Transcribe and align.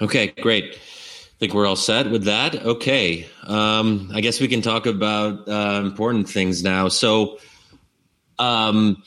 Okay, 0.00 0.28
great. 0.28 0.74
I 0.74 1.38
think 1.38 1.54
we're 1.54 1.66
all 1.66 1.76
set 1.76 2.10
with 2.10 2.24
that. 2.24 2.54
Okay. 2.54 3.26
Um, 3.44 4.10
I 4.14 4.20
guess 4.20 4.40
we 4.40 4.48
can 4.48 4.62
talk 4.62 4.86
about 4.86 5.48
uh, 5.48 5.82
important 5.84 6.28
things 6.28 6.62
now. 6.62 6.88
So, 6.88 7.38
um, 8.38 9.02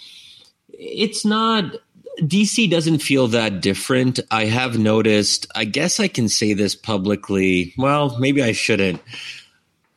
it's 0.69 1.25
not 1.25 1.75
DC 2.21 2.69
doesn't 2.69 2.99
feel 2.99 3.27
that 3.27 3.61
different. 3.61 4.19
I 4.31 4.45
have 4.45 4.77
noticed, 4.77 5.47
I 5.55 5.65
guess 5.65 5.99
I 5.99 6.07
can 6.07 6.29
say 6.29 6.53
this 6.53 6.75
publicly. 6.75 7.73
Well, 7.77 8.17
maybe 8.19 8.41
I 8.41 8.51
shouldn't. 8.53 9.01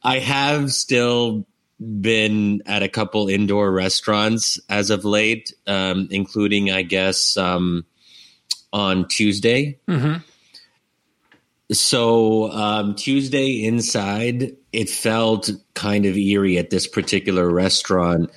I 0.02 0.18
have 0.18 0.72
still 0.72 1.46
been 1.78 2.62
at 2.66 2.82
a 2.82 2.88
couple 2.88 3.28
indoor 3.28 3.70
restaurants 3.70 4.58
as 4.68 4.90
of 4.90 5.04
late, 5.04 5.52
um, 5.66 6.08
including, 6.10 6.70
I 6.70 6.82
guess, 6.82 7.36
um, 7.36 7.84
on 8.72 9.06
Tuesday. 9.08 9.78
Mm-hmm. 9.86 10.18
So 11.70 12.50
um, 12.50 12.94
Tuesday 12.94 13.64
inside, 13.64 14.56
it 14.72 14.88
felt 14.88 15.50
kind 15.74 16.06
of 16.06 16.16
eerie 16.16 16.58
at 16.58 16.70
this 16.70 16.86
particular 16.86 17.48
restaurant. 17.50 18.30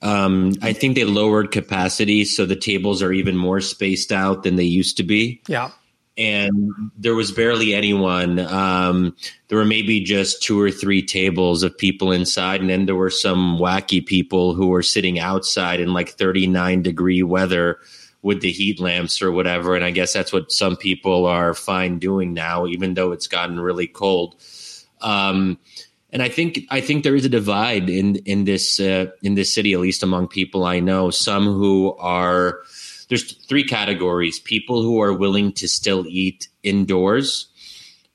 Um, 0.00 0.54
I 0.62 0.72
think 0.72 0.94
they 0.94 1.04
lowered 1.04 1.50
capacity, 1.50 2.24
so 2.24 2.46
the 2.46 2.56
tables 2.56 3.02
are 3.02 3.12
even 3.12 3.36
more 3.36 3.60
spaced 3.60 4.12
out 4.12 4.42
than 4.42 4.56
they 4.56 4.64
used 4.64 4.96
to 4.98 5.02
be. 5.02 5.42
Yeah. 5.48 5.70
And 6.16 6.72
there 6.96 7.14
was 7.14 7.30
barely 7.30 7.74
anyone. 7.74 8.40
Um, 8.40 9.14
there 9.48 9.58
were 9.58 9.64
maybe 9.64 10.00
just 10.00 10.42
two 10.42 10.60
or 10.60 10.70
three 10.70 11.04
tables 11.04 11.62
of 11.62 11.76
people 11.76 12.10
inside, 12.10 12.60
and 12.60 12.70
then 12.70 12.86
there 12.86 12.96
were 12.96 13.10
some 13.10 13.58
wacky 13.58 14.04
people 14.04 14.54
who 14.54 14.68
were 14.68 14.82
sitting 14.82 15.18
outside 15.18 15.78
in 15.78 15.92
like 15.92 16.10
39 16.10 16.82
degree 16.82 17.22
weather 17.22 17.78
with 18.22 18.40
the 18.40 18.50
heat 18.50 18.80
lamps 18.80 19.22
or 19.22 19.30
whatever. 19.30 19.74
And 19.74 19.84
I 19.84 19.90
guess 19.90 20.12
that's 20.12 20.32
what 20.32 20.52
some 20.52 20.76
people 20.76 21.26
are 21.26 21.54
fine 21.54 21.98
doing 21.98 22.34
now, 22.34 22.66
even 22.66 22.94
though 22.94 23.12
it's 23.12 23.26
gotten 23.26 23.60
really 23.60 23.86
cold. 23.86 24.36
Um, 25.00 25.58
and 26.10 26.22
I 26.22 26.28
think 26.28 26.60
I 26.70 26.80
think 26.80 27.04
there 27.04 27.14
is 27.14 27.24
a 27.24 27.28
divide 27.28 27.90
in 27.90 28.16
in 28.24 28.44
this 28.44 28.80
uh, 28.80 29.06
in 29.22 29.34
this 29.34 29.52
city, 29.52 29.74
at 29.74 29.80
least 29.80 30.02
among 30.02 30.28
people 30.28 30.64
I 30.64 30.80
know. 30.80 31.10
Some 31.10 31.44
who 31.44 31.94
are 31.98 32.60
there's 33.08 33.32
three 33.46 33.64
categories: 33.64 34.40
people 34.40 34.82
who 34.82 35.00
are 35.02 35.12
willing 35.12 35.52
to 35.52 35.68
still 35.68 36.06
eat 36.08 36.48
indoors, 36.62 37.48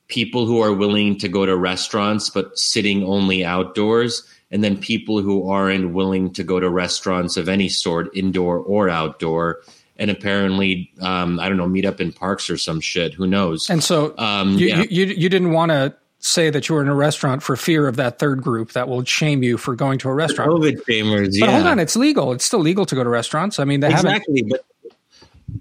people 0.07 0.47
who 0.47 0.59
are 0.59 0.73
willing 0.73 1.19
to 1.19 1.27
go 1.27 1.45
to 1.45 1.55
restaurants 1.55 2.31
but 2.31 2.57
sitting 2.57 3.03
only 3.03 3.45
outdoors, 3.45 4.27
and 4.49 4.63
then 4.63 4.75
people 4.75 5.21
who 5.21 5.47
aren't 5.47 5.93
willing 5.93 6.33
to 6.33 6.43
go 6.43 6.59
to 6.59 6.69
restaurants 6.69 7.37
of 7.37 7.47
any 7.47 7.69
sort, 7.69 8.09
indoor 8.15 8.57
or 8.57 8.89
outdoor. 8.89 9.61
And 10.03 10.11
apparently, 10.11 10.91
um, 10.99 11.39
I 11.39 11.47
don't 11.47 11.57
know, 11.57 11.67
meet 11.69 11.85
up 11.85 12.01
in 12.01 12.11
parks 12.11 12.49
or 12.49 12.57
some 12.57 12.81
shit. 12.81 13.13
Who 13.13 13.25
knows? 13.25 13.69
And 13.69 13.81
so, 13.81 14.13
Um, 14.17 14.57
you, 14.57 14.67
yeah. 14.67 14.81
you, 14.89 15.05
you 15.05 15.13
you 15.15 15.29
didn't 15.29 15.51
want 15.53 15.71
to 15.71 15.95
say 16.19 16.49
that 16.49 16.67
you 16.67 16.75
were 16.75 16.81
in 16.81 16.89
a 16.89 16.95
restaurant 16.95 17.41
for 17.41 17.55
fear 17.55 17.87
of 17.87 17.95
that 17.95 18.19
third 18.19 18.41
group 18.41 18.73
that 18.73 18.89
will 18.89 19.05
shame 19.05 19.43
you 19.43 19.57
for 19.57 19.75
going 19.77 19.99
to 19.99 20.09
a 20.09 20.13
restaurant. 20.13 20.51
COVID 20.51 20.83
shamers, 20.85 21.39
But 21.39 21.49
hold 21.51 21.65
on, 21.67 21.79
it's 21.79 21.95
legal. 21.95 22.33
It's 22.33 22.43
still 22.43 22.59
legal 22.59 22.85
to 22.85 22.95
go 22.95 23.03
to 23.03 23.09
restaurants. 23.09 23.59
I 23.59 23.63
mean, 23.63 23.79
they 23.79 23.91
haven't. 23.91 24.07
exactly 24.11 24.41
but 24.43 24.65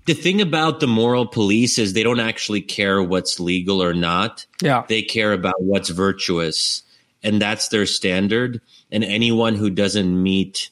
the 0.07 0.15
thing 0.15 0.41
about 0.41 0.81
the 0.81 0.87
moral 0.89 1.27
police 1.27 1.79
is 1.79 1.93
they 1.93 2.03
don't 2.03 2.19
actually 2.21 2.63
care 2.63 3.01
what's 3.03 3.39
legal 3.39 3.81
or 3.83 3.95
not 3.95 4.45
Yeah. 4.61 4.85
they 4.89 5.03
care 5.03 5.33
about 5.33 5.63
what's 5.63 5.91
virtuous 5.91 6.83
and 7.23 7.41
that's 7.43 7.69
their 7.69 7.87
standard 7.87 8.61
and 8.91 9.05
anyone 9.05 9.55
who 9.55 9.69
doesn't 9.71 10.21
meet 10.23 10.71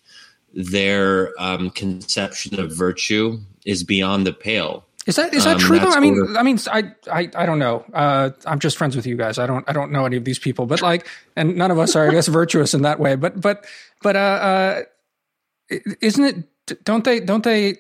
their 0.54 1.32
um, 1.38 1.70
conception 1.70 2.58
of 2.58 2.72
virtue 2.74 3.38
is 3.66 3.84
beyond 3.84 4.26
the 4.26 4.32
pale 4.32 4.84
Is 5.06 5.16
that 5.16 5.32
is 5.34 5.44
that 5.44 5.54
Um, 5.56 5.60
true 5.60 5.78
though? 5.78 5.90
I 5.92 6.00
mean, 6.00 6.14
sort 6.16 6.30
of- 6.30 6.36
I 6.36 6.42
mean, 6.42 6.58
I, 6.70 6.80
I 7.10 7.42
I 7.42 7.46
don't 7.46 7.58
know. 7.58 7.84
Uh, 7.92 8.30
I'm 8.46 8.58
just 8.60 8.76
friends 8.76 8.94
with 8.96 9.06
you 9.06 9.16
guys. 9.16 9.38
I 9.38 9.46
don't 9.46 9.64
I 9.68 9.72
don't 9.72 9.90
know 9.92 10.04
any 10.04 10.16
of 10.16 10.24
these 10.24 10.38
people, 10.38 10.66
but 10.66 10.82
like, 10.82 11.06
and 11.36 11.56
none 11.56 11.70
of 11.70 11.78
us 11.78 11.96
are, 11.96 12.06
I 12.08 12.10
guess, 12.12 12.28
virtuous 12.40 12.74
in 12.74 12.82
that 12.82 13.00
way. 13.00 13.16
But 13.16 13.40
but 13.40 13.64
but 14.02 14.14
uh, 14.16 14.18
uh, 14.18 15.76
isn't 16.00 16.24
it? 16.24 16.84
Don't 16.84 17.02
they? 17.04 17.20
Don't 17.20 17.42
they? 17.42 17.78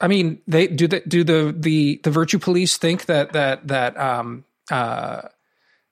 I 0.00 0.08
mean, 0.08 0.40
they 0.48 0.66
do. 0.66 0.88
The, 0.88 1.00
do 1.06 1.24
the 1.24 1.54
the 1.56 2.00
the 2.02 2.10
virtue 2.10 2.38
police 2.38 2.78
think 2.78 3.04
that 3.06 3.32
that 3.34 3.68
that 3.68 3.96
um 4.00 4.44
uh 4.70 5.28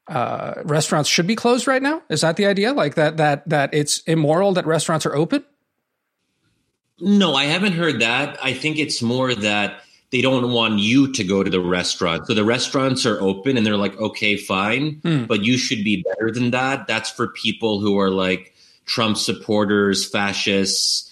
uh 0.08 0.54
restaurants 0.64 1.08
should 1.08 1.26
be 1.26 1.36
closed 1.36 1.66
right 1.68 1.82
now? 1.82 2.02
Is 2.08 2.22
that 2.22 2.36
the 2.36 2.46
idea? 2.46 2.72
Like 2.72 2.94
that 2.96 3.18
that 3.18 3.48
that 3.48 3.74
it's 3.74 4.00
immoral 4.06 4.52
that 4.54 4.66
restaurants 4.66 5.06
are 5.06 5.14
open? 5.14 5.44
No, 7.02 7.34
I 7.34 7.44
haven't 7.44 7.72
heard 7.72 8.00
that. 8.00 8.38
I 8.42 8.54
think 8.54 8.78
it's 8.78 9.02
more 9.02 9.34
that 9.34 9.80
they 10.10 10.20
don't 10.22 10.52
want 10.52 10.78
you 10.78 11.12
to 11.12 11.24
go 11.24 11.42
to 11.42 11.50
the 11.50 11.60
restaurant. 11.60 12.26
So 12.26 12.34
the 12.34 12.44
restaurants 12.44 13.04
are 13.06 13.20
open 13.20 13.56
and 13.56 13.66
they're 13.66 13.76
like, 13.76 13.98
okay, 13.98 14.36
fine, 14.36 15.00
Hmm. 15.02 15.24
but 15.24 15.42
you 15.44 15.58
should 15.58 15.82
be 15.84 16.04
better 16.08 16.30
than 16.30 16.50
that. 16.52 16.86
That's 16.86 17.10
for 17.10 17.28
people 17.28 17.80
who 17.80 17.98
are 17.98 18.10
like 18.10 18.54
Trump 18.86 19.16
supporters, 19.16 20.04
fascists, 20.08 21.08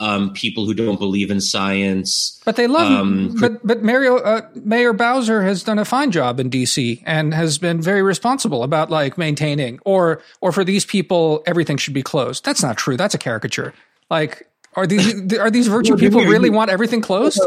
um, 0.00 0.32
people 0.32 0.64
who 0.64 0.74
don't 0.74 0.98
believe 0.98 1.30
in 1.30 1.40
science. 1.40 2.40
But 2.44 2.56
they 2.56 2.66
love, 2.66 2.90
Um, 2.90 3.36
but 3.40 3.64
but 3.66 3.82
Mario 3.82 4.16
uh, 4.18 4.42
Mayor 4.54 4.92
Bowser 4.92 5.42
has 5.42 5.62
done 5.62 5.78
a 5.78 5.84
fine 5.84 6.10
job 6.10 6.38
in 6.40 6.48
D.C. 6.48 7.02
and 7.04 7.34
has 7.34 7.58
been 7.58 7.82
very 7.82 8.02
responsible 8.02 8.62
about 8.62 8.90
like 8.90 9.18
maintaining, 9.18 9.78
or 9.84 10.20
or 10.40 10.52
for 10.52 10.64
these 10.64 10.84
people, 10.86 11.42
everything 11.46 11.76
should 11.76 11.94
be 11.94 12.02
closed. 12.02 12.44
That's 12.44 12.62
not 12.62 12.76
true. 12.76 12.96
That's 12.96 13.14
a 13.14 13.18
caricature. 13.18 13.74
Like, 14.08 14.47
are 14.74 14.86
these 14.86 15.34
are 15.38 15.50
these 15.50 15.68
virtue 15.68 15.96
people 15.96 16.24
really 16.24 16.50
want 16.50 16.70
everything 16.70 17.00
closed? 17.00 17.40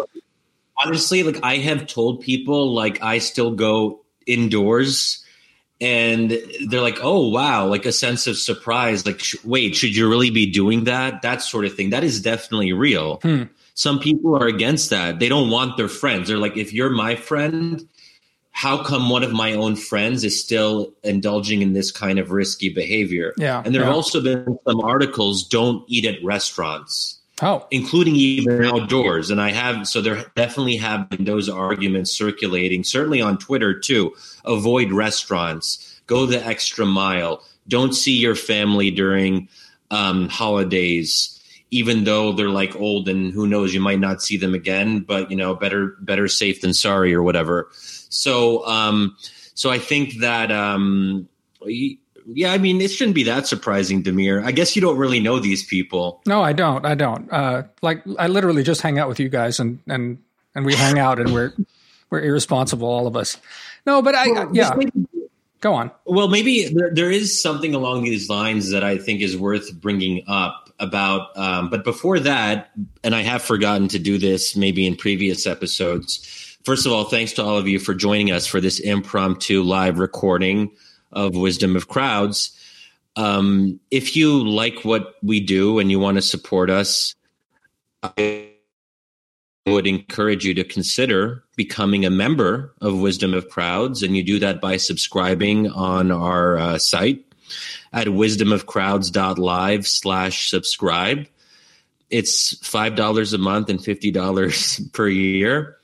Honestly, 0.83 1.23
like 1.23 1.39
I 1.43 1.57
have 1.57 1.87
told 1.87 2.21
people, 2.21 2.73
like 2.73 3.01
I 3.01 3.19
still 3.19 3.51
go 3.51 4.01
indoors. 4.25 5.23
And 5.79 6.37
they're 6.67 6.81
like, 6.81 6.99
"Oh 7.01 7.29
wow!" 7.29 7.65
Like 7.65 7.87
a 7.87 7.91
sense 7.91 8.27
of 8.27 8.37
surprise. 8.37 9.03
Like, 9.03 9.19
sh- 9.19 9.43
wait, 9.43 9.75
should 9.75 9.95
you 9.95 10.07
really 10.07 10.29
be 10.29 10.45
doing 10.45 10.83
that? 10.83 11.23
That 11.23 11.41
sort 11.41 11.65
of 11.65 11.73
thing. 11.73 11.89
That 11.89 12.03
is 12.03 12.21
definitely 12.21 12.71
real. 12.71 13.19
Hmm. 13.23 13.43
some 13.73 13.97
people 13.97 14.35
are 14.35 14.45
against 14.45 14.91
that. 14.91 15.17
They 15.17 15.27
don't 15.27 15.49
want 15.49 15.77
their 15.77 15.87
friends. 15.87 16.27
They're 16.27 16.37
like, 16.37 16.55
if 16.55 16.71
you're 16.71 16.91
my 16.91 17.15
friend, 17.15 17.87
how 18.51 18.83
come 18.83 19.09
one 19.09 19.23
of 19.23 19.31
my 19.31 19.53
own 19.53 19.75
friends 19.75 20.23
is 20.23 20.39
still 20.41 20.93
indulging 21.03 21.61
in 21.61 21.73
this 21.73 21.91
kind 21.91 22.19
of 22.19 22.31
risky 22.31 22.69
behavior? 22.69 23.33
Yeah, 23.37 23.61
And 23.63 23.73
there 23.73 23.81
yeah. 23.81 23.87
have 23.87 23.95
also 23.95 24.21
been 24.21 24.57
some 24.67 24.81
articles 24.81 25.47
don't 25.47 25.83
eat 25.87 26.05
at 26.05 26.23
restaurants, 26.23 27.17
Oh, 27.41 27.65
including 27.71 28.15
even 28.15 28.65
outdoors. 28.65 29.31
And 29.31 29.41
I 29.41 29.51
have, 29.51 29.87
so 29.87 30.01
there 30.01 30.25
definitely 30.35 30.75
have 30.77 31.09
been 31.09 31.25
those 31.25 31.49
arguments 31.49 32.11
circulating, 32.11 32.83
certainly 32.83 33.21
on 33.21 33.37
Twitter 33.37 33.79
too. 33.79 34.13
Avoid 34.45 34.91
restaurants, 34.91 36.01
go 36.05 36.25
the 36.25 36.45
extra 36.45 36.85
mile, 36.85 37.43
don't 37.67 37.93
see 37.93 38.17
your 38.17 38.35
family 38.35 38.91
during 38.91 39.47
um, 39.89 40.29
holidays 40.29 41.37
even 41.73 42.03
though 42.03 42.33
they're 42.33 42.49
like 42.49 42.75
old 42.75 43.07
and 43.07 43.31
who 43.31 43.47
knows 43.47 43.73
you 43.73 43.79
might 43.79 43.99
not 43.99 44.21
see 44.21 44.37
them 44.37 44.53
again 44.53 44.99
but 44.99 45.31
you 45.31 45.37
know 45.37 45.55
better 45.55 45.95
better 46.01 46.27
safe 46.27 46.61
than 46.61 46.73
sorry 46.73 47.13
or 47.13 47.23
whatever 47.23 47.69
so 48.11 48.65
um 48.67 49.15
so 49.55 49.71
i 49.71 49.79
think 49.79 50.19
that 50.19 50.51
um 50.51 51.27
yeah 52.27 52.53
i 52.53 52.57
mean 52.57 52.79
it 52.79 52.89
shouldn't 52.89 53.15
be 53.15 53.23
that 53.23 53.47
surprising 53.47 54.03
Damir 54.03 54.43
i 54.45 54.51
guess 54.51 54.75
you 54.75 54.81
don't 54.81 54.97
really 54.97 55.19
know 55.19 55.39
these 55.39 55.65
people 55.65 56.21
no, 56.27 56.41
I 56.41 56.53
don't. 56.53 56.85
I 56.85 56.95
don't. 56.95 57.31
Uh, 57.31 57.63
like, 57.81 58.03
I 58.17 58.27
literally 58.27 58.63
just 58.63 58.81
hang 58.81 58.99
out 58.99 59.07
with 59.07 59.19
you 59.19 59.29
guys, 59.29 59.59
and 59.59 59.79
and 59.87 60.19
and 60.55 60.65
we 60.65 60.75
hang 60.75 60.99
out, 60.99 61.19
and 61.19 61.33
we're 61.33 61.53
we're 62.09 62.21
irresponsible, 62.21 62.87
all 62.87 63.07
of 63.07 63.15
us. 63.15 63.37
No, 63.85 64.01
but 64.01 64.15
I 64.15 64.47
yeah. 64.53 64.75
Go 65.61 65.73
on. 65.73 65.91
Well, 66.05 66.27
maybe 66.27 66.69
there, 66.73 66.89
there 66.91 67.11
is 67.11 67.39
something 67.39 67.75
along 67.75 68.03
these 68.03 68.29
lines 68.29 68.71
that 68.71 68.83
I 68.83 68.97
think 68.97 69.21
is 69.21 69.37
worth 69.37 69.71
bringing 69.79 70.23
up 70.27 70.71
about. 70.79 71.37
Um, 71.37 71.69
but 71.69 71.83
before 71.83 72.19
that, 72.19 72.71
and 73.03 73.13
I 73.13 73.21
have 73.21 73.43
forgotten 73.43 73.87
to 73.89 73.99
do 73.99 74.17
this 74.17 74.55
maybe 74.55 74.87
in 74.87 74.95
previous 74.95 75.45
episodes. 75.45 76.40
First 76.63 76.85
of 76.85 76.91
all, 76.91 77.05
thanks 77.05 77.33
to 77.33 77.43
all 77.43 77.57
of 77.57 77.67
you 77.67 77.79
for 77.79 77.93
joining 77.93 78.31
us 78.31 78.45
for 78.45 78.61
this 78.61 78.79
impromptu 78.79 79.63
live 79.63 79.97
recording 79.97 80.71
of 81.11 81.35
Wisdom 81.35 81.75
of 81.75 81.87
Crowds. 81.87 82.55
Um, 83.15 83.79
if 83.89 84.15
you 84.15 84.47
like 84.47 84.85
what 84.85 85.15
we 85.23 85.39
do 85.39 85.79
and 85.79 85.89
you 85.89 85.99
want 85.99 86.17
to 86.17 86.21
support 86.21 86.69
us, 86.69 87.15
I 88.03 88.51
would 89.65 89.87
encourage 89.87 90.45
you 90.45 90.53
to 90.53 90.63
consider 90.63 91.43
becoming 91.55 92.05
a 92.05 92.09
member 92.09 92.73
of 92.79 92.99
Wisdom 92.99 93.33
of 93.33 93.49
Crowds, 93.49 94.03
and 94.03 94.15
you 94.15 94.23
do 94.23 94.39
that 94.39 94.61
by 94.61 94.77
subscribing 94.77 95.67
on 95.69 96.11
our 96.11 96.57
uh, 96.57 96.77
site 96.77 97.25
at 97.91 98.07
wisdomofcrowds.live 98.07 99.87
slash 99.87 100.49
subscribe. 100.49 101.27
It's 102.09 102.57
five 102.65 102.95
dollars 102.95 103.33
a 103.33 103.37
month 103.37 103.69
and 103.69 103.83
fifty 103.83 104.11
dollars 104.11 104.79
per 104.93 105.07
year. 105.07 105.77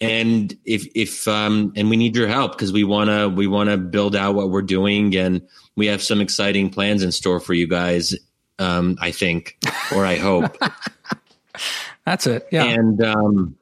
And 0.00 0.56
if 0.64 0.86
if 0.94 1.26
um 1.26 1.72
and 1.74 1.90
we 1.90 1.96
need 1.96 2.14
your 2.14 2.28
help 2.28 2.52
because 2.52 2.72
we 2.72 2.84
wanna 2.84 3.28
we 3.28 3.46
wanna 3.46 3.76
build 3.76 4.14
out 4.14 4.34
what 4.34 4.50
we're 4.50 4.62
doing 4.62 5.16
and 5.16 5.42
we 5.74 5.86
have 5.86 6.02
some 6.02 6.20
exciting 6.20 6.70
plans 6.70 7.02
in 7.02 7.10
store 7.10 7.40
for 7.40 7.54
you 7.54 7.66
guys, 7.66 8.14
um, 8.58 8.96
I 9.00 9.10
think, 9.10 9.56
or 9.94 10.06
I 10.06 10.16
hope. 10.16 10.56
That's 12.04 12.26
it. 12.26 12.46
Yeah. 12.50 12.64
And 12.64 13.02
um, 13.04 13.56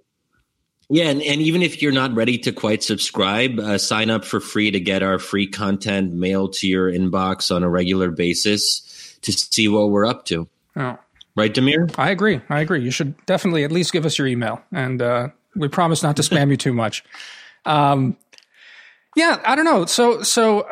Yeah, 0.88 1.08
and, 1.08 1.20
and 1.22 1.40
even 1.40 1.62
if 1.62 1.82
you're 1.82 1.92
not 1.92 2.14
ready 2.14 2.38
to 2.38 2.52
quite 2.52 2.82
subscribe, 2.82 3.58
uh, 3.58 3.76
sign 3.76 4.08
up 4.08 4.24
for 4.24 4.38
free 4.38 4.70
to 4.70 4.78
get 4.78 5.02
our 5.02 5.18
free 5.18 5.48
content 5.48 6.12
mailed 6.14 6.52
to 6.54 6.68
your 6.68 6.90
inbox 6.92 7.54
on 7.54 7.64
a 7.64 7.68
regular 7.68 8.10
basis 8.10 9.18
to 9.22 9.32
see 9.32 9.66
what 9.66 9.90
we're 9.90 10.06
up 10.06 10.26
to. 10.26 10.48
Oh. 10.76 10.96
Right, 11.34 11.52
Damir? 11.52 11.92
I 11.98 12.10
agree. 12.10 12.40
I 12.48 12.60
agree. 12.60 12.82
You 12.82 12.90
should 12.90 13.14
definitely 13.26 13.64
at 13.64 13.72
least 13.72 13.92
give 13.92 14.06
us 14.06 14.16
your 14.16 14.26
email, 14.26 14.62
and 14.72 15.02
uh, 15.02 15.28
we 15.56 15.68
promise 15.68 16.02
not 16.02 16.16
to 16.16 16.22
spam 16.22 16.50
you 16.50 16.56
too 16.56 16.72
much. 16.72 17.04
Um, 17.64 18.16
yeah, 19.16 19.40
I 19.44 19.56
don't 19.56 19.64
know. 19.64 19.86
So, 19.86 20.22
so 20.22 20.66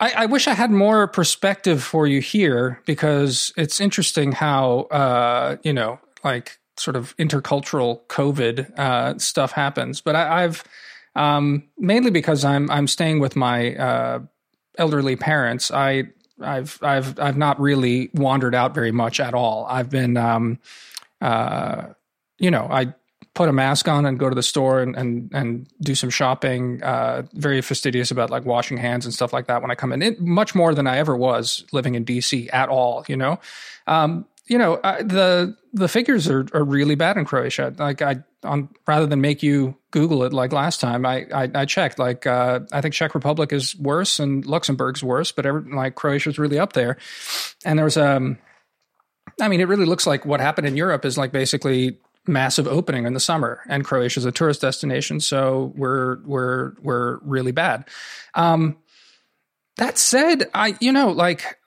I, 0.00 0.12
I, 0.16 0.26
wish 0.26 0.48
I 0.48 0.54
had 0.54 0.70
more 0.70 1.06
perspective 1.06 1.82
for 1.82 2.06
you 2.06 2.20
here 2.20 2.80
because 2.86 3.52
it's 3.56 3.80
interesting 3.80 4.32
how 4.32 4.80
uh, 4.90 5.56
you 5.62 5.72
know, 5.72 6.00
like 6.24 6.58
sort 6.76 6.96
of 6.96 7.16
intercultural 7.18 8.04
COVID 8.08 8.78
uh, 8.78 9.18
stuff 9.18 9.52
happens. 9.52 10.00
But 10.00 10.16
I, 10.16 10.42
have 10.42 10.64
um, 11.14 11.68
mainly 11.78 12.10
because 12.10 12.44
I'm 12.44 12.70
I'm 12.70 12.88
staying 12.88 13.20
with 13.20 13.36
my 13.36 13.76
uh, 13.76 14.18
elderly 14.76 15.14
parents. 15.16 15.70
I 15.70 16.04
I've 16.40 16.78
I've 16.82 17.18
I've 17.20 17.36
not 17.36 17.60
really 17.60 18.10
wandered 18.14 18.54
out 18.54 18.74
very 18.74 18.92
much 18.92 19.20
at 19.20 19.34
all. 19.34 19.66
I've 19.68 19.90
been 19.90 20.16
um, 20.16 20.58
uh, 21.20 21.88
you 22.38 22.50
know 22.50 22.66
I 22.70 22.94
put 23.34 23.48
a 23.48 23.52
mask 23.52 23.88
on 23.88 24.04
and 24.04 24.18
go 24.18 24.28
to 24.28 24.34
the 24.34 24.42
store 24.42 24.80
and 24.80 24.96
and, 24.96 25.30
and 25.32 25.66
do 25.80 25.94
some 25.94 26.10
shopping. 26.10 26.82
Uh, 26.82 27.22
very 27.32 27.60
fastidious 27.62 28.10
about 28.10 28.30
like 28.30 28.44
washing 28.44 28.76
hands 28.76 29.04
and 29.04 29.14
stuff 29.14 29.32
like 29.32 29.46
that 29.46 29.62
when 29.62 29.70
I 29.70 29.74
come 29.74 29.92
in. 29.92 30.02
It, 30.02 30.20
much 30.20 30.54
more 30.54 30.74
than 30.74 30.86
I 30.86 30.98
ever 30.98 31.16
was 31.16 31.64
living 31.72 31.94
in 31.94 32.04
DC 32.04 32.52
at 32.52 32.68
all. 32.68 33.04
You 33.08 33.16
know, 33.16 33.40
um, 33.86 34.26
you 34.46 34.58
know 34.58 34.80
I, 34.84 35.02
the 35.02 35.56
the 35.72 35.88
figures 35.88 36.28
are, 36.28 36.46
are 36.52 36.64
really 36.64 36.94
bad 36.94 37.16
in 37.16 37.24
Croatia. 37.24 37.74
Like 37.78 38.02
I 38.02 38.22
on 38.44 38.68
rather 38.86 39.06
than 39.06 39.20
make 39.20 39.42
you 39.42 39.76
Google 39.92 40.24
it 40.24 40.32
like 40.32 40.52
last 40.52 40.80
time, 40.80 41.06
I 41.06 41.26
I, 41.32 41.50
I 41.54 41.64
checked. 41.64 41.98
Like 41.98 42.26
uh, 42.26 42.60
I 42.70 42.80
think 42.82 42.94
Czech 42.94 43.14
Republic 43.14 43.52
is 43.52 43.74
worse 43.76 44.20
and 44.20 44.44
Luxembourg's 44.44 45.02
worse, 45.02 45.32
but 45.32 45.46
every, 45.46 45.62
like 45.72 45.94
Croatia's 45.94 46.38
really 46.38 46.58
up 46.58 46.74
there. 46.74 46.98
And 47.64 47.78
there 47.78 47.84
was 47.84 47.96
um, 47.96 48.36
I 49.40 49.48
mean, 49.48 49.60
it 49.60 49.68
really 49.68 49.86
looks 49.86 50.06
like 50.06 50.26
what 50.26 50.40
happened 50.40 50.66
in 50.66 50.76
Europe 50.76 51.04
is 51.06 51.16
like 51.16 51.32
basically 51.32 51.98
massive 52.26 52.66
opening 52.66 53.06
in 53.06 53.14
the 53.14 53.20
summer, 53.20 53.60
and 53.68 53.84
Croatia 53.84 54.20
is 54.20 54.24
a 54.24 54.32
tourist 54.32 54.60
destination, 54.60 55.20
so 55.20 55.72
we're 55.76 56.18
we're 56.24 56.72
we're 56.80 57.18
really 57.18 57.52
bad. 57.52 57.88
Um, 58.34 58.78
that 59.76 59.98
said, 59.98 60.50
I 60.54 60.76
you 60.80 60.92
know 60.92 61.10
like 61.10 61.58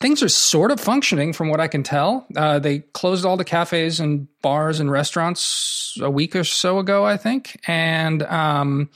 things 0.00 0.22
are 0.22 0.28
sort 0.28 0.70
of 0.70 0.80
functioning 0.80 1.32
from 1.32 1.48
what 1.48 1.60
I 1.60 1.68
can 1.68 1.82
tell. 1.82 2.26
Uh, 2.36 2.58
they 2.58 2.80
closed 2.80 3.24
all 3.24 3.36
the 3.36 3.44
cafes 3.44 4.00
and 4.00 4.28
bars 4.42 4.80
and 4.80 4.90
restaurants 4.90 5.96
a 6.00 6.10
week 6.10 6.36
or 6.36 6.44
so 6.44 6.78
ago, 6.78 7.04
I 7.04 7.16
think, 7.16 7.58
and 7.66 8.22
um, 8.24 8.90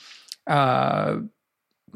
uh, 0.46 1.18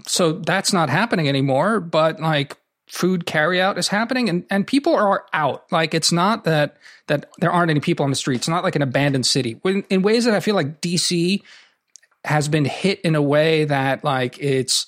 so 0.06 0.32
that's 0.32 0.72
not 0.72 0.90
happening 0.90 1.28
anymore. 1.28 1.80
But 1.80 2.20
like 2.20 2.56
food 2.88 3.26
carryout 3.26 3.78
is 3.78 3.88
happening, 3.88 4.28
and 4.28 4.44
and 4.50 4.66
people 4.66 4.94
are 4.94 5.24
out. 5.32 5.70
Like 5.70 5.94
it's 5.94 6.12
not 6.12 6.44
that 6.44 6.76
that 7.06 7.30
there 7.38 7.50
aren't 7.50 7.70
any 7.70 7.80
people 7.80 8.04
on 8.04 8.10
the 8.10 8.16
streets. 8.16 8.42
It's 8.42 8.48
not 8.48 8.64
like 8.64 8.76
an 8.76 8.82
abandoned 8.82 9.26
city. 9.26 9.60
In, 9.64 9.84
in 9.90 10.02
ways 10.02 10.24
that 10.24 10.34
I 10.34 10.40
feel 10.40 10.54
like 10.54 10.80
DC 10.80 11.42
has 12.24 12.48
been 12.48 12.64
hit 12.64 13.00
in 13.02 13.14
a 13.14 13.22
way 13.22 13.64
that 13.64 14.04
like 14.04 14.38
it's 14.38 14.86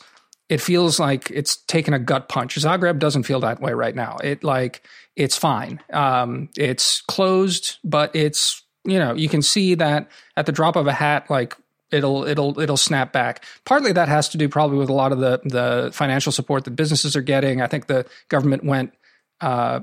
it 0.49 0.61
feels 0.61 0.99
like 0.99 1.31
it's 1.31 1.57
taken 1.57 1.95
a 1.95 1.99
gut 1.99 2.29
punch. 2.29 2.57
Zagreb 2.57 2.99
doesn't 2.99 3.23
feel 3.23 3.41
that 3.41 3.61
way 3.61 3.73
right 3.73 3.95
now. 3.95 4.17
It 4.23 4.43
like 4.43 4.87
it's 5.17 5.37
fine. 5.37 5.81
Um, 5.93 6.49
it's 6.57 7.03
closed, 7.03 7.79
but 7.85 8.15
it's 8.17 8.63
you 8.85 8.99
know 8.99 9.15
you 9.15 9.29
can 9.29 9.43
see 9.43 9.75
that 9.77 10.09
at 10.37 10.47
the 10.47 10.53
drop 10.53 10.77
of 10.77 10.87
a 10.87 10.93
hat, 10.93 11.31
like 11.31 11.57
it'll 11.91 12.25
it'll 12.25 12.59
it'll 12.61 12.77
snap 12.77 13.13
back. 13.13 13.45
Partly 13.65 13.93
that 13.93 14.09
has 14.09 14.29
to 14.31 14.39
do 14.39 14.49
probably 14.49 14.79
with 14.79 14.89
a 14.89 14.95
lot 14.95 15.13
of 15.13 15.19
the 15.19 15.41
the 15.45 15.91
financial 15.93 16.33
support 16.33 16.65
that 16.65 16.73
businesses 16.73 17.17
are 17.17 17.23
getting. 17.23 17.61
I 17.61 17.67
think 17.67 17.87
the 17.87 18.07
government 18.29 18.65
went 18.65 18.93
uh, 19.41 19.81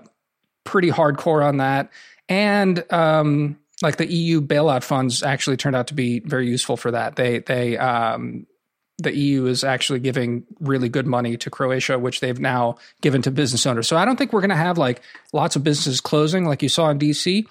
pretty 0.64 0.92
hardcore 0.92 1.46
on 1.46 1.58
that, 1.58 1.90
and 2.30 2.84
um, 2.92 3.58
like 3.82 3.98
the 3.98 4.12
EU 4.12 4.42
bailout 4.42 4.84
funds 4.84 5.24
actually 5.24 5.58
turned 5.58 5.76
out 5.76 5.88
to 5.88 5.94
be 5.94 6.20
very 6.20 6.48
useful 6.48 6.78
for 6.78 6.92
that. 6.92 7.16
They 7.16 7.40
they 7.40 7.78
um, 7.78 8.48
the 9.00 9.16
EU 9.16 9.46
is 9.46 9.64
actually 9.64 10.00
giving 10.00 10.44
really 10.60 10.90
good 10.90 11.06
money 11.06 11.38
to 11.38 11.50
Croatia, 11.50 12.00
which 12.00 12.20
they've 12.20 12.40
now 12.40 12.78
given 13.02 13.22
to 13.22 13.32
business 13.32 13.66
owners. 13.66 13.88
So 13.88 13.96
I 13.96 14.06
don't 14.06 14.18
think 14.18 14.34
we're 14.34 14.42
going 14.42 14.50
to 14.50 14.56
have 14.56 14.78
like 14.78 15.02
lots 15.34 15.56
of 15.56 15.64
businesses 15.64 16.02
closing 16.02 16.46
like 16.46 16.64
you 16.64 16.70
saw 16.70 16.90
in 16.90 16.98
DC. 16.98 17.46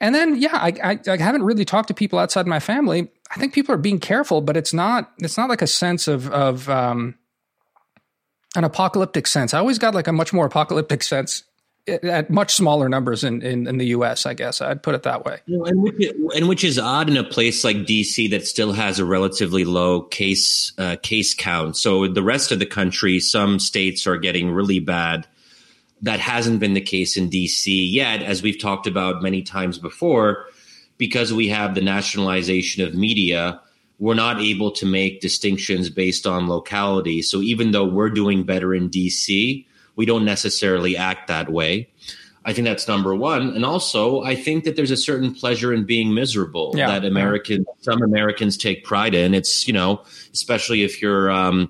And 0.00 0.14
then, 0.14 0.40
yeah, 0.40 0.56
I, 0.56 0.72
I, 0.82 0.98
I, 1.08 1.16
haven't 1.16 1.42
really 1.42 1.64
talked 1.64 1.88
to 1.88 1.94
people 1.94 2.20
outside 2.20 2.46
my 2.46 2.60
family. 2.60 3.08
I 3.30 3.34
think 3.34 3.52
people 3.52 3.74
are 3.74 3.78
being 3.78 3.98
careful, 3.98 4.40
but 4.40 4.56
it's 4.56 4.72
not 4.72 5.12
it's 5.18 5.36
not 5.36 5.48
like 5.48 5.60
a 5.60 5.66
sense 5.66 6.06
of 6.06 6.30
of 6.30 6.68
um, 6.68 7.16
an 8.54 8.64
apocalyptic 8.64 9.26
sense. 9.26 9.54
I 9.54 9.58
always 9.58 9.78
got 9.78 9.94
like 9.94 10.06
a 10.06 10.12
much 10.12 10.32
more 10.32 10.46
apocalyptic 10.46 11.02
sense 11.02 11.42
at 11.88 12.30
much 12.30 12.54
smaller 12.54 12.88
numbers 12.88 13.24
in, 13.24 13.42
in, 13.42 13.66
in, 13.66 13.78
the 13.78 13.86
U.S. 13.86 14.26
I 14.26 14.34
guess 14.34 14.60
I'd 14.60 14.82
put 14.82 14.94
it 14.94 15.04
that 15.04 15.24
way. 15.24 15.38
You 15.46 15.58
know, 15.58 15.64
and, 15.64 15.82
which, 15.82 15.94
and, 16.36 16.48
which, 16.48 16.64
is 16.64 16.78
odd 16.78 17.08
in 17.08 17.16
a 17.16 17.24
place 17.24 17.64
like 17.64 17.86
D.C. 17.86 18.28
that 18.28 18.46
still 18.46 18.72
has 18.72 18.98
a 18.98 19.04
relatively 19.04 19.64
low 19.64 20.02
case 20.02 20.72
uh, 20.78 20.96
case 21.02 21.34
count. 21.34 21.76
So 21.76 22.06
the 22.08 22.22
rest 22.22 22.52
of 22.52 22.58
the 22.58 22.66
country, 22.66 23.20
some 23.20 23.58
states 23.58 24.06
are 24.06 24.16
getting 24.16 24.50
really 24.50 24.80
bad. 24.80 25.26
That 26.02 26.20
hasn't 26.20 26.60
been 26.60 26.74
the 26.74 26.80
case 26.80 27.16
in 27.16 27.28
D.C. 27.28 27.86
yet, 27.86 28.22
as 28.22 28.42
we've 28.42 28.60
talked 28.60 28.86
about 28.86 29.22
many 29.22 29.42
times 29.42 29.78
before, 29.78 30.46
because 30.96 31.32
we 31.32 31.48
have 31.48 31.74
the 31.74 31.80
nationalization 31.80 32.84
of 32.84 32.94
media. 32.94 33.60
We're 33.98 34.14
not 34.14 34.40
able 34.40 34.70
to 34.72 34.86
make 34.86 35.20
distinctions 35.20 35.90
based 35.90 36.24
on 36.24 36.46
locality. 36.46 37.20
So 37.20 37.40
even 37.40 37.72
though 37.72 37.84
we're 37.86 38.10
doing 38.10 38.44
better 38.44 38.72
in 38.72 38.88
D.C 38.88 39.66
we 39.98 40.06
don't 40.06 40.24
necessarily 40.24 40.96
act 40.96 41.26
that 41.26 41.50
way. 41.50 41.90
I 42.44 42.52
think 42.52 42.66
that's 42.66 42.86
number 42.86 43.16
one. 43.16 43.50
And 43.50 43.64
also, 43.64 44.22
I 44.22 44.36
think 44.36 44.62
that 44.62 44.76
there's 44.76 44.92
a 44.92 44.96
certain 44.96 45.34
pleasure 45.34 45.74
in 45.74 45.84
being 45.84 46.14
miserable 46.14 46.72
yeah. 46.76 46.86
that 46.86 47.04
American, 47.04 47.66
some 47.80 48.00
Americans 48.00 48.56
take 48.56 48.84
pride 48.84 49.12
in. 49.12 49.34
It's, 49.34 49.66
you 49.66 49.74
know, 49.74 50.04
especially 50.32 50.84
if 50.84 51.02
you're, 51.02 51.32
um, 51.32 51.68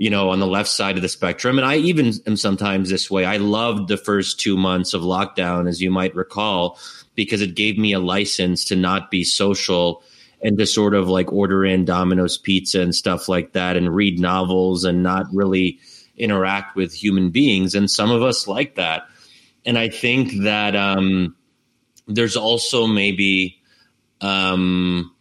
you 0.00 0.08
know, 0.08 0.30
on 0.30 0.40
the 0.40 0.46
left 0.46 0.70
side 0.70 0.96
of 0.96 1.02
the 1.02 1.10
spectrum. 1.10 1.58
And 1.58 1.66
I 1.66 1.76
even 1.76 2.14
am 2.26 2.34
sometimes 2.34 2.88
this 2.88 3.10
way. 3.10 3.26
I 3.26 3.36
loved 3.36 3.86
the 3.86 3.98
first 3.98 4.40
two 4.40 4.56
months 4.56 4.94
of 4.94 5.02
lockdown, 5.02 5.68
as 5.68 5.82
you 5.82 5.90
might 5.90 6.16
recall, 6.16 6.78
because 7.14 7.42
it 7.42 7.54
gave 7.54 7.76
me 7.76 7.92
a 7.92 8.00
license 8.00 8.64
to 8.64 8.76
not 8.76 9.10
be 9.10 9.24
social 9.24 10.02
and 10.40 10.56
to 10.56 10.64
sort 10.64 10.94
of 10.94 11.10
like 11.10 11.30
order 11.30 11.66
in 11.66 11.84
Domino's 11.84 12.38
pizza 12.38 12.80
and 12.80 12.94
stuff 12.94 13.28
like 13.28 13.52
that 13.52 13.76
and 13.76 13.94
read 13.94 14.18
novels 14.18 14.84
and 14.84 15.02
not 15.02 15.26
really 15.34 15.78
interact 16.16 16.76
with 16.76 16.94
human 16.94 17.28
beings, 17.28 17.74
and 17.74 17.90
some 17.90 18.10
of 18.10 18.22
us 18.22 18.48
like 18.48 18.76
that. 18.76 19.02
And 19.66 19.76
I 19.76 19.90
think 19.90 20.44
that 20.44 20.74
um, 20.76 21.36
there's 22.08 22.38
also 22.38 22.86
maybe, 22.86 23.60
um, 24.22 25.14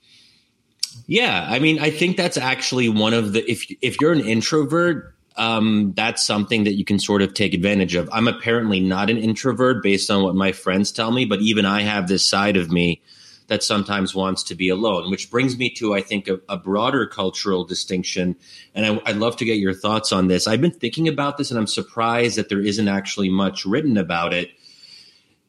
yeah, 1.09 1.47
I 1.49 1.57
mean, 1.57 1.79
I 1.79 1.89
think 1.89 2.17
that's 2.17 2.37
actually 2.37 2.87
one 2.87 3.15
of 3.15 3.33
the 3.33 3.49
if 3.49 3.65
if 3.81 3.99
you're 3.99 4.13
an 4.13 4.19
introvert, 4.19 5.15
um, 5.37 5.91
that's 5.95 6.23
something 6.23 6.65
that 6.65 6.75
you 6.75 6.85
can 6.85 6.99
sort 6.99 7.23
of 7.23 7.33
take 7.33 7.55
advantage 7.55 7.95
of. 7.95 8.07
I'm 8.11 8.27
apparently 8.27 8.79
not 8.79 9.09
an 9.09 9.17
introvert 9.17 9.81
based 9.81 10.11
on 10.11 10.21
what 10.21 10.35
my 10.35 10.51
friends 10.51 10.91
tell 10.91 11.11
me, 11.11 11.25
but 11.25 11.41
even 11.41 11.65
I 11.65 11.81
have 11.81 12.07
this 12.07 12.29
side 12.29 12.57
of 12.57 12.69
me 12.69 13.01
that 13.47 13.63
sometimes 13.63 14.13
wants 14.13 14.43
to 14.43 14.53
be 14.53 14.69
alone, 14.69 15.09
which 15.09 15.31
brings 15.31 15.57
me 15.57 15.71
to, 15.71 15.95
I 15.95 16.01
think, 16.01 16.27
a, 16.27 16.39
a 16.47 16.57
broader 16.57 17.07
cultural 17.07 17.63
distinction. 17.63 18.35
And 18.75 18.85
I, 18.85 19.11
would 19.11 19.17
love 19.17 19.35
to 19.37 19.45
get 19.45 19.57
your 19.57 19.73
thoughts 19.73 20.11
on 20.11 20.27
this. 20.27 20.45
I've 20.45 20.61
been 20.61 20.69
thinking 20.69 21.07
about 21.07 21.39
this 21.39 21.49
and 21.49 21.59
I'm 21.59 21.65
surprised 21.65 22.37
that 22.37 22.49
there 22.49 22.61
isn't 22.61 22.87
actually 22.87 23.29
much 23.29 23.65
written 23.65 23.97
about 23.97 24.35
it. 24.35 24.51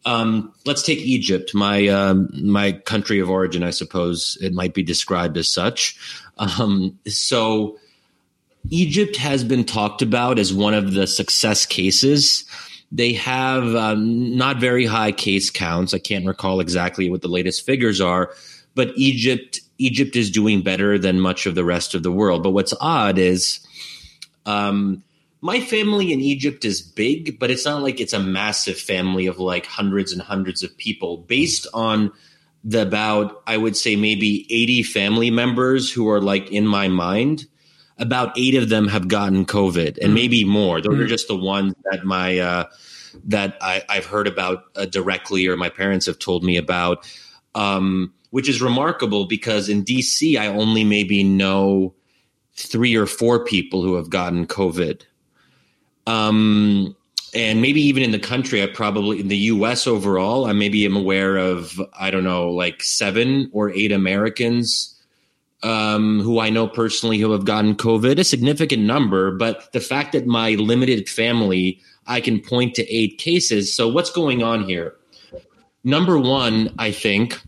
Um, 0.06 0.52
let's 0.64 0.82
take 0.82 0.98
Egypt, 1.00 1.54
my 1.54 1.88
um, 1.88 2.30
my 2.42 2.72
country 2.72 3.20
of 3.20 3.28
origin. 3.28 3.62
I 3.62 3.70
suppose 3.70 4.38
it 4.40 4.54
might 4.54 4.74
be 4.74 4.82
described 4.82 5.36
as 5.36 5.48
such. 5.48 5.98
Um, 6.38 6.98
so, 7.06 7.78
Egypt 8.70 9.16
has 9.16 9.44
been 9.44 9.64
talked 9.64 10.00
about 10.00 10.38
as 10.38 10.54
one 10.54 10.74
of 10.74 10.94
the 10.94 11.06
success 11.06 11.66
cases 11.66 12.44
they 12.92 13.12
have 13.12 13.74
um, 13.74 14.36
not 14.36 14.58
very 14.58 14.84
high 14.84 15.12
case 15.12 15.50
counts. 15.50 15.94
I 15.94 15.98
can't 15.98 16.26
recall 16.26 16.60
exactly 16.60 17.08
what 17.08 17.22
the 17.22 17.28
latest 17.28 17.64
figures 17.64 18.00
are, 18.00 18.32
but 18.74 18.90
Egypt 18.96 19.60
Egypt 19.78 20.16
is 20.16 20.30
doing 20.30 20.62
better 20.62 20.98
than 20.98 21.20
much 21.20 21.46
of 21.46 21.54
the 21.54 21.64
rest 21.64 21.94
of 21.94 22.02
the 22.02 22.12
world. 22.12 22.42
But 22.42 22.50
what's 22.50 22.74
odd 22.80 23.18
is 23.18 23.60
um, 24.44 25.02
my 25.40 25.60
family 25.60 26.12
in 26.12 26.20
Egypt 26.20 26.64
is 26.64 26.82
big, 26.82 27.38
but 27.38 27.50
it's 27.50 27.64
not 27.64 27.82
like 27.82 28.00
it's 28.00 28.12
a 28.12 28.20
massive 28.20 28.78
family 28.78 29.26
of 29.26 29.38
like 29.38 29.66
hundreds 29.66 30.12
and 30.12 30.20
hundreds 30.20 30.62
of 30.62 30.76
people. 30.76 31.18
Based 31.18 31.66
on 31.72 32.12
the 32.62 32.82
about, 32.82 33.42
I 33.46 33.56
would 33.56 33.76
say 33.76 33.96
maybe 33.96 34.46
80 34.50 34.82
family 34.82 35.30
members 35.30 35.90
who 35.90 36.08
are 36.10 36.20
like 36.20 36.50
in 36.50 36.66
my 36.66 36.88
mind, 36.88 37.46
about 37.96 38.38
eight 38.38 38.54
of 38.54 38.68
them 38.68 38.88
have 38.88 39.08
gotten 39.08 39.44
COVID, 39.44 39.98
and 39.98 40.10
mm. 40.10 40.14
maybe 40.14 40.44
more. 40.44 40.80
Those 40.80 40.96
mm. 40.96 41.00
are 41.00 41.06
just 41.06 41.28
the 41.28 41.36
ones 41.36 41.74
that 41.90 42.04
my 42.04 42.38
uh, 42.38 42.64
that 43.24 43.56
I, 43.60 43.82
have 43.88 44.06
heard 44.06 44.26
about 44.26 44.64
uh, 44.76 44.86
directly, 44.86 45.46
or 45.46 45.56
my 45.56 45.68
parents 45.68 46.06
have 46.06 46.18
told 46.18 46.44
me 46.44 46.56
about. 46.56 47.10
Um, 47.54 48.14
which 48.30 48.48
is 48.48 48.62
remarkable 48.62 49.26
because 49.26 49.68
in 49.68 49.84
DC, 49.84 50.38
I 50.38 50.46
only 50.46 50.84
maybe 50.84 51.24
know 51.24 51.94
three 52.54 52.94
or 52.94 53.06
four 53.06 53.44
people 53.44 53.82
who 53.82 53.94
have 53.94 54.08
gotten 54.08 54.46
COVID. 54.46 55.02
Um, 56.10 56.96
and 57.34 57.62
maybe 57.62 57.80
even 57.80 58.02
in 58.02 58.10
the 58.10 58.18
country, 58.18 58.62
I 58.62 58.66
probably 58.66 59.20
in 59.20 59.28
the 59.28 59.36
U.S. 59.36 59.86
overall, 59.86 60.46
I 60.46 60.52
maybe 60.52 60.84
am 60.84 60.96
aware 60.96 61.36
of 61.36 61.80
I 61.98 62.10
don't 62.10 62.24
know, 62.24 62.50
like 62.50 62.82
seven 62.82 63.48
or 63.52 63.70
eight 63.70 63.92
Americans 63.92 64.96
um, 65.62 66.20
who 66.20 66.40
I 66.40 66.50
know 66.50 66.66
personally 66.66 67.18
who 67.18 67.30
have 67.32 67.44
gotten 67.44 67.74
COVID, 67.74 68.18
a 68.18 68.24
significant 68.24 68.82
number. 68.82 69.30
But 69.30 69.72
the 69.72 69.80
fact 69.80 70.12
that 70.12 70.26
my 70.26 70.52
limited 70.52 71.08
family, 71.08 71.80
I 72.06 72.20
can 72.20 72.40
point 72.40 72.74
to 72.76 72.92
eight 72.92 73.18
cases. 73.18 73.74
So 73.74 73.88
what's 73.88 74.10
going 74.10 74.42
on 74.42 74.64
here? 74.64 74.94
Number 75.84 76.18
one, 76.18 76.74
I 76.78 76.90
think 76.90 77.40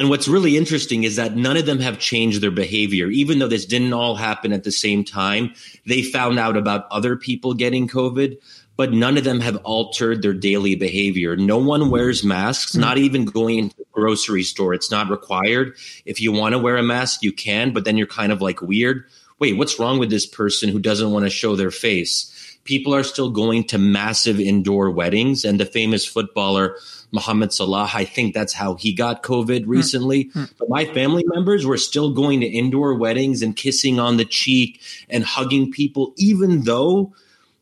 and 0.00 0.08
what's 0.08 0.26
really 0.26 0.56
interesting 0.56 1.04
is 1.04 1.16
that 1.16 1.36
none 1.36 1.58
of 1.58 1.66
them 1.66 1.78
have 1.78 1.98
changed 1.98 2.40
their 2.40 2.50
behavior. 2.50 3.08
Even 3.08 3.38
though 3.38 3.48
this 3.48 3.66
didn't 3.66 3.92
all 3.92 4.14
happen 4.14 4.50
at 4.50 4.64
the 4.64 4.72
same 4.72 5.04
time, 5.04 5.52
they 5.84 6.00
found 6.00 6.38
out 6.38 6.56
about 6.56 6.86
other 6.90 7.16
people 7.16 7.52
getting 7.52 7.86
COVID, 7.86 8.38
but 8.76 8.94
none 8.94 9.18
of 9.18 9.24
them 9.24 9.40
have 9.40 9.56
altered 9.56 10.22
their 10.22 10.32
daily 10.32 10.74
behavior. 10.74 11.36
No 11.36 11.58
one 11.58 11.90
wears 11.90 12.24
masks, 12.24 12.72
mm-hmm. 12.72 12.80
not 12.80 12.96
even 12.96 13.26
going 13.26 13.58
into 13.58 13.76
the 13.76 13.84
grocery 13.92 14.42
store. 14.42 14.72
It's 14.72 14.90
not 14.90 15.10
required. 15.10 15.76
If 16.06 16.18
you 16.18 16.32
want 16.32 16.54
to 16.54 16.58
wear 16.58 16.78
a 16.78 16.82
mask, 16.82 17.22
you 17.22 17.30
can, 17.30 17.74
but 17.74 17.84
then 17.84 17.98
you're 17.98 18.06
kind 18.06 18.32
of 18.32 18.40
like 18.40 18.62
weird. 18.62 19.04
Wait, 19.38 19.58
what's 19.58 19.78
wrong 19.78 19.98
with 19.98 20.08
this 20.08 20.24
person 20.24 20.70
who 20.70 20.78
doesn't 20.78 21.12
want 21.12 21.26
to 21.26 21.30
show 21.30 21.56
their 21.56 21.70
face? 21.70 22.34
People 22.64 22.94
are 22.94 23.02
still 23.02 23.30
going 23.30 23.64
to 23.64 23.78
massive 23.78 24.38
indoor 24.38 24.90
weddings, 24.90 25.44
and 25.44 25.58
the 25.58 25.66
famous 25.66 26.04
footballer 26.04 26.76
Mohamed 27.12 27.52
Salah. 27.52 27.90
I 27.92 28.04
think 28.04 28.34
that's 28.34 28.52
how 28.52 28.74
he 28.74 28.92
got 28.92 29.22
COVID 29.22 29.64
hmm. 29.64 29.70
recently. 29.70 30.26
Mm. 30.26 30.52
But 30.58 30.68
my 30.68 30.84
family 30.84 31.24
members 31.26 31.66
were 31.66 31.76
still 31.76 32.12
going 32.12 32.40
to 32.40 32.46
indoor 32.46 32.94
weddings 32.94 33.42
and 33.42 33.56
kissing 33.56 33.98
on 33.98 34.16
the 34.16 34.24
cheek 34.24 34.80
and 35.08 35.24
hugging 35.24 35.72
people, 35.72 36.14
even 36.16 36.62
though 36.62 37.12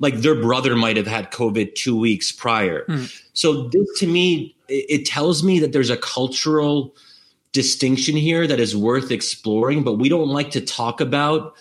like 0.01 0.17
their 0.17 0.35
brother 0.35 0.77
might 0.77 0.97
have 0.97 1.07
had 1.07 1.33
COVID 1.33 1.75
two 1.75 1.99
weeks 1.99 2.31
prior. 2.31 2.85
Mm. 2.87 3.23
So 3.33 3.69
this 3.69 3.99
to 3.99 4.07
me, 4.07 4.55
it, 4.69 5.01
it 5.01 5.07
tells 5.07 5.43
me 5.43 5.59
that 5.61 5.73
there's 5.73 5.91
a 5.91 5.97
cultural 5.97 6.95
distinction 7.53 8.17
here 8.17 8.47
that 8.47 8.61
is 8.61 8.77
worth 8.77 9.11
exploring, 9.11 9.83
but 9.83 9.95
we 9.95 10.09
don't 10.09 10.29
like 10.29 10.51
to 10.53 10.61
talk 10.61 11.01
about 11.01 11.57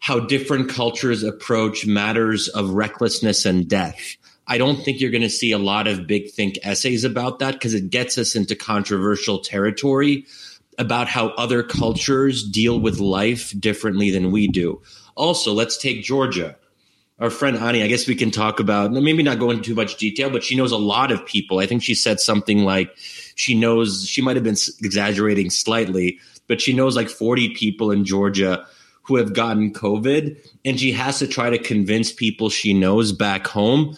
how 0.00 0.20
different 0.20 0.68
cultures 0.68 1.22
approach 1.22 1.86
matters 1.86 2.48
of 2.48 2.70
recklessness 2.70 3.44
and 3.44 3.68
death. 3.68 4.16
I 4.46 4.56
don't 4.56 4.82
think 4.82 5.00
you're 5.00 5.10
going 5.10 5.22
to 5.22 5.30
see 5.30 5.52
a 5.52 5.58
lot 5.58 5.86
of 5.86 6.06
big 6.06 6.30
think 6.30 6.58
essays 6.62 7.04
about 7.04 7.40
that 7.40 7.52
because 7.52 7.74
it 7.74 7.90
gets 7.90 8.16
us 8.16 8.34
into 8.34 8.56
controversial 8.56 9.40
territory 9.40 10.26
about 10.78 11.08
how 11.08 11.28
other 11.30 11.62
cultures 11.62 12.48
deal 12.48 12.78
with 12.80 13.00
life 13.00 13.52
differently 13.58 14.10
than 14.10 14.30
we 14.30 14.48
do. 14.48 14.80
Also, 15.16 15.52
let's 15.52 15.76
take 15.76 16.02
Georgia. 16.02 16.56
Our 17.18 17.30
friend 17.30 17.56
Ani, 17.56 17.82
I 17.82 17.88
guess 17.88 18.06
we 18.06 18.14
can 18.14 18.30
talk 18.30 18.60
about, 18.60 18.92
maybe 18.92 19.24
not 19.24 19.40
go 19.40 19.50
into 19.50 19.64
too 19.64 19.74
much 19.74 19.96
detail, 19.96 20.30
but 20.30 20.44
she 20.44 20.56
knows 20.56 20.70
a 20.70 20.78
lot 20.78 21.10
of 21.10 21.26
people. 21.26 21.58
I 21.58 21.66
think 21.66 21.82
she 21.82 21.96
said 21.96 22.20
something 22.20 22.64
like 22.64 22.96
she 23.34 23.54
knows, 23.58 24.06
she 24.08 24.22
might 24.22 24.36
have 24.36 24.44
been 24.44 24.56
exaggerating 24.78 25.50
slightly, 25.50 26.20
but 26.46 26.60
she 26.60 26.72
knows 26.72 26.94
like 26.94 27.08
40 27.08 27.54
people 27.54 27.90
in 27.90 28.04
Georgia 28.04 28.64
who 29.08 29.16
have 29.16 29.34
gotten 29.34 29.72
COVID. 29.72 30.38
And 30.64 30.78
she 30.78 30.92
has 30.92 31.18
to 31.18 31.26
try 31.26 31.50
to 31.50 31.58
convince 31.58 32.12
people 32.12 32.48
she 32.50 32.72
knows 32.72 33.10
back 33.10 33.48
home 33.48 33.96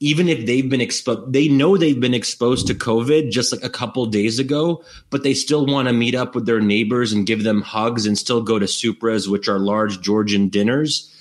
even 0.00 0.30
if 0.30 0.46
they've 0.46 0.68
been 0.68 0.80
exposed, 0.80 1.30
they 1.30 1.46
know 1.46 1.76
they've 1.76 2.00
been 2.00 2.14
exposed 2.14 2.66
to 2.66 2.74
COVID 2.74 3.30
just 3.30 3.52
like 3.52 3.62
a 3.62 3.68
couple 3.68 4.06
days 4.06 4.38
ago, 4.38 4.82
but 5.10 5.22
they 5.22 5.34
still 5.34 5.66
want 5.66 5.88
to 5.88 5.94
meet 5.94 6.14
up 6.14 6.34
with 6.34 6.46
their 6.46 6.60
neighbors 6.60 7.12
and 7.12 7.26
give 7.26 7.44
them 7.44 7.60
hugs 7.60 8.06
and 8.06 8.16
still 8.16 8.40
go 8.40 8.58
to 8.58 8.64
supras, 8.64 9.28
which 9.28 9.46
are 9.46 9.58
large 9.58 10.00
Georgian 10.00 10.48
dinners. 10.48 11.14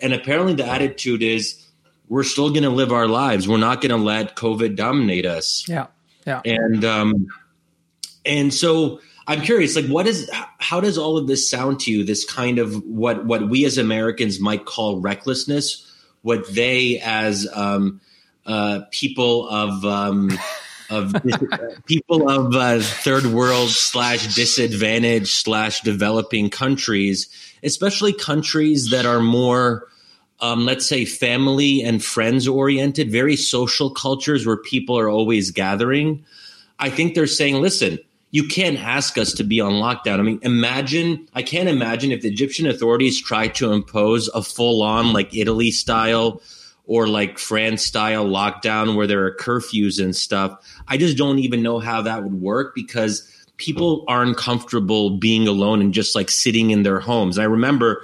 And 0.00 0.14
apparently 0.14 0.54
the 0.54 0.66
attitude 0.66 1.22
is 1.22 1.62
we're 2.08 2.22
still 2.22 2.48
going 2.48 2.62
to 2.62 2.70
live 2.70 2.90
our 2.90 3.06
lives. 3.06 3.46
We're 3.46 3.58
not 3.58 3.82
going 3.82 3.90
to 3.90 4.02
let 4.02 4.34
COVID 4.34 4.76
dominate 4.76 5.26
us. 5.26 5.68
Yeah. 5.68 5.88
Yeah. 6.26 6.40
And, 6.46 6.84
um, 6.84 7.26
and 8.24 8.52
so 8.52 9.00
I'm 9.26 9.40
curious, 9.42 9.76
like, 9.76 9.86
what 9.86 10.06
is, 10.06 10.30
how 10.58 10.80
does 10.80 10.98
all 10.98 11.16
of 11.16 11.26
this 11.26 11.48
sound 11.48 11.80
to 11.80 11.92
you? 11.92 12.04
This 12.04 12.24
kind 12.24 12.58
of 12.58 12.82
what, 12.84 13.24
what 13.24 13.48
we 13.48 13.64
as 13.64 13.78
Americans 13.78 14.40
might 14.40 14.64
call 14.64 15.00
recklessness, 15.00 15.90
what 16.22 16.52
they 16.52 17.00
as, 17.04 17.48
um, 17.54 18.00
uh, 18.46 18.80
people 18.90 19.48
of 19.48 19.84
um, 19.84 20.30
of 20.90 21.14
people 21.86 22.28
of 22.28 22.54
uh, 22.54 22.80
third 22.80 23.26
world 23.26 23.70
slash 23.70 24.34
disadvantaged 24.34 25.28
slash 25.28 25.80
developing 25.82 26.50
countries, 26.50 27.28
especially 27.62 28.12
countries 28.12 28.90
that 28.90 29.06
are 29.06 29.20
more. 29.20 29.88
Um, 30.40 30.66
let's 30.66 30.88
say 30.88 31.04
family 31.04 31.84
and 31.84 32.02
friends 32.02 32.48
oriented, 32.48 33.12
very 33.12 33.36
social 33.36 33.90
cultures 33.90 34.44
where 34.44 34.56
people 34.56 34.98
are 34.98 35.08
always 35.08 35.52
gathering. 35.52 36.24
I 36.80 36.90
think 36.90 37.14
they're 37.14 37.28
saying, 37.28 37.62
listen, 37.62 38.00
you 38.32 38.48
can't 38.48 38.78
ask 38.78 39.18
us 39.18 39.34
to 39.34 39.44
be 39.44 39.60
on 39.60 39.72
lockdown. 39.72 40.18
I 40.18 40.22
mean, 40.22 40.40
imagine, 40.42 41.28
I 41.34 41.42
can't 41.42 41.68
imagine 41.68 42.10
if 42.12 42.22
the 42.22 42.28
Egyptian 42.28 42.66
authorities 42.66 43.20
tried 43.20 43.54
to 43.56 43.72
impose 43.72 44.28
a 44.28 44.42
full 44.42 44.82
on, 44.82 45.12
like 45.12 45.36
Italy 45.36 45.70
style 45.70 46.40
or 46.86 47.06
like 47.06 47.38
France 47.38 47.84
style 47.84 48.26
lockdown 48.26 48.96
where 48.96 49.06
there 49.06 49.24
are 49.26 49.36
curfews 49.36 50.02
and 50.02 50.16
stuff. 50.16 50.58
I 50.88 50.96
just 50.96 51.18
don't 51.18 51.40
even 51.40 51.62
know 51.62 51.78
how 51.78 52.02
that 52.02 52.24
would 52.24 52.40
work 52.40 52.74
because 52.74 53.28
people 53.58 54.04
aren't 54.08 54.38
comfortable 54.38 55.18
being 55.18 55.46
alone 55.46 55.82
and 55.82 55.92
just 55.92 56.14
like 56.14 56.30
sitting 56.30 56.70
in 56.70 56.84
their 56.84 57.00
homes. 57.00 57.38
I 57.38 57.44
remember, 57.44 58.02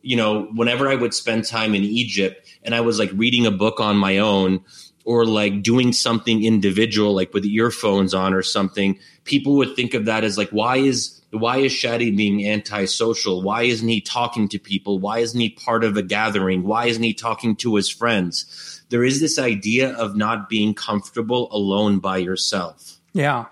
you 0.00 0.16
know, 0.16 0.44
whenever 0.54 0.88
I 0.88 0.94
would 0.94 1.12
spend 1.12 1.44
time 1.44 1.74
in 1.74 1.84
Egypt 1.84 2.48
and 2.62 2.74
I 2.74 2.80
was 2.80 2.98
like 2.98 3.10
reading 3.12 3.44
a 3.44 3.50
book 3.50 3.78
on 3.78 3.98
my 3.98 4.16
own 4.18 4.64
or 5.04 5.24
like 5.24 5.62
doing 5.62 5.92
something 5.92 6.44
individual, 6.44 7.14
like 7.14 7.32
with 7.32 7.44
earphones 7.44 8.12
on 8.12 8.34
or 8.34 8.42
something, 8.42 8.98
people 9.26 9.56
would 9.56 9.76
think 9.76 9.92
of 9.94 10.06
that 10.06 10.24
as 10.24 10.38
like, 10.38 10.50
why 10.50 10.78
is 10.78 11.20
why 11.30 11.58
is 11.58 11.72
Shadi 11.72 12.16
being 12.16 12.46
antisocial? 12.48 13.42
Why 13.42 13.62
isn't 13.62 13.88
he 13.88 14.00
talking 14.00 14.48
to 14.48 14.58
people? 14.58 14.98
Why 14.98 15.18
isn't 15.18 15.38
he 15.38 15.50
part 15.50 15.84
of 15.84 15.96
a 15.96 16.02
gathering? 16.02 16.62
Why 16.62 16.86
isn't 16.86 17.02
he 17.02 17.12
talking 17.12 17.56
to 17.56 17.74
his 17.74 17.90
friends? 17.90 18.82
There 18.88 19.04
is 19.04 19.20
this 19.20 19.38
idea 19.38 19.92
of 19.92 20.16
not 20.16 20.48
being 20.48 20.72
comfortable 20.72 21.48
alone 21.52 21.98
by 21.98 22.18
yourself. 22.18 22.98
Yeah. 23.12 23.46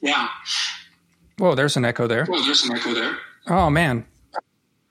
Yeah. 0.00 0.28
Whoa, 1.38 1.54
there's 1.54 1.76
an 1.76 1.84
echo 1.84 2.06
there. 2.06 2.26
Whoa, 2.26 2.42
there's 2.42 2.64
an 2.64 2.76
echo 2.76 2.92
there. 2.92 3.16
Oh, 3.48 3.70
man. 3.70 4.06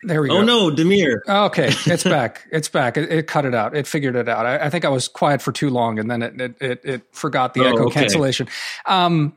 There 0.06 0.22
we 0.22 0.30
oh, 0.30 0.34
go. 0.34 0.40
Oh 0.40 0.44
no, 0.44 0.70
Damir. 0.70 1.22
okay, 1.28 1.68
it's 1.86 2.04
back. 2.04 2.46
It's 2.52 2.68
back. 2.68 2.98
It, 2.98 3.10
it, 3.10 3.28
cut 3.28 3.46
it 3.46 3.56
out. 3.56 3.76
It 3.76 3.88
figured 3.88 4.18
it 4.18 4.28
out. 4.28 4.46
I, 4.46 4.66
I, 4.66 4.70
think 4.70 4.84
I 4.84 4.90
was 4.90 5.08
quiet 5.08 5.42
for 5.42 5.54
too 5.54 5.70
long, 5.70 5.98
and 5.98 6.12
then 6.12 6.22
it 6.22 6.42
it, 6.42 6.56
it, 6.60 6.82
it 6.84 7.02
forgot 7.14 7.54
the 7.54 7.62
oh, 7.62 7.68
echo 7.68 7.86
okay. 7.86 8.02
cancellation. 8.02 8.50
Um, 8.86 9.34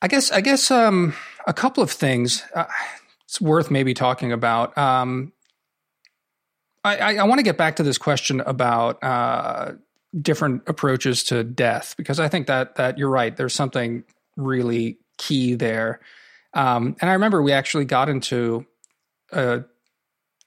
I 0.00 0.08
guess 0.08 0.30
I 0.30 0.40
guess 0.40 0.70
um, 0.70 1.14
a 1.46 1.52
couple 1.52 1.82
of 1.82 1.90
things 1.90 2.44
uh, 2.54 2.66
it's 3.24 3.40
worth 3.40 3.70
maybe 3.70 3.94
talking 3.94 4.32
about. 4.32 4.76
Um, 4.78 5.32
I, 6.84 6.96
I, 6.96 7.14
I 7.16 7.24
want 7.24 7.40
to 7.40 7.42
get 7.42 7.56
back 7.56 7.76
to 7.76 7.82
this 7.82 7.98
question 7.98 8.40
about 8.40 9.02
uh, 9.02 9.72
different 10.20 10.62
approaches 10.66 11.24
to 11.24 11.42
death 11.42 11.94
because 11.96 12.20
I 12.20 12.28
think 12.28 12.46
that 12.46 12.76
that 12.76 12.98
you're 12.98 13.10
right. 13.10 13.36
There's 13.36 13.54
something 13.54 14.04
really 14.36 14.98
key 15.16 15.54
there, 15.54 16.00
um, 16.54 16.96
and 17.00 17.10
I 17.10 17.14
remember 17.14 17.42
we 17.42 17.52
actually 17.52 17.84
got 17.84 18.08
into 18.08 18.66
a 19.32 19.64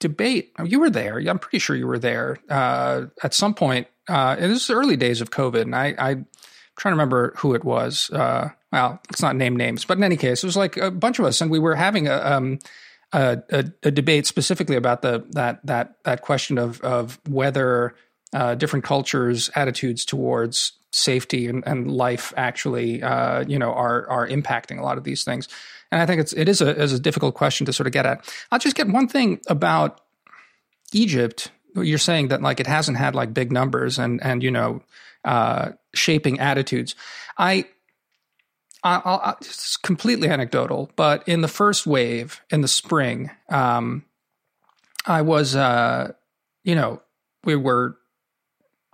debate. 0.00 0.52
You 0.64 0.80
were 0.80 0.90
there. 0.90 1.18
I'm 1.18 1.38
pretty 1.38 1.58
sure 1.58 1.76
you 1.76 1.86
were 1.86 1.98
there 1.98 2.38
uh, 2.48 3.06
at 3.22 3.34
some 3.34 3.54
point. 3.54 3.86
Uh, 4.08 4.34
this 4.36 4.62
is 4.62 4.66
the 4.66 4.74
early 4.74 4.96
days 4.96 5.20
of 5.20 5.30
COVID, 5.30 5.62
and 5.62 5.76
I, 5.76 5.94
I 5.98 6.14
trying 6.76 6.92
to 6.92 6.96
remember 6.96 7.34
who 7.36 7.54
it 7.54 7.64
was. 7.64 8.10
Uh, 8.10 8.50
well, 8.72 9.00
let's 9.10 9.22
not 9.22 9.36
name 9.36 9.56
names, 9.56 9.84
but 9.84 9.98
in 9.98 10.04
any 10.04 10.16
case, 10.16 10.42
it 10.42 10.46
was 10.46 10.56
like 10.56 10.76
a 10.76 10.90
bunch 10.90 11.18
of 11.18 11.26
us, 11.26 11.40
and 11.40 11.50
we 11.50 11.58
were 11.58 11.74
having 11.74 12.08
a, 12.08 12.16
um, 12.16 12.58
a, 13.12 13.38
a, 13.50 13.64
a 13.82 13.90
debate 13.90 14.26
specifically 14.26 14.76
about 14.76 15.02
the 15.02 15.24
that 15.30 15.64
that 15.66 15.96
that 16.04 16.22
question 16.22 16.58
of 16.58 16.80
of 16.80 17.20
whether 17.28 17.94
uh, 18.32 18.54
different 18.54 18.84
cultures' 18.84 19.50
attitudes 19.54 20.04
towards 20.04 20.72
safety 20.90 21.48
and, 21.48 21.62
and 21.66 21.90
life 21.90 22.32
actually, 22.36 23.02
uh, 23.02 23.44
you 23.46 23.58
know, 23.58 23.72
are 23.72 24.08
are 24.08 24.26
impacting 24.26 24.78
a 24.78 24.82
lot 24.82 24.98
of 24.98 25.04
these 25.04 25.24
things. 25.24 25.48
And 25.90 26.00
I 26.00 26.06
think 26.06 26.20
it's 26.22 26.32
it 26.32 26.48
is 26.48 26.62
a 26.62 26.80
is 26.80 26.92
a 26.92 26.98
difficult 26.98 27.34
question 27.34 27.66
to 27.66 27.72
sort 27.72 27.86
of 27.86 27.92
get 27.92 28.06
at. 28.06 28.32
I'll 28.50 28.58
just 28.58 28.76
get 28.76 28.88
one 28.88 29.08
thing 29.08 29.40
about 29.48 30.00
Egypt. 30.92 31.50
You're 31.74 31.98
saying 31.98 32.28
that 32.28 32.40
like 32.40 32.60
it 32.60 32.66
hasn't 32.66 32.96
had 32.96 33.14
like 33.14 33.34
big 33.34 33.52
numbers 33.52 33.98
and 33.98 34.22
and 34.22 34.42
you 34.42 34.50
know 34.50 34.82
uh, 35.24 35.72
shaping 35.94 36.40
attitudes. 36.40 36.94
I, 37.36 37.66
I'll, 38.84 39.20
I'll, 39.22 39.36
it's 39.40 39.76
completely 39.76 40.28
anecdotal, 40.28 40.90
but 40.96 41.26
in 41.28 41.40
the 41.40 41.48
first 41.48 41.86
wave 41.86 42.40
in 42.50 42.62
the 42.62 42.68
spring, 42.68 43.30
um, 43.48 44.04
I 45.06 45.22
was, 45.22 45.54
uh, 45.54 46.12
you 46.64 46.74
know, 46.74 47.00
we 47.44 47.56
were, 47.56 47.96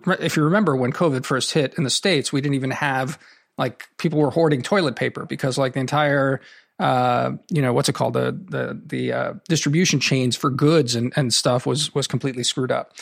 if 0.07 0.37
you 0.37 0.43
remember 0.43 0.75
when 0.75 0.91
COVID 0.91 1.25
first 1.25 1.53
hit 1.53 1.73
in 1.75 1.83
the 1.83 1.89
States, 1.89 2.31
we 2.31 2.41
didn't 2.41 2.55
even 2.55 2.71
have 2.71 3.19
like 3.57 3.89
people 3.97 4.19
were 4.19 4.31
hoarding 4.31 4.61
toilet 4.61 4.95
paper 4.95 5.25
because 5.25 5.57
like 5.57 5.73
the 5.73 5.81
entire 5.81 6.41
uh, 6.79 7.31
you 7.49 7.61
know 7.61 7.73
what's 7.73 7.89
it 7.89 7.93
called? 7.93 8.13
The 8.13 8.31
the 8.31 8.81
the 8.85 9.13
uh, 9.13 9.33
distribution 9.49 9.99
chains 9.99 10.35
for 10.35 10.49
goods 10.49 10.95
and 10.95 11.11
and 11.15 11.33
stuff 11.33 11.65
was 11.65 11.93
was 11.93 12.07
completely 12.07 12.43
screwed 12.43 12.71
up. 12.71 12.93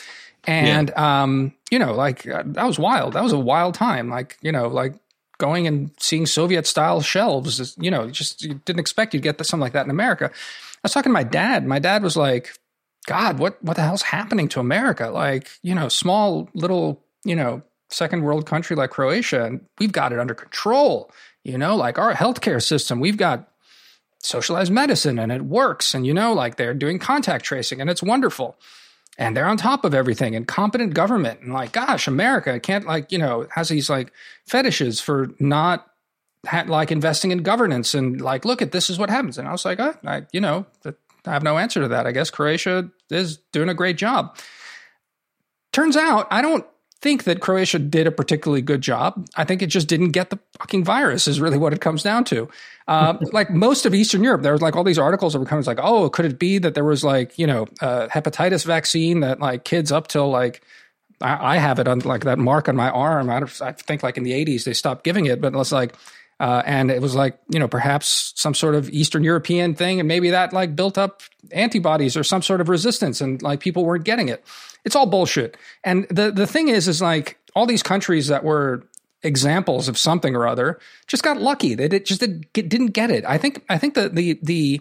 And 0.44 0.88
yeah. 0.90 1.22
um 1.22 1.54
you 1.70 1.78
know 1.78 1.94
like 1.94 2.26
uh, 2.28 2.42
that 2.44 2.66
was 2.66 2.78
wild. 2.78 3.12
That 3.14 3.22
was 3.22 3.32
a 3.32 3.38
wild 3.38 3.74
time. 3.74 4.10
Like 4.10 4.36
you 4.42 4.50
know 4.50 4.66
like 4.66 4.94
going 5.38 5.66
and 5.66 5.90
seeing 5.98 6.26
soviet 6.26 6.66
style 6.66 7.00
shelves 7.00 7.76
you 7.80 7.90
know 7.90 8.10
just 8.10 8.42
you 8.42 8.54
didn't 8.64 8.80
expect 8.80 9.14
you'd 9.14 9.22
get 9.22 9.44
something 9.46 9.62
like 9.62 9.72
that 9.72 9.84
in 9.86 9.90
america. 9.90 10.30
I 10.78 10.80
was 10.82 10.92
talking 10.92 11.10
to 11.10 11.14
my 11.14 11.24
dad. 11.24 11.66
My 11.66 11.78
dad 11.78 12.02
was 12.02 12.16
like 12.16 12.58
god 13.06 13.38
what 13.38 13.62
what 13.62 13.76
the 13.76 13.82
hell's 13.82 14.02
happening 14.02 14.48
to 14.48 14.60
america? 14.60 15.08
Like 15.10 15.48
you 15.62 15.74
know 15.74 15.88
small 15.88 16.48
little 16.54 17.02
you 17.24 17.36
know 17.36 17.62
second 17.90 18.22
world 18.22 18.46
country 18.46 18.76
like 18.76 18.90
croatia 18.90 19.44
and 19.44 19.64
we've 19.78 19.92
got 19.92 20.12
it 20.12 20.18
under 20.18 20.34
control 20.34 21.10
you 21.42 21.56
know 21.56 21.74
like 21.74 21.98
our 21.98 22.12
healthcare 22.14 22.62
system. 22.62 23.00
We've 23.00 23.16
got 23.16 23.48
socialized 24.20 24.72
medicine 24.72 25.18
and 25.18 25.30
it 25.30 25.42
works 25.42 25.94
and 25.94 26.06
you 26.06 26.12
know 26.12 26.32
like 26.32 26.56
they're 26.56 26.74
doing 26.74 26.98
contact 26.98 27.44
tracing 27.44 27.80
and 27.80 27.88
it's 27.88 28.02
wonderful 28.02 28.56
and 29.18 29.36
they're 29.36 29.46
on 29.46 29.56
top 29.56 29.84
of 29.84 29.92
everything 29.92 30.34
and 30.36 30.46
competent 30.46 30.94
government 30.94 31.40
and 31.40 31.52
like 31.52 31.72
gosh 31.72 32.06
america 32.06 32.58
can't 32.60 32.86
like 32.86 33.12
you 33.12 33.18
know 33.18 33.46
has 33.50 33.68
these 33.68 33.90
like 33.90 34.12
fetishes 34.46 35.00
for 35.00 35.28
not 35.38 35.88
ha- 36.46 36.64
like 36.66 36.90
investing 36.90 37.30
in 37.30 37.38
governance 37.38 37.94
and 37.94 38.20
like 38.20 38.44
look 38.44 38.62
at 38.62 38.72
this 38.72 38.90
is 38.90 38.98
what 38.98 39.10
happens. 39.10 39.38
And 39.38 39.48
i 39.48 39.52
was 39.52 39.64
like 39.64 39.80
oh, 39.80 39.94
i 40.04 40.22
you 40.32 40.40
know 40.40 40.66
i 40.84 40.92
have 41.32 41.42
no 41.42 41.58
answer 41.58 41.80
to 41.80 41.88
that. 41.88 42.06
I 42.06 42.12
guess 42.12 42.30
croatia 42.30 42.90
is 43.10 43.38
doing 43.52 43.68
a 43.68 43.74
great 43.74 43.96
job. 43.96 44.36
Turns 45.72 45.96
out 45.96 46.26
i 46.30 46.42
don't 46.42 46.66
think 47.00 47.24
that 47.24 47.40
Croatia 47.40 47.78
did 47.78 48.06
a 48.06 48.10
particularly 48.10 48.62
good 48.62 48.80
job. 48.80 49.28
I 49.36 49.44
think 49.44 49.62
it 49.62 49.68
just 49.68 49.88
didn't 49.88 50.10
get 50.10 50.30
the 50.30 50.38
fucking 50.58 50.84
virus, 50.84 51.28
is 51.28 51.40
really 51.40 51.58
what 51.58 51.72
it 51.72 51.80
comes 51.80 52.02
down 52.02 52.24
to. 52.24 52.48
Uh, 52.88 53.18
like 53.32 53.50
most 53.50 53.86
of 53.86 53.94
Eastern 53.94 54.24
Europe, 54.24 54.42
there 54.42 54.52
was 54.52 54.62
like 54.62 54.74
all 54.74 54.84
these 54.84 54.98
articles 54.98 55.32
that 55.32 55.38
were 55.38 55.46
coming 55.46 55.64
like, 55.64 55.78
oh, 55.80 56.10
could 56.10 56.24
it 56.24 56.38
be 56.38 56.58
that 56.58 56.74
there 56.74 56.84
was 56.84 57.04
like, 57.04 57.38
you 57.38 57.46
know, 57.46 57.66
a 57.80 58.08
hepatitis 58.08 58.64
vaccine 58.64 59.20
that 59.20 59.38
like 59.38 59.64
kids 59.64 59.92
up 59.92 60.08
till 60.08 60.28
like, 60.28 60.62
I, 61.20 61.54
I 61.54 61.56
have 61.58 61.78
it 61.78 61.86
on 61.86 62.00
like 62.00 62.24
that 62.24 62.38
mark 62.38 62.68
on 62.68 62.76
my 62.76 62.90
arm. 62.90 63.30
I, 63.30 63.42
I, 63.60 63.72
think 63.72 64.02
like 64.02 64.16
in 64.16 64.24
the 64.24 64.32
80s 64.32 64.64
they 64.64 64.74
stopped 64.74 65.04
giving 65.04 65.26
it, 65.26 65.40
but 65.40 65.54
it's 65.54 65.72
like, 65.72 65.94
uh, 66.40 66.62
and 66.64 66.90
it 66.90 67.02
was 67.02 67.14
like, 67.14 67.38
you 67.48 67.58
know, 67.58 67.68
perhaps 67.68 68.32
some 68.36 68.54
sort 68.54 68.74
of 68.74 68.88
Eastern 68.90 69.24
European 69.24 69.74
thing. 69.74 69.98
And 69.98 70.06
maybe 70.06 70.30
that 70.30 70.52
like 70.52 70.76
built 70.76 70.96
up 70.96 71.22
antibodies 71.50 72.16
or 72.16 72.22
some 72.22 72.42
sort 72.42 72.60
of 72.60 72.68
resistance 72.68 73.20
and 73.20 73.42
like 73.42 73.60
people 73.60 73.84
weren't 73.84 74.04
getting 74.04 74.28
it. 74.28 74.44
It's 74.84 74.94
all 74.94 75.06
bullshit. 75.06 75.56
And 75.82 76.06
the 76.10 76.30
the 76.30 76.46
thing 76.46 76.68
is, 76.68 76.86
is 76.86 77.02
like 77.02 77.38
all 77.54 77.66
these 77.66 77.82
countries 77.82 78.28
that 78.28 78.44
were 78.44 78.86
examples 79.22 79.88
of 79.88 79.98
something 79.98 80.36
or 80.36 80.46
other 80.46 80.78
just 81.08 81.24
got 81.24 81.40
lucky. 81.40 81.74
They 81.74 81.88
did, 81.88 82.06
just 82.06 82.20
did, 82.20 82.52
didn't 82.52 82.88
get 82.88 83.10
it. 83.10 83.24
I 83.24 83.36
think 83.38 83.64
I 83.68 83.78
think 83.78 83.94
the 83.94 84.08
the 84.08 84.38
the 84.42 84.80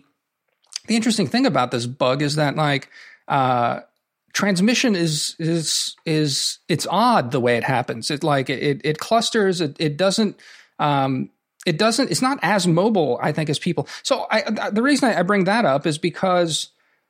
the 0.87 0.95
interesting 0.95 1.27
thing 1.27 1.45
about 1.45 1.71
this 1.71 1.85
bug 1.85 2.21
is 2.21 2.35
that 2.35 2.55
like 2.55 2.89
uh, 3.27 3.81
transmission 4.33 4.95
is 4.95 5.35
is 5.39 5.95
is 6.05 6.59
it's 6.67 6.87
odd 6.89 7.31
the 7.31 7.39
way 7.39 7.57
it 7.57 7.63
happens. 7.63 8.11
It 8.11 8.23
like 8.23 8.49
it 8.49 8.81
it 8.83 8.99
clusters. 8.99 9.61
It 9.61 9.75
it 9.79 9.97
doesn't. 9.97 10.39
Um, 10.79 11.31
it 11.67 11.77
doesn't. 11.77 12.09
It's 12.09 12.21
not 12.21 12.39
as 12.41 12.65
mobile, 12.65 13.19
I 13.21 13.33
think, 13.33 13.49
as 13.49 13.59
people. 13.59 13.89
So 14.01 14.25
I, 14.31 14.69
the 14.71 14.81
reason 14.81 15.09
I 15.09 15.21
bring 15.23 15.43
that 15.43 15.65
up 15.65 15.85
is 15.85 15.97
because 15.97 16.69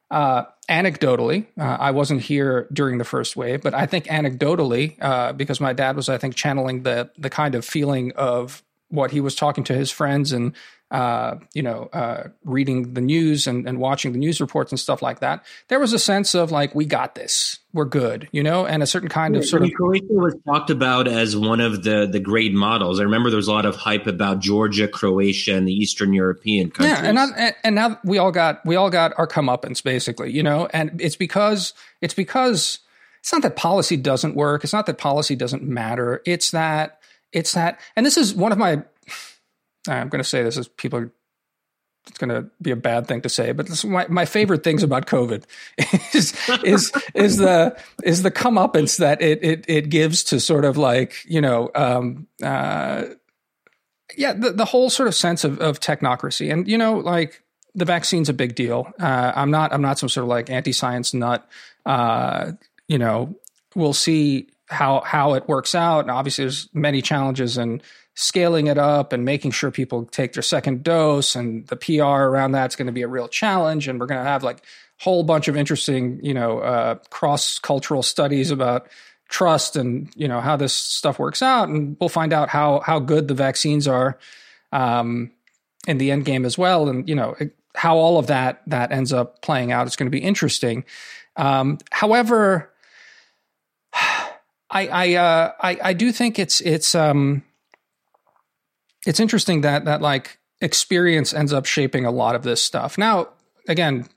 uh, 0.10 0.46
anecdotally, 0.68 1.46
uh, 1.60 1.78
I 1.80 1.92
wasn't 1.92 2.22
here 2.22 2.68
during 2.74 2.98
the 2.98 3.04
first 3.04 3.38
wave, 3.38 3.62
but 3.62 3.76
I 3.76 3.86
think 3.86 4.06
anecdotally, 4.06 4.98
uh, 5.00 5.34
because 5.34 5.62
my 5.62 5.74
dad 5.74 5.96
was, 5.96 6.10
I 6.10 6.18
think, 6.18 6.34
channeling 6.34 6.82
the 6.82 7.12
the 7.20 7.30
kind 7.30 7.54
of 7.54 7.66
feeling 7.66 8.14
of 8.14 8.64
what 8.90 9.12
he 9.12 9.22
was 9.22 9.36
talking 9.36 9.64
to 9.66 9.74
his 9.76 9.92
friends 9.92 10.32
and 10.32 10.56
uh, 10.90 11.36
you 11.54 11.62
know, 11.62 11.90
uh, 11.92 12.30
reading 12.46 12.94
the 12.94 13.02
news 13.02 13.46
and, 13.46 13.68
and 13.68 13.78
watching 13.80 14.14
the 14.14 14.18
news 14.18 14.40
reports 14.40 14.72
and 14.72 14.80
stuff 14.80 15.02
like 15.02 15.20
that, 15.20 15.44
there 15.68 15.80
was 15.80 15.92
a 15.92 16.00
sense 16.00 16.34
of 16.34 16.50
like, 16.50 16.74
we 16.74 16.86
got 16.86 17.14
this, 17.14 17.60
we're 17.74 17.84
good, 17.84 18.30
you 18.32 18.42
know, 18.42 18.66
and 18.66 18.82
a 18.82 18.88
certain 18.88 19.10
kind 19.10 19.36
yeah, 19.36 19.40
of 19.40 19.46
sort 19.46 19.64
of. 19.64 19.72
Croatia 19.74 20.06
was 20.10 20.36
talked 20.46 20.70
about 20.70 21.08
as 21.08 21.36
one 21.36 21.60
of 21.60 21.84
the 21.84 22.08
the 22.10 22.22
great 22.22 22.54
models. 22.54 23.00
I 23.00 23.04
remember 23.04 23.30
there 23.30 23.38
was 23.38 23.50
a 23.50 23.52
lot 23.52 23.66
of 23.66 23.76
hype 23.76 24.08
about 24.08 24.40
Georgia, 24.40 24.88
Croatia, 24.88 25.56
and 25.56 25.68
the 25.68 25.74
Eastern 25.74 26.14
European 26.14 26.72
countries. 26.72 27.00
Yeah, 27.00 27.10
and 27.10 27.20
I, 27.20 27.54
and 27.64 27.76
now 27.76 28.00
we 28.06 28.18
all 28.18 28.32
got 28.32 28.66
we 28.66 28.78
all 28.78 28.90
got 28.90 29.14
our 29.18 29.28
comeuppance 29.28 29.84
basically, 29.84 30.32
you 30.32 30.42
know, 30.42 30.68
and 30.74 31.02
it's 31.02 31.18
because 31.18 31.74
it's 32.02 32.14
because 32.14 32.80
it's 33.20 33.34
not 33.34 33.42
that 33.42 33.58
policy 33.58 33.98
doesn't 33.98 34.36
work. 34.36 34.64
It's 34.64 34.74
not 34.74 34.86
that 34.86 34.98
policy 34.98 35.36
doesn't 35.36 35.64
matter. 35.64 36.22
It's 36.26 36.52
that 36.52 37.00
it's 37.34 37.52
that, 37.54 37.80
and 37.98 38.06
this 38.06 38.16
is 38.16 38.34
one 38.34 38.54
of 38.54 38.58
my 38.58 38.84
I'm 39.88 40.10
going 40.10 40.24
to 40.24 40.30
say 40.30 40.44
this 40.44 40.58
as 40.58 40.68
people 40.68 41.10
it's 42.08 42.18
going 42.18 42.30
to 42.30 42.50
be 42.62 42.72
a 42.72 42.76
bad 42.78 43.06
thing 43.06 43.22
to 43.22 43.30
say, 43.30 43.52
but 43.52 43.84
my, 43.84 44.08
my 44.08 44.26
favorite 44.26 44.64
things 44.64 44.82
about 44.82 45.08
COVID 45.08 45.44
is 46.16 46.34
is 46.64 46.92
is 47.14 47.38
the 47.38 47.78
is 48.04 48.24
the 48.24 48.32
comeuppance 48.32 48.98
that 49.00 49.22
it 49.22 49.44
it 49.44 49.66
it 49.68 49.90
gives 49.90 50.24
to 50.26 50.40
sort 50.40 50.64
of 50.64 50.78
like 50.78 51.26
you 51.26 51.42
know 51.42 51.70
um, 51.76 52.28
uh, 52.42 53.04
yeah 54.16 54.34
the 54.34 54.52
the 54.52 54.66
whole 54.66 54.90
sort 54.90 55.08
of 55.08 55.16
sense 55.16 55.44
of 55.44 55.60
of 55.60 55.80
technocracy 55.80 56.52
and 56.52 56.68
you 56.68 56.78
know 56.78 56.98
like 56.98 57.44
the 57.76 57.86
vaccine's 57.86 58.30
a 58.30 58.34
big 58.34 58.56
deal. 58.56 58.92
Uh, 59.00 59.34
I'm 59.36 59.52
not 59.52 59.74
I'm 59.74 59.82
not 59.82 60.00
some 60.00 60.10
sort 60.10 60.24
of 60.24 60.30
like 60.30 60.50
anti 60.50 60.72
science 60.72 61.14
nut. 61.14 61.48
Uh, 61.86 62.54
you 62.88 62.98
know 62.98 63.36
we'll 63.76 63.94
see 63.94 64.48
how 64.68 65.02
how 65.02 65.34
it 65.34 65.48
works 65.48 65.76
out. 65.76 66.02
And 66.02 66.12
obviously, 66.12 66.46
there's 66.46 66.70
many 66.74 67.02
challenges 67.02 67.58
and 67.58 67.82
scaling 68.20 68.66
it 68.66 68.80
up 68.80 69.14
and 69.14 69.24
making 69.24 69.52
sure 69.52 69.70
people 69.70 70.04
take 70.06 70.34
their 70.34 70.42
second 70.42 70.84
dose 70.84 71.36
and 71.36 71.68
the 71.68 71.76
PR 71.76 72.04
around 72.04 72.52
that's 72.52 72.76
going 72.76 72.88
to 72.88 72.92
be 72.92 73.04
a 73.04 73.08
real 73.08 73.28
challenge. 73.28 73.88
And 73.88 74.00
we're 74.00 74.08
going 74.08 74.24
to 74.24 74.28
have 74.28 74.42
like 74.42 74.58
a 74.58 75.04
whole 75.04 75.22
bunch 75.22 75.48
of 75.48 75.56
interesting, 75.56 76.20
you 76.24 76.34
know, 76.34 76.58
uh, 76.58 76.96
cross 77.12 77.60
cultural 77.60 78.02
studies 78.02 78.50
about 78.50 78.88
trust 79.30 79.76
and 79.76 80.10
you 80.16 80.28
know 80.28 80.42
how 80.42 80.56
this 80.56 80.74
stuff 80.74 81.20
works 81.20 81.42
out, 81.44 81.70
and 81.70 81.96
we'll 82.00 82.10
find 82.10 82.34
out 82.34 82.50
how 82.50 82.80
how 82.80 83.00
good 83.00 83.28
the 83.28 83.34
vaccines 83.34 83.88
are 83.88 84.18
um, 84.72 85.32
in 85.88 86.00
the 86.00 86.10
end 86.10 86.26
game 86.26 86.44
as 86.44 86.58
well, 86.58 86.90
and 86.90 87.08
you 87.08 87.14
know 87.14 87.36
how 87.76 87.98
all 87.98 88.18
of 88.18 88.28
that 88.28 88.62
that 88.68 88.92
ends 88.92 89.14
up 89.14 89.42
playing 89.42 89.72
out. 89.72 89.86
It's 89.86 89.96
going 89.96 90.08
to 90.08 90.18
be 90.18 90.24
interesting. 90.24 90.86
Um, 91.36 91.78
however, 91.92 92.74
I 93.94 94.88
I, 94.88 95.14
uh, 95.16 95.52
I 95.62 95.78
I 95.84 95.94
do 95.94 96.12
think 96.12 96.40
it's 96.40 96.62
it's 96.62 96.96
um, 96.96 97.44
it's 99.08 99.20
interesting 99.22 99.62
that 99.62 99.86
that 99.86 100.02
like 100.02 100.38
experience 100.62 101.34
ends 101.34 101.54
up 101.54 101.66
shaping 101.66 102.06
a 102.06 102.12
lot 102.12 102.36
of 102.36 102.44
this 102.44 102.62
stuff. 102.64 102.98
Now, 102.98 103.30
again, 103.68 104.08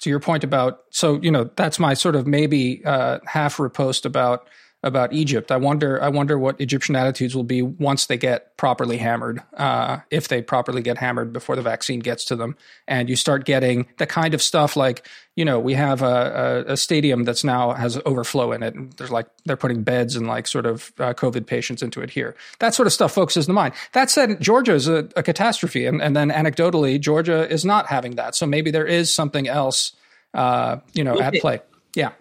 to 0.00 0.10
your 0.10 0.20
point 0.20 0.42
about 0.42 0.80
so 0.90 1.20
you 1.22 1.30
know 1.30 1.48
that's 1.56 1.78
my 1.78 1.94
sort 1.94 2.16
of 2.16 2.26
maybe 2.26 2.84
uh, 2.84 3.20
half 3.26 3.56
repost 3.56 4.04
about 4.04 4.48
about 4.84 5.14
Egypt. 5.14 5.50
I 5.50 5.56
wonder 5.56 6.00
I 6.00 6.08
wonder 6.10 6.38
what 6.38 6.60
Egyptian 6.60 6.94
attitudes 6.94 7.34
will 7.34 7.42
be 7.42 7.62
once 7.62 8.06
they 8.06 8.18
get 8.18 8.56
properly 8.58 8.98
hammered, 8.98 9.42
uh, 9.56 10.00
if 10.10 10.28
they 10.28 10.42
properly 10.42 10.82
get 10.82 10.98
hammered 10.98 11.32
before 11.32 11.56
the 11.56 11.62
vaccine 11.62 12.00
gets 12.00 12.26
to 12.26 12.36
them, 12.36 12.54
and 12.86 13.08
you 13.08 13.16
start 13.16 13.46
getting 13.46 13.86
the 13.96 14.06
kind 14.06 14.34
of 14.34 14.42
stuff 14.42 14.76
like 14.76 15.08
you 15.36 15.44
know 15.44 15.58
we 15.58 15.72
have 15.72 16.02
a, 16.02 16.64
a, 16.68 16.72
a 16.72 16.76
stadium 16.76 17.24
that's 17.24 17.42
now 17.42 17.72
has 17.72 17.98
overflow 18.04 18.52
in 18.52 18.62
it. 18.62 18.74
And 18.74 18.92
there's 18.92 19.10
like 19.10 19.26
they're 19.46 19.56
putting 19.56 19.82
beds 19.82 20.16
and 20.16 20.26
like 20.26 20.46
sort 20.46 20.66
of 20.66 20.92
uh, 20.98 21.14
COVID 21.14 21.46
patients 21.46 21.82
into 21.82 22.02
it 22.02 22.10
here. 22.10 22.36
That 22.58 22.74
sort 22.74 22.86
of 22.86 22.92
stuff 22.92 23.12
focuses 23.12 23.46
the 23.46 23.54
mind. 23.54 23.72
That 23.92 24.10
said, 24.10 24.38
Georgia 24.40 24.74
is 24.74 24.86
a, 24.86 25.08
a 25.16 25.22
catastrophe, 25.22 25.86
and, 25.86 26.02
and 26.02 26.14
then 26.14 26.30
anecdotally, 26.30 27.00
Georgia 27.00 27.50
is 27.50 27.64
not 27.64 27.86
having 27.86 28.16
that. 28.16 28.34
So 28.34 28.46
maybe 28.46 28.70
there 28.70 28.86
is 28.86 29.12
something 29.12 29.48
else, 29.48 29.92
uh, 30.34 30.76
you 30.92 31.04
know, 31.04 31.18
at 31.18 31.32
play. 31.40 31.60
Yeah. 31.94 32.12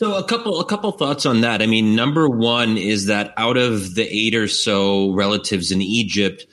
So 0.00 0.14
a 0.14 0.24
couple 0.24 0.58
a 0.58 0.64
couple 0.64 0.90
thoughts 0.92 1.26
on 1.26 1.42
that. 1.42 1.60
I 1.60 1.66
mean, 1.66 1.94
number 1.94 2.26
one 2.26 2.78
is 2.78 3.04
that 3.04 3.34
out 3.36 3.58
of 3.58 3.96
the 3.96 4.08
eight 4.08 4.34
or 4.34 4.48
so 4.48 5.12
relatives 5.12 5.70
in 5.70 5.82
Egypt, 5.82 6.46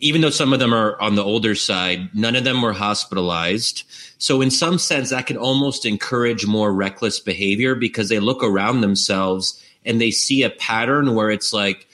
even 0.00 0.22
though 0.22 0.30
some 0.30 0.54
of 0.54 0.58
them 0.58 0.72
are 0.72 0.98
on 0.98 1.14
the 1.14 1.22
older 1.22 1.54
side, 1.54 2.08
none 2.14 2.34
of 2.34 2.44
them 2.44 2.62
were 2.62 2.72
hospitalized. 2.72 3.82
So 4.16 4.40
in 4.40 4.50
some 4.50 4.78
sense, 4.78 5.10
that 5.10 5.26
can 5.26 5.36
almost 5.36 5.84
encourage 5.84 6.46
more 6.46 6.72
reckless 6.72 7.20
behavior 7.20 7.74
because 7.74 8.08
they 8.08 8.20
look 8.20 8.42
around 8.42 8.80
themselves 8.80 9.62
and 9.84 10.00
they 10.00 10.10
see 10.10 10.42
a 10.42 10.48
pattern 10.48 11.14
where 11.14 11.30
it's 11.30 11.52
like 11.52 11.86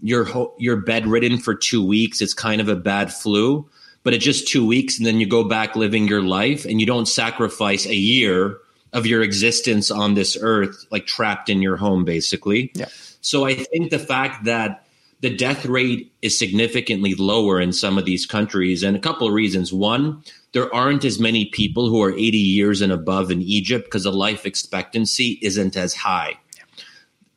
you're 0.00 0.26
you're 0.58 0.82
bedridden 0.82 1.38
for 1.38 1.54
two 1.54 1.86
weeks. 1.86 2.20
It's 2.20 2.34
kind 2.34 2.60
of 2.60 2.68
a 2.68 2.74
bad 2.74 3.14
flu, 3.14 3.70
but 4.02 4.14
it's 4.14 4.24
just 4.24 4.48
two 4.48 4.66
weeks, 4.66 4.98
and 4.98 5.06
then 5.06 5.20
you 5.20 5.28
go 5.28 5.44
back 5.44 5.76
living 5.76 6.08
your 6.08 6.22
life, 6.22 6.64
and 6.64 6.80
you 6.80 6.86
don't 6.86 7.06
sacrifice 7.06 7.86
a 7.86 7.94
year 7.94 8.58
of 8.94 9.06
your 9.06 9.22
existence 9.22 9.90
on 9.90 10.14
this 10.14 10.38
earth, 10.40 10.86
like 10.90 11.04
trapped 11.04 11.50
in 11.50 11.60
your 11.60 11.76
home, 11.76 12.04
basically. 12.04 12.70
Yeah. 12.74 12.88
So 13.20 13.44
I 13.44 13.54
think 13.54 13.90
the 13.90 13.98
fact 13.98 14.44
that 14.44 14.86
the 15.20 15.34
death 15.34 15.66
rate 15.66 16.12
is 16.22 16.38
significantly 16.38 17.14
lower 17.14 17.60
in 17.60 17.72
some 17.72 17.98
of 17.98 18.04
these 18.04 18.26
countries, 18.26 18.82
and 18.82 18.96
a 18.96 19.00
couple 19.00 19.26
of 19.26 19.32
reasons. 19.32 19.72
One, 19.72 20.22
there 20.52 20.72
aren't 20.74 21.04
as 21.04 21.18
many 21.18 21.46
people 21.46 21.88
who 21.88 22.02
are 22.02 22.12
80 22.12 22.36
years 22.36 22.80
and 22.82 22.92
above 22.92 23.30
in 23.30 23.42
Egypt 23.42 23.86
because 23.86 24.04
the 24.04 24.12
life 24.12 24.46
expectancy 24.46 25.38
isn't 25.42 25.76
as 25.76 25.94
high. 25.94 26.38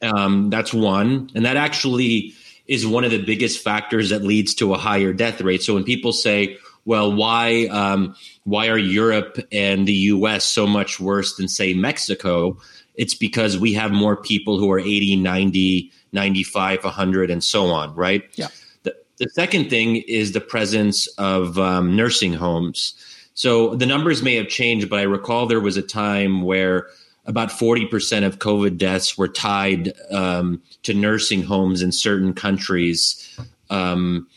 Um, 0.02 0.50
that's 0.50 0.74
one. 0.74 1.32
And 1.34 1.46
that 1.46 1.58
actually 1.58 2.34
is 2.67 2.86
one 2.86 3.06
of 3.06 3.12
the 3.12 3.24
biggest 3.24 3.63
factors 3.63 4.10
that 4.10 4.22
leads 4.22 4.54
to 4.56 4.74
a 4.74 4.78
higher 4.78 5.13
death 5.13 5.39
rate. 5.41 5.63
So 5.63 5.74
when 5.74 5.86
people 5.86 6.12
say, 6.12 6.58
well, 6.88 7.13
why 7.13 7.65
um, 7.65 8.15
why 8.45 8.69
are 8.69 8.78
Europe 8.78 9.38
and 9.52 9.86
the 9.86 9.93
U.S. 10.15 10.45
so 10.45 10.65
much 10.65 11.02
worse 11.02 11.36
than 11.36 11.50
say 11.50 11.73
Mexico? 11.73 12.58
It's 12.95 13.13
because 13.13 13.58
we 13.60 13.73
have 13.73 13.91
more 13.91 14.15
people 14.15 14.58
who 14.58 14.71
are 14.71 14.80
80, 14.80 15.17
90, 15.17 15.91
95, 16.13 16.84
100, 16.86 17.30
and 17.30 17.43
so 17.43 17.65
on, 17.65 17.93
right? 17.93 18.23
Yeah. 18.36 18.47
The, 18.84 18.95
the 19.17 19.28
second 19.32 19.69
thing 19.69 19.97
is 19.97 20.32
the 20.32 20.39
presence 20.39 21.08
of 21.17 21.60
um, 21.60 21.93
nursing 21.97 22.32
homes. 22.32 22.93
So 23.34 23.76
the 23.76 23.86
numbers 23.86 24.23
may 24.23 24.36
have 24.36 24.47
changed, 24.47 24.89
but 24.89 25.00
I 25.00 25.04
recall 25.04 25.45
there 25.45 25.60
was 25.60 25.76
a 25.76 25.82
time 25.82 26.41
where 26.41 26.88
about 27.26 27.50
40% 27.50 28.26
of 28.26 28.39
COVID 28.39 28.78
deaths 28.78 29.17
were 29.17 29.28
tied 29.28 29.91
um, 30.10 30.62
to 30.84 30.93
nursing 30.93 31.43
homes 31.43 31.82
in 31.82 31.91
certain 31.91 32.34
countries. 32.34 33.38
Um, 33.69 34.30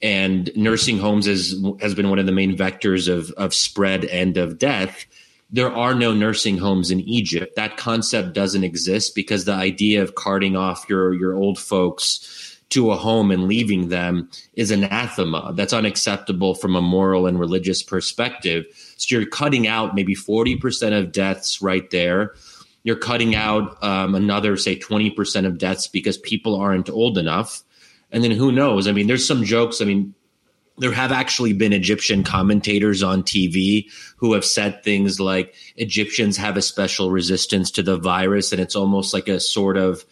and 0.00 0.50
nursing 0.54 0.98
homes 0.98 1.26
is, 1.26 1.64
has 1.80 1.94
been 1.94 2.10
one 2.10 2.18
of 2.18 2.26
the 2.26 2.32
main 2.32 2.56
vectors 2.56 3.12
of, 3.12 3.30
of 3.32 3.52
spread 3.52 4.04
and 4.04 4.36
of 4.36 4.58
death. 4.58 5.06
There 5.50 5.72
are 5.72 5.94
no 5.94 6.12
nursing 6.12 6.58
homes 6.58 6.90
in 6.90 7.00
Egypt. 7.00 7.56
That 7.56 7.76
concept 7.76 8.34
doesn't 8.34 8.64
exist 8.64 9.14
because 9.14 9.44
the 9.44 9.54
idea 9.54 10.02
of 10.02 10.14
carting 10.14 10.56
off 10.56 10.86
your, 10.88 11.14
your 11.14 11.34
old 11.34 11.58
folks 11.58 12.58
to 12.70 12.90
a 12.90 12.96
home 12.96 13.30
and 13.30 13.48
leaving 13.48 13.88
them 13.88 14.28
is 14.54 14.70
anathema. 14.70 15.52
That's 15.54 15.72
unacceptable 15.72 16.54
from 16.54 16.76
a 16.76 16.82
moral 16.82 17.26
and 17.26 17.40
religious 17.40 17.82
perspective. 17.82 18.66
So 18.98 19.16
you're 19.16 19.28
cutting 19.28 19.66
out 19.66 19.94
maybe 19.94 20.14
40% 20.14 20.98
of 20.98 21.12
deaths 21.12 21.62
right 21.62 21.88
there. 21.90 22.34
You're 22.84 22.96
cutting 22.96 23.34
out 23.34 23.82
um, 23.82 24.14
another, 24.14 24.56
say, 24.56 24.78
20% 24.78 25.46
of 25.46 25.58
deaths 25.58 25.88
because 25.88 26.18
people 26.18 26.56
aren't 26.56 26.90
old 26.90 27.18
enough. 27.18 27.62
And 28.10 28.24
then 28.24 28.30
who 28.30 28.50
knows? 28.52 28.88
I 28.88 28.92
mean, 28.92 29.06
there's 29.06 29.26
some 29.26 29.44
jokes. 29.44 29.80
I 29.80 29.84
mean, 29.84 30.14
there 30.78 30.92
have 30.92 31.12
actually 31.12 31.52
been 31.52 31.72
Egyptian 31.72 32.22
commentators 32.24 33.02
on 33.02 33.22
TV 33.22 33.90
who 34.16 34.32
have 34.32 34.44
said 34.44 34.82
things 34.82 35.20
like 35.20 35.54
Egyptians 35.76 36.36
have 36.36 36.56
a 36.56 36.62
special 36.62 37.10
resistance 37.10 37.70
to 37.72 37.82
the 37.82 37.96
virus, 37.96 38.52
and 38.52 38.60
it's 38.60 38.76
almost 38.76 39.12
like 39.12 39.28
a 39.28 39.40
sort 39.40 39.76
of 39.76 40.04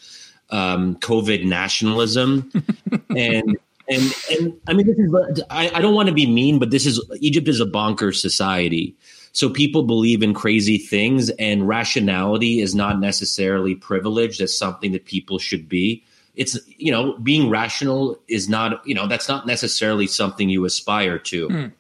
um, 0.50 0.96
COVID 0.96 1.44
nationalism, 1.44 2.50
and 3.16 3.56
and 3.88 4.14
and 4.30 4.60
I 4.66 4.72
mean, 4.72 4.86
this 4.86 4.98
is 4.98 5.42
I, 5.50 5.70
I 5.74 5.80
don't 5.80 5.94
want 5.94 6.08
to 6.08 6.14
be 6.14 6.26
mean, 6.26 6.58
but 6.58 6.70
this 6.70 6.86
is 6.86 7.00
Egypt 7.20 7.48
is 7.48 7.60
a 7.60 7.66
bonkers 7.66 8.16
society. 8.16 8.96
So 9.32 9.50
people 9.50 9.82
believe 9.82 10.22
in 10.22 10.32
crazy 10.34 10.78
things, 10.78 11.30
and 11.30 11.68
rationality 11.68 12.60
is 12.60 12.74
not 12.74 13.00
necessarily 13.00 13.74
privileged 13.74 14.40
as 14.40 14.56
something 14.56 14.92
that 14.92 15.04
people 15.04 15.38
should 15.38 15.68
be. 15.68 16.04
It's 16.36 16.58
you 16.66 16.92
know 16.92 17.18
being 17.18 17.50
rational 17.50 18.20
is 18.28 18.48
not 18.48 18.86
you 18.86 18.94
know 18.94 19.08
that's 19.08 19.28
not 19.28 19.46
necessarily 19.46 20.06
something 20.06 20.48
you 20.48 20.64
aspire 20.64 21.18
to. 21.18 21.48
Mm. 21.48 21.72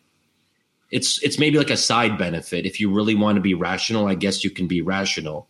It's 0.90 1.22
it's 1.22 1.38
maybe 1.38 1.58
like 1.58 1.70
a 1.70 1.76
side 1.76 2.18
benefit. 2.18 2.66
If 2.66 2.80
you 2.80 2.92
really 2.92 3.14
want 3.14 3.36
to 3.36 3.42
be 3.42 3.54
rational, 3.54 4.08
I 4.08 4.14
guess 4.14 4.42
you 4.42 4.50
can 4.50 4.66
be 4.66 4.80
rational. 4.80 5.48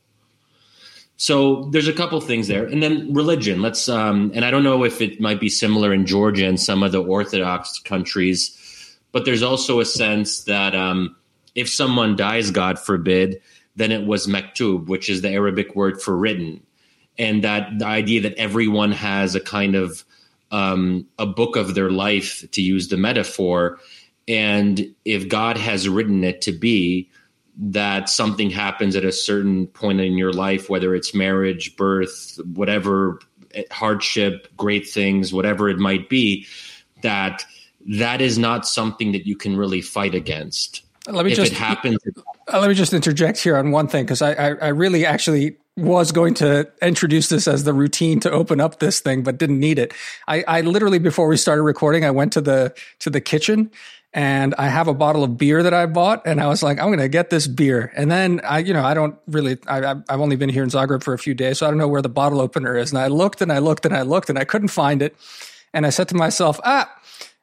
So 1.19 1.65
there's 1.71 1.89
a 1.89 1.95
couple 1.95 2.21
things 2.21 2.47
there, 2.49 2.67
and 2.67 2.83
then 2.83 3.15
religion. 3.15 3.63
Let's 3.63 3.89
um, 3.89 4.33
and 4.35 4.45
I 4.45 4.51
don't 4.51 4.65
know 4.65 4.85
if 4.85 5.01
it 5.01 5.21
might 5.21 5.41
be 5.41 5.49
similar 5.49 5.95
in 5.95 6.05
Georgia 6.05 6.47
and 6.47 6.61
some 6.61 6.83
of 6.83 6.93
the 6.93 7.03
Orthodox 7.03 7.79
countries, 7.79 8.99
but 9.13 9.25
there's 9.25 9.43
also 9.43 9.81
a 9.81 9.85
sense 9.85 10.45
that 10.45 10.75
um, 10.75 11.17
if 11.55 11.71
someone 11.71 12.17
dies, 12.17 12.51
God 12.51 12.79
forbid, 12.79 13.41
then 13.77 13.93
it 13.93 14.07
was 14.07 14.27
mektub, 14.27 14.87
which 14.87 15.09
is 15.09 15.23
the 15.23 15.31
Arabic 15.31 15.75
word 15.75 16.03
for 16.03 16.17
written, 16.17 16.63
and 17.19 17.45
that 17.45 17.79
the 17.79 17.87
idea 17.87 18.21
that 18.23 18.35
everyone 18.35 18.93
has 18.93 19.35
a 19.35 19.41
kind 19.41 19.75
of 19.75 20.05
um, 20.51 21.07
a 21.19 21.27
book 21.27 21.57
of 21.57 21.75
their 21.75 21.91
life, 21.91 22.49
to 22.53 22.63
use 22.63 22.89
the 22.89 22.97
metaphor, 22.97 23.79
and 24.29 24.95
if 25.05 25.29
God 25.29 25.57
has 25.59 25.89
written 25.89 26.25
it 26.25 26.41
to 26.43 26.53
be, 26.53 27.11
that 27.59 28.09
something 28.09 28.51
happens 28.51 28.97
at 28.97 29.05
a 29.05 29.13
certain 29.13 29.67
point 29.69 30.01
in 30.01 30.19
your 30.19 30.33
life, 30.33 30.69
whether 30.69 30.95
it's 30.95 31.15
marriage, 31.15 31.77
birth, 31.77 32.39
whatever 32.55 33.19
hardship, 33.71 34.49
great 34.57 34.87
things, 34.87 35.33
whatever 35.33 35.69
it 35.69 35.79
might 35.79 36.09
be, 36.09 36.47
that 37.03 37.45
that 37.89 38.21
is 38.21 38.39
not 38.39 38.67
something 38.67 39.13
that 39.13 39.27
you 39.27 39.37
can 39.37 39.57
really 39.57 39.81
fight 39.81 40.15
against. 40.15 40.83
Let 41.09 41.25
me 41.25 41.33
if 41.33 41.37
just 41.37 41.53
happen. 41.53 41.97
Uh, 42.53 42.59
let 42.61 42.69
me 42.69 42.75
just 42.75 42.93
interject 42.93 43.39
here 43.39 43.57
on 43.57 43.71
one 43.71 43.87
thing 43.87 44.05
because 44.05 44.23
I, 44.23 44.33
I, 44.33 44.49
I 44.55 44.69
really 44.69 45.07
actually 45.07 45.57
was 45.77 46.11
going 46.11 46.35
to 46.35 46.71
introduce 46.81 47.29
this 47.29 47.47
as 47.47 47.65
the 47.65 47.75
routine 47.75 48.19
to 48.21 48.31
open 48.31 48.61
up 48.61 48.79
this 48.79 49.01
thing, 49.01 49.23
but 49.23 49.37
didn't 49.37 49.61
need 49.61 49.79
it. 49.79 49.93
I, 50.27 50.43
I 50.49 50.61
literally 50.63 50.99
before 50.99 51.29
we 51.29 51.37
started 51.37 51.63
recording, 51.63 52.05
I 52.05 52.11
went 52.11 52.33
to 52.33 52.41
the 52.41 52.75
to 53.01 53.11
the 53.11 53.21
kitchen 53.21 53.71
and 54.17 54.55
I 54.57 54.69
have 54.69 54.89
a 54.89 54.95
bottle 54.95 55.25
of 55.25 55.37
beer 55.37 55.63
that 55.63 55.75
I 55.75 55.85
bought, 55.85 56.27
and 56.27 56.41
I 56.41 56.47
was 56.47 56.63
like, 56.63 56.79
I'm 56.79 56.87
going 56.87 57.01
to 57.01 57.09
get 57.09 57.29
this 57.29 57.47
beer. 57.47 57.93
And 57.95 58.11
then 58.11 58.41
I, 58.45 58.61
you 58.61 58.73
know, 58.73 58.83
I 58.83 58.95
don't 58.95 59.19
really, 59.27 59.59
I, 59.67 59.89
have 59.89 60.05
only 60.09 60.37
been 60.37 60.49
here 60.49 60.63
in 60.63 60.71
Zagreb 60.71 61.03
for 61.03 61.13
a 61.13 61.19
few 61.19 61.35
days, 61.35 61.59
so 61.59 61.67
I 61.67 61.69
don't 61.69 61.79
know 61.79 61.87
where 61.87 62.01
the 62.01 62.09
bottle 62.09 62.41
opener 62.41 62.79
is. 62.79 62.93
And 62.93 62.99
I 62.99 63.09
looked 63.09 63.43
and 63.43 63.53
I 63.53 63.59
looked 63.59 63.85
and 63.85 63.95
I 63.95 64.03
looked 64.03 64.31
and 64.31 64.39
I 64.39 64.45
couldn't 64.45 64.69
find 64.69 65.03
it. 65.03 65.15
And 65.75 65.85
I 65.85 65.91
said 65.91 66.09
to 66.09 66.15
myself, 66.15 66.59
ah, 66.65 66.91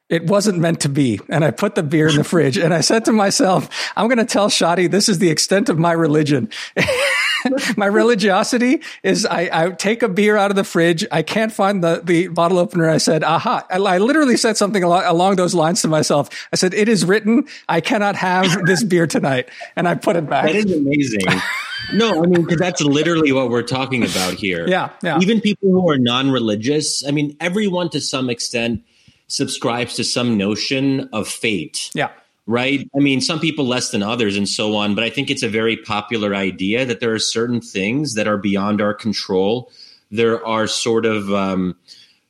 it 0.08 0.26
wasn't 0.26 0.58
meant 0.58 0.80
to 0.80 0.88
be. 0.88 1.20
And 1.28 1.44
I 1.44 1.52
put 1.52 1.76
the 1.76 1.84
beer 1.84 2.08
in 2.08 2.16
the 2.16 2.24
fridge 2.24 2.58
and 2.58 2.74
I 2.74 2.80
said 2.80 3.04
to 3.04 3.12
myself, 3.12 3.92
I'm 3.96 4.08
going 4.08 4.18
to 4.18 4.24
tell 4.24 4.48
Shadi 4.48 4.90
this 4.90 5.08
is 5.08 5.20
the 5.20 5.30
extent 5.30 5.68
of 5.68 5.78
my 5.78 5.92
religion. 5.92 6.50
my 7.76 7.86
religiosity 7.86 8.80
is 9.02 9.26
I, 9.26 9.48
I, 9.52 9.70
take 9.70 10.02
a 10.02 10.08
beer 10.08 10.36
out 10.36 10.50
of 10.50 10.56
the 10.56 10.64
fridge. 10.64 11.06
I 11.10 11.22
can't 11.22 11.52
find 11.52 11.82
the, 11.82 12.00
the 12.02 12.28
bottle 12.28 12.58
opener. 12.58 12.88
I 12.88 12.98
said, 12.98 13.24
aha. 13.24 13.64
I, 13.70 13.76
I 13.76 13.98
literally 13.98 14.36
said 14.36 14.56
something 14.56 14.82
along, 14.82 15.04
along 15.04 15.36
those 15.36 15.54
lines 15.54 15.82
to 15.82 15.88
myself. 15.88 16.28
I 16.52 16.56
said, 16.56 16.74
it 16.74 16.88
is 16.88 17.04
written. 17.04 17.46
I 17.68 17.80
cannot 17.80 18.16
have 18.16 18.46
this 18.66 18.82
beer 18.82 19.06
tonight. 19.06 19.48
And 19.76 19.88
I 19.88 19.94
put 19.94 20.16
it 20.16 20.28
back. 20.28 20.46
That 20.46 20.56
is 20.56 20.72
amazing. 20.72 21.26
no, 21.94 22.22
I 22.22 22.26
mean, 22.26 22.42
because 22.42 22.58
that's 22.58 22.80
literally 22.80 23.32
what 23.32 23.50
we're 23.50 23.62
talking 23.62 24.02
about 24.02 24.34
here. 24.34 24.66
Yeah, 24.66 24.90
yeah. 25.02 25.18
Even 25.20 25.40
people 25.40 25.70
who 25.70 25.88
are 25.90 25.98
non 25.98 26.30
religious, 26.30 27.06
I 27.06 27.10
mean, 27.10 27.36
everyone 27.40 27.90
to 27.90 28.00
some 28.00 28.30
extent 28.30 28.82
subscribes 29.26 29.94
to 29.94 30.04
some 30.04 30.36
notion 30.36 31.08
of 31.12 31.28
fate. 31.28 31.90
Yeah. 31.94 32.10
Right. 32.46 32.88
I 32.94 32.98
mean, 32.98 33.22
some 33.22 33.40
people 33.40 33.66
less 33.66 33.90
than 33.90 34.02
others 34.02 34.36
and 34.36 34.46
so 34.46 34.76
on, 34.76 34.94
but 34.94 35.02
I 35.02 35.08
think 35.08 35.30
it's 35.30 35.42
a 35.42 35.48
very 35.48 35.78
popular 35.78 36.34
idea 36.34 36.84
that 36.84 37.00
there 37.00 37.14
are 37.14 37.18
certain 37.18 37.62
things 37.62 38.14
that 38.14 38.28
are 38.28 38.36
beyond 38.36 38.82
our 38.82 38.92
control. 38.92 39.72
There 40.10 40.44
are 40.46 40.66
sort 40.66 41.06
of 41.06 41.32
um, 41.32 41.74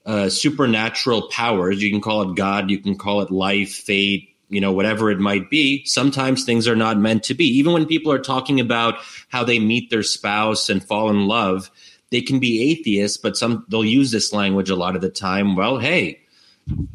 uh, 0.07 0.29
supernatural 0.29 1.29
powers. 1.31 1.83
You 1.83 1.91
can 1.91 2.01
call 2.01 2.31
it 2.31 2.37
God, 2.37 2.71
you 2.71 2.79
can 2.79 2.97
call 2.97 3.23
it 3.23 3.33
life, 3.33 3.73
fate, 3.73 4.29
you 4.49 4.61
know, 4.61 4.71
whatever 4.71 5.11
it 5.11 5.19
might 5.19 5.51
be. 5.51 5.85
Sometimes 5.85 6.45
things 6.45 6.69
are 6.69 6.77
not 6.77 6.97
meant 6.97 7.25
to 7.25 7.35
be. 7.35 7.47
Even 7.47 7.73
when 7.73 7.85
people 7.87 8.13
are 8.13 8.21
talking 8.21 8.61
about 8.61 8.95
how 9.31 9.43
they 9.43 9.59
meet 9.59 9.91
their 9.91 10.05
spouse 10.05 10.69
and 10.71 10.85
fall 10.85 11.11
in 11.11 11.27
love, 11.27 11.73
they 12.11 12.21
can 12.21 12.39
be 12.39 12.71
atheists, 12.71 13.17
but 13.17 13.37
some 13.37 13.65
they'll 13.69 13.85
use 13.85 14.13
this 14.13 14.33
language 14.33 14.71
a 14.71 14.77
lot 14.77 14.95
of 14.95 15.03
the 15.03 15.11
time. 15.11 15.57
Well, 15.57 15.79
hey, 15.79 16.21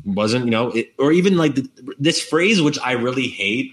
wasn't 0.05 0.45
you 0.45 0.51
know 0.51 0.69
it, 0.69 0.93
or 0.97 1.11
even 1.11 1.37
like 1.37 1.55
the, 1.55 1.69
this 1.97 2.21
phrase 2.21 2.61
which 2.61 2.79
i 2.79 2.93
really 2.93 3.27
hate 3.27 3.71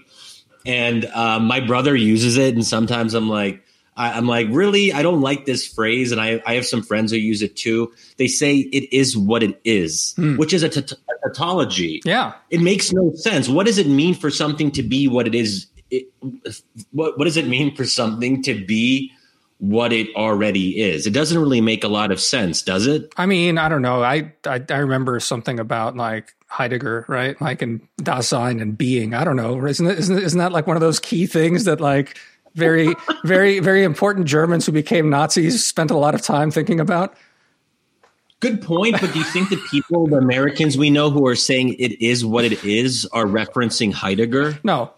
and 0.65 1.05
uh, 1.05 1.39
my 1.39 1.59
brother 1.59 1.95
uses 1.95 2.37
it 2.37 2.53
and 2.53 2.65
sometimes 2.65 3.13
i'm 3.13 3.29
like 3.29 3.63
I, 3.97 4.17
am 4.17 4.27
like 4.27 4.47
really? 4.51 4.93
I 4.93 5.01
don't 5.01 5.21
like 5.21 5.45
this 5.45 5.67
phrase 5.67 6.11
and 6.11 6.21
I, 6.21 6.41
I 6.45 6.53
have 6.53 6.65
some 6.65 6.83
friends 6.83 7.11
who 7.11 7.17
use 7.17 7.41
it 7.41 7.55
too. 7.55 7.91
They 8.17 8.27
say 8.27 8.57
it 8.57 8.95
is 8.95 9.17
what 9.17 9.41
it 9.41 9.59
is 9.63 10.13
hmm. 10.15 10.37
which 10.37 10.53
is 10.53 10.61
a, 10.61 10.69
t- 10.69 10.81
a 10.81 11.27
tautology. 11.27 12.01
Yeah. 12.05 12.33
It 12.51 12.61
makes 12.61 12.93
no 12.93 13.11
sense. 13.15 13.49
What 13.49 13.65
does 13.65 13.79
it 13.79 13.87
mean 13.87 14.13
for 14.13 14.29
something 14.29 14.69
to 14.71 14.83
be 14.83 15.07
what 15.07 15.25
it 15.25 15.33
is? 15.33 15.65
It, 15.89 16.05
what, 16.91 17.17
what 17.17 17.25
does 17.25 17.37
it 17.37 17.47
mean 17.47 17.75
for 17.75 17.85
something 17.85 18.43
to 18.43 18.53
be 18.65 19.11
what 19.59 19.91
it 19.91 20.15
already 20.15 20.79
is. 20.79 21.07
It 21.07 21.13
doesn't 21.13 21.37
really 21.37 21.61
make 21.61 21.83
a 21.83 21.87
lot 21.87 22.11
of 22.11 22.19
sense, 22.19 22.61
does 22.61 22.85
it? 22.85 23.11
I 23.17 23.25
mean, 23.25 23.57
I 23.57 23.69
don't 23.69 23.81
know. 23.81 24.03
I 24.03 24.33
I, 24.45 24.63
I 24.69 24.77
remember 24.77 25.19
something 25.19 25.59
about 25.59 25.95
like 25.95 26.35
Heidegger, 26.47 27.05
right? 27.07 27.39
Like 27.41 27.61
in 27.61 27.87
Dasein 28.01 28.61
and 28.61 28.77
being. 28.77 29.13
I 29.13 29.23
don't 29.23 29.35
know. 29.35 29.65
Isn't 29.65 29.87
it, 29.87 29.99
isn't, 29.99 30.17
isn't 30.17 30.39
that 30.39 30.51
like 30.51 30.67
one 30.67 30.77
of 30.77 30.81
those 30.81 30.99
key 30.99 31.25
things 31.25 31.65
that 31.65 31.81
like 31.81 32.17
very 32.53 32.93
very 33.23 33.59
very 33.59 33.83
important 33.83 34.27
Germans 34.27 34.65
who 34.65 34.71
became 34.71 35.09
Nazis 35.09 35.65
spent 35.65 35.91
a 35.91 35.97
lot 35.97 36.13
of 36.13 36.21
time 36.21 36.51
thinking 36.51 36.79
about? 36.79 37.15
Good 38.39 38.61
point, 38.61 39.01
but 39.01 39.11
do 39.13 39.17
you 39.17 39.25
think 39.25 39.49
the 39.49 39.59
people, 39.71 40.05
the 40.05 40.17
Americans 40.17 40.77
we 40.77 40.91
know 40.91 41.09
who 41.09 41.25
are 41.25 41.35
saying 41.35 41.73
it 41.79 41.99
is 41.99 42.23
what 42.23 42.45
it 42.45 42.63
is, 42.63 43.07
are 43.11 43.25
referencing 43.25 43.91
Heidegger? 43.91 44.59
No, 44.63 44.93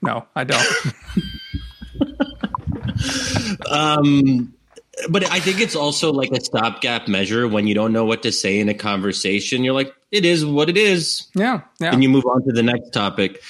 no, 0.00 0.24
I 0.34 0.44
don't. 0.44 0.66
um, 3.70 4.52
but 5.08 5.30
I 5.30 5.40
think 5.40 5.60
it's 5.60 5.76
also 5.76 6.12
like 6.12 6.30
a 6.32 6.40
stopgap 6.40 7.08
measure 7.08 7.46
when 7.46 7.66
you 7.66 7.74
don't 7.74 7.92
know 7.92 8.04
what 8.04 8.22
to 8.24 8.32
say 8.32 8.58
in 8.58 8.68
a 8.68 8.74
conversation. 8.74 9.62
You're 9.64 9.74
like, 9.74 9.92
it 10.10 10.24
is 10.24 10.44
what 10.44 10.68
it 10.68 10.76
is. 10.76 11.26
Yeah. 11.34 11.60
yeah. 11.80 11.92
And 11.92 12.02
you 12.02 12.08
move 12.08 12.24
on 12.26 12.44
to 12.44 12.52
the 12.52 12.62
next 12.62 12.90
topic. 12.90 13.40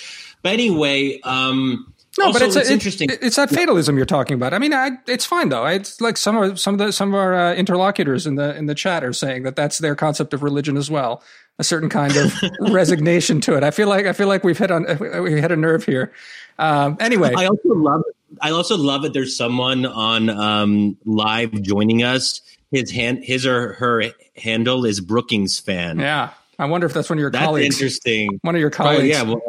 But 0.43 0.53
anyway, 0.53 1.21
um, 1.23 1.93
No, 2.19 2.27
Also, 2.27 2.39
but 2.39 2.47
it's, 2.47 2.57
it's 2.57 2.69
a- 2.69 2.73
interesting. 2.73 3.09
It's 3.23 3.37
that 3.37 3.49
fatalism 3.51 3.97
you're 3.97 4.07
talking 4.07 4.35
about. 4.35 4.53
I 4.53 4.59
mean, 4.59 4.75
I, 4.75 4.91
it's 5.07 5.25
fine 5.25 5.49
though. 5.49 5.65
It's 5.67 6.01
like 6.01 6.17
some 6.17 6.37
of 6.37 6.61
some 6.61 6.75
of 6.75 6.79
the 6.79 6.93
some 6.93 7.09
of 7.11 7.15
our 7.15 7.35
uh, 7.35 7.55
interlocutors 7.55 8.27
in 8.27 8.35
the 8.35 8.55
in 8.57 8.67
the 8.67 8.75
chat 8.75 9.03
are 9.05 9.13
saying 9.13 9.45
that 9.45 9.57
that's 9.57 9.79
their 9.79 9.95
concept 9.95 10.35
of 10.35 10.43
religion 10.43 10.77
as 10.77 10.91
well. 10.91 11.23
A 11.61 11.65
certain 11.65 11.89
kind 11.89 12.15
of 12.17 12.33
resignation 12.73 13.41
to 13.43 13.57
it. 13.57 13.63
I 13.65 13.71
feel 13.71 13.89
like 13.89 14.07
I 14.07 14.13
feel 14.13 14.29
like 14.29 14.45
we've 14.45 14.59
hit 14.59 14.71
on 14.71 14.85
we 15.23 15.41
hit 15.41 15.51
a 15.53 15.57
nerve 15.57 15.85
here. 15.85 16.13
Um, 16.59 16.97
anyway, 17.01 17.33
I 17.37 17.47
also 17.47 17.69
love. 17.75 18.03
I 18.41 18.51
also 18.51 18.77
love 18.77 19.03
that 19.03 19.13
there's 19.13 19.37
someone 19.37 19.87
on 19.87 20.29
um, 20.31 20.97
live 21.05 21.53
joining 21.63 22.03
us. 22.03 22.41
His 22.71 22.91
hand, 22.91 23.25
his 23.25 23.47
or 23.47 23.73
her 23.75 24.05
handle 24.37 24.85
is 24.85 25.01
Brookings 25.01 25.59
fan. 25.59 25.99
yeah. 25.99 26.31
I 26.61 26.65
wonder 26.67 26.87
if 26.89 26.93
that's 26.93 27.09
one 27.09 27.19
of 27.19 27.21
your 27.21 27.31
That's 27.31 27.45
colleagues. 27.45 27.77
interesting. 27.77 28.41
One 28.43 28.57
of 28.57 28.61
your 28.61 28.71
Oh, 28.71 28.77
colleagues. 28.77 29.07
yeah. 29.07 29.23
Well, 29.23 29.41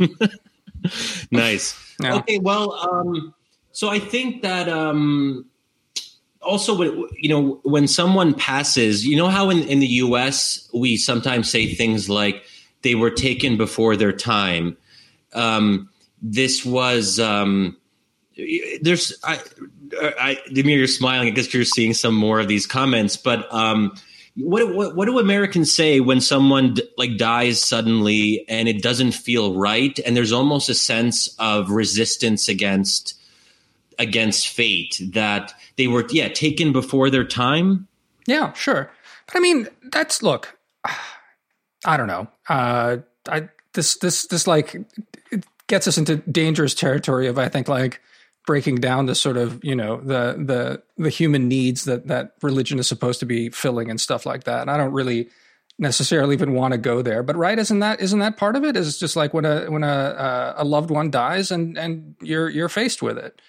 nice. 1.30 1.94
Yeah. 2.02 2.16
Okay. 2.16 2.38
Well, 2.38 2.72
um, 2.72 3.32
so 3.72 3.88
I 3.88 3.98
think 3.98 4.42
that 4.42 4.68
um, 4.68 5.46
also, 6.42 6.82
you 7.16 7.28
know, 7.28 7.60
when 7.62 7.86
someone 7.88 8.34
passes, 8.34 9.06
you 9.06 9.16
know 9.16 9.28
how 9.28 9.50
in, 9.50 9.62
in 9.68 9.80
the 9.80 9.86
U.S. 9.86 10.68
we 10.74 10.96
sometimes 10.96 11.50
say 11.50 11.72
things 11.74 12.08
like 12.10 12.42
they 12.82 12.94
were 12.94 13.10
taken 13.10 13.56
before 13.56 13.96
their 13.96 14.12
time. 14.12 14.76
Um, 15.32 15.88
this 16.32 16.64
was 16.64 17.20
um, 17.20 17.76
there's 18.80 19.16
I, 19.22 19.40
I 20.00 20.38
Damir, 20.48 20.76
you're 20.76 20.86
smiling. 20.86 21.28
I 21.28 21.30
guess 21.30 21.52
you're 21.54 21.64
seeing 21.64 21.94
some 21.94 22.14
more 22.14 22.40
of 22.40 22.48
these 22.48 22.66
comments, 22.66 23.16
but 23.16 23.52
um, 23.52 23.94
what, 24.36 24.74
what 24.74 24.96
what 24.96 25.06
do 25.06 25.18
Americans 25.18 25.72
say 25.72 26.00
when 26.00 26.20
someone 26.20 26.76
like 26.98 27.16
dies 27.16 27.62
suddenly 27.62 28.44
and 28.48 28.68
it 28.68 28.82
doesn't 28.82 29.12
feel 29.12 29.54
right, 29.54 29.98
and 30.04 30.16
there's 30.16 30.32
almost 30.32 30.68
a 30.68 30.74
sense 30.74 31.34
of 31.38 31.70
resistance 31.70 32.48
against 32.48 33.14
against 33.98 34.48
fate 34.48 35.00
that 35.12 35.54
they 35.76 35.86
were 35.86 36.04
yeah 36.10 36.28
taken 36.28 36.72
before 36.72 37.08
their 37.08 37.24
time. 37.24 37.86
Yeah, 38.26 38.52
sure. 38.54 38.90
But 39.26 39.36
I 39.36 39.40
mean, 39.40 39.68
that's 39.92 40.22
look. 40.22 40.58
I 41.84 41.96
don't 41.96 42.08
know. 42.08 42.26
Uh, 42.48 42.98
I 43.28 43.48
this 43.74 43.96
this 43.98 44.26
this 44.26 44.46
like 44.46 44.76
gets 45.68 45.88
us 45.88 45.98
into 45.98 46.16
dangerous 46.16 46.74
territory 46.74 47.26
of 47.26 47.38
I 47.38 47.48
think 47.48 47.68
like 47.68 48.00
breaking 48.46 48.76
down 48.76 49.06
the 49.06 49.14
sort 49.14 49.36
of 49.36 49.62
you 49.64 49.74
know 49.74 49.96
the 49.98 50.36
the 50.38 50.82
the 50.96 51.10
human 51.10 51.48
needs 51.48 51.84
that 51.84 52.06
that 52.06 52.34
religion 52.42 52.78
is 52.78 52.86
supposed 52.86 53.20
to 53.20 53.26
be 53.26 53.50
filling 53.50 53.90
and 53.90 54.00
stuff 54.00 54.26
like 54.26 54.44
that. 54.44 54.62
And 54.62 54.70
I 54.70 54.76
don't 54.76 54.92
really 54.92 55.28
necessarily 55.78 56.34
even 56.34 56.54
want 56.54 56.72
to 56.72 56.78
go 56.78 57.02
there. 57.02 57.22
But 57.22 57.36
right, 57.36 57.58
isn't 57.58 57.80
that 57.80 58.00
isn't 58.00 58.18
that 58.20 58.36
part 58.36 58.56
of 58.56 58.64
it? 58.64 58.76
Is 58.76 58.96
it 58.96 58.98
just 58.98 59.16
like 59.16 59.34
when 59.34 59.44
a 59.44 59.70
when 59.70 59.84
a 59.84 59.86
uh, 59.86 60.54
a 60.58 60.64
loved 60.64 60.90
one 60.90 61.10
dies 61.10 61.50
and 61.50 61.76
and 61.76 62.14
you're 62.20 62.48
you're 62.48 62.68
faced 62.68 63.02
with 63.02 63.18
it. 63.18 63.40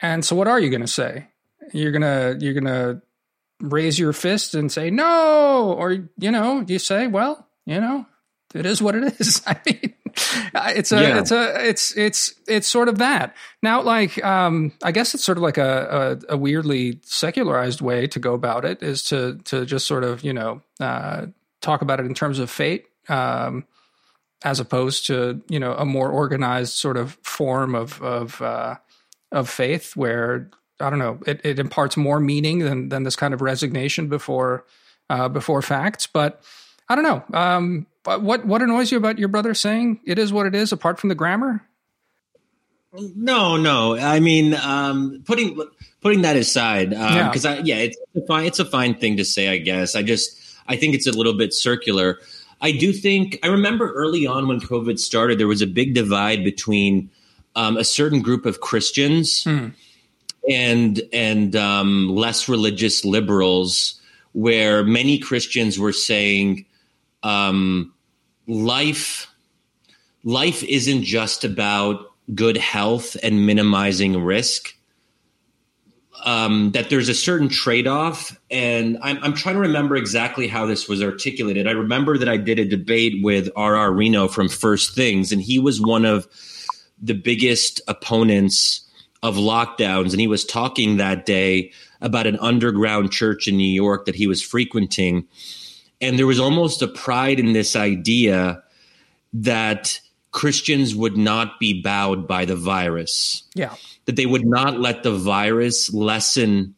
And 0.00 0.24
so, 0.24 0.36
what 0.36 0.48
are 0.48 0.60
you 0.60 0.70
going 0.70 0.82
to 0.82 0.86
say? 0.86 1.28
You're 1.72 1.92
gonna 1.92 2.36
you're 2.38 2.54
gonna 2.54 3.00
raise 3.60 3.98
your 3.98 4.12
fist 4.12 4.54
and 4.54 4.70
say 4.70 4.90
no, 4.90 5.72
or 5.72 5.92
you 5.92 6.30
know, 6.30 6.64
you 6.66 6.78
say, 6.78 7.06
well, 7.06 7.48
you 7.64 7.80
know, 7.80 8.06
it 8.54 8.66
is 8.66 8.82
what 8.82 8.94
it 8.94 9.20
is. 9.20 9.42
I 9.46 9.58
mean, 9.64 9.93
it's 10.54 10.92
a 10.92 11.00
Yeah. 11.02 11.18
it's 11.18 11.30
a 11.32 11.68
it's 11.68 11.96
it's 11.96 12.34
it's 12.46 12.68
sort 12.68 12.88
of 12.88 12.98
that. 12.98 13.34
Now, 13.62 13.82
like, 13.82 14.22
um, 14.24 14.72
I 14.82 14.92
guess 14.92 15.14
it's 15.14 15.24
sort 15.24 15.38
of 15.38 15.42
like 15.42 15.58
a, 15.58 16.18
a 16.28 16.34
a 16.34 16.36
weirdly 16.36 17.00
secularized 17.02 17.80
way 17.80 18.06
to 18.08 18.18
go 18.18 18.34
about 18.34 18.64
it 18.64 18.82
is 18.82 19.02
to 19.04 19.38
to 19.44 19.64
just 19.66 19.86
sort 19.86 20.04
of 20.04 20.22
you 20.22 20.32
know 20.32 20.62
uh, 20.80 21.26
talk 21.60 21.82
about 21.82 22.00
it 22.00 22.06
in 22.06 22.14
terms 22.14 22.38
of 22.38 22.50
fate. 22.50 22.86
Um, 23.08 23.64
as 24.44 24.60
opposed 24.60 25.06
to 25.06 25.42
you 25.48 25.58
know 25.58 25.72
a 25.74 25.84
more 25.86 26.10
organized 26.10 26.74
sort 26.74 26.96
of 26.96 27.18
form 27.22 27.74
of 27.74 28.00
of 28.02 28.40
uh, 28.42 28.76
of 29.32 29.48
faith 29.48 29.96
where 29.96 30.50
I 30.80 30.90
don't 30.90 30.98
know 30.98 31.18
it, 31.26 31.40
it 31.44 31.58
imparts 31.58 31.96
more 31.96 32.20
meaning 32.20 32.58
than 32.58 32.88
than 32.90 33.04
this 33.04 33.16
kind 33.16 33.32
of 33.32 33.40
resignation 33.40 34.08
before 34.08 34.64
uh, 35.08 35.28
before 35.28 35.62
facts. 35.62 36.06
But 36.06 36.42
I 36.88 36.94
don't 36.94 37.04
know. 37.04 37.24
Um, 37.38 37.86
but 38.04 38.22
what 38.22 38.46
what 38.46 38.62
annoys 38.62 38.92
you 38.92 38.98
about 38.98 39.18
your 39.18 39.28
brother 39.28 39.54
saying 39.54 40.00
it 40.04 40.18
is 40.18 40.32
what 40.32 40.46
it 40.46 40.54
is, 40.54 40.70
apart 40.72 41.00
from 41.00 41.08
the 41.08 41.14
grammar? 41.16 41.62
No, 43.16 43.56
no. 43.56 43.96
I 43.96 44.20
mean, 44.20 44.54
um, 44.54 45.22
putting 45.26 45.58
putting 46.00 46.22
that 46.22 46.36
aside, 46.36 46.92
Yeah. 46.92 47.28
because 47.28 47.44
I 47.44 47.58
yeah, 47.58 47.76
it's 47.78 47.96
a 48.14 48.24
fine 48.26 48.44
it's 48.46 48.60
a 48.60 48.64
fine 48.64 48.94
thing 48.94 49.16
to 49.16 49.24
say. 49.24 49.48
I 49.48 49.58
guess 49.58 49.96
I 49.96 50.02
just 50.02 50.38
I 50.68 50.76
think 50.76 50.94
it's 50.94 51.06
a 51.08 51.12
little 51.12 51.34
bit 51.36 51.52
circular. 51.52 52.20
I 52.60 52.70
do 52.70 52.92
think 52.92 53.40
I 53.42 53.48
remember 53.48 53.92
early 53.92 54.26
on 54.26 54.46
when 54.46 54.60
COVID 54.60 54.98
started, 55.00 55.38
there 55.40 55.48
was 55.48 55.60
a 55.60 55.66
big 55.66 55.94
divide 55.94 56.44
between 56.44 57.10
um, 57.56 57.76
a 57.76 57.84
certain 57.84 58.20
group 58.22 58.46
of 58.46 58.60
Christians 58.60 59.42
Hmm. 59.42 59.68
and 60.48 61.00
and 61.12 61.56
um, 61.56 62.08
less 62.10 62.48
religious 62.48 63.04
liberals, 63.04 64.00
where 64.32 64.84
many 64.84 65.18
Christians 65.18 65.78
were 65.80 65.92
saying 65.92 66.66
um, 67.22 67.93
life 68.46 69.28
life 70.24 70.62
isn't 70.64 71.02
just 71.02 71.44
about 71.44 72.06
good 72.34 72.56
health 72.56 73.16
and 73.22 73.46
minimizing 73.46 74.22
risk. 74.22 74.74
Um, 76.24 76.70
that 76.70 76.88
there's 76.88 77.10
a 77.10 77.14
certain 77.14 77.50
trade 77.50 77.86
off. 77.86 78.38
And 78.50 78.96
I'm, 79.02 79.22
I'm 79.22 79.34
trying 79.34 79.56
to 79.56 79.60
remember 79.60 79.94
exactly 79.94 80.48
how 80.48 80.64
this 80.64 80.88
was 80.88 81.02
articulated. 81.02 81.68
I 81.68 81.72
remember 81.72 82.16
that 82.16 82.30
I 82.30 82.38
did 82.38 82.58
a 82.58 82.64
debate 82.64 83.22
with 83.22 83.50
R.R. 83.54 83.92
Reno 83.92 84.26
from 84.28 84.48
First 84.48 84.94
Things, 84.94 85.32
and 85.32 85.42
he 85.42 85.58
was 85.58 85.82
one 85.82 86.06
of 86.06 86.26
the 86.98 87.12
biggest 87.12 87.82
opponents 87.88 88.88
of 89.22 89.36
lockdowns. 89.36 90.12
And 90.12 90.20
he 90.20 90.26
was 90.26 90.46
talking 90.46 90.96
that 90.96 91.26
day 91.26 91.72
about 92.00 92.26
an 92.26 92.38
underground 92.38 93.12
church 93.12 93.46
in 93.46 93.58
New 93.58 93.64
York 93.70 94.06
that 94.06 94.14
he 94.14 94.26
was 94.26 94.42
frequenting. 94.42 95.26
And 96.04 96.18
there 96.18 96.26
was 96.26 96.40
almost 96.40 96.82
a 96.82 96.88
pride 96.88 97.40
in 97.40 97.52
this 97.52 97.74
idea 97.76 98.62
that 99.32 100.00
Christians 100.30 100.94
would 100.94 101.16
not 101.16 101.58
be 101.58 101.80
bowed 101.80 102.26
by 102.26 102.44
the 102.44 102.56
virus, 102.56 103.42
Yeah, 103.54 103.74
that 104.06 104.16
they 104.16 104.26
would 104.26 104.44
not 104.44 104.80
let 104.80 105.02
the 105.02 105.16
virus 105.16 105.92
lessen 105.92 106.74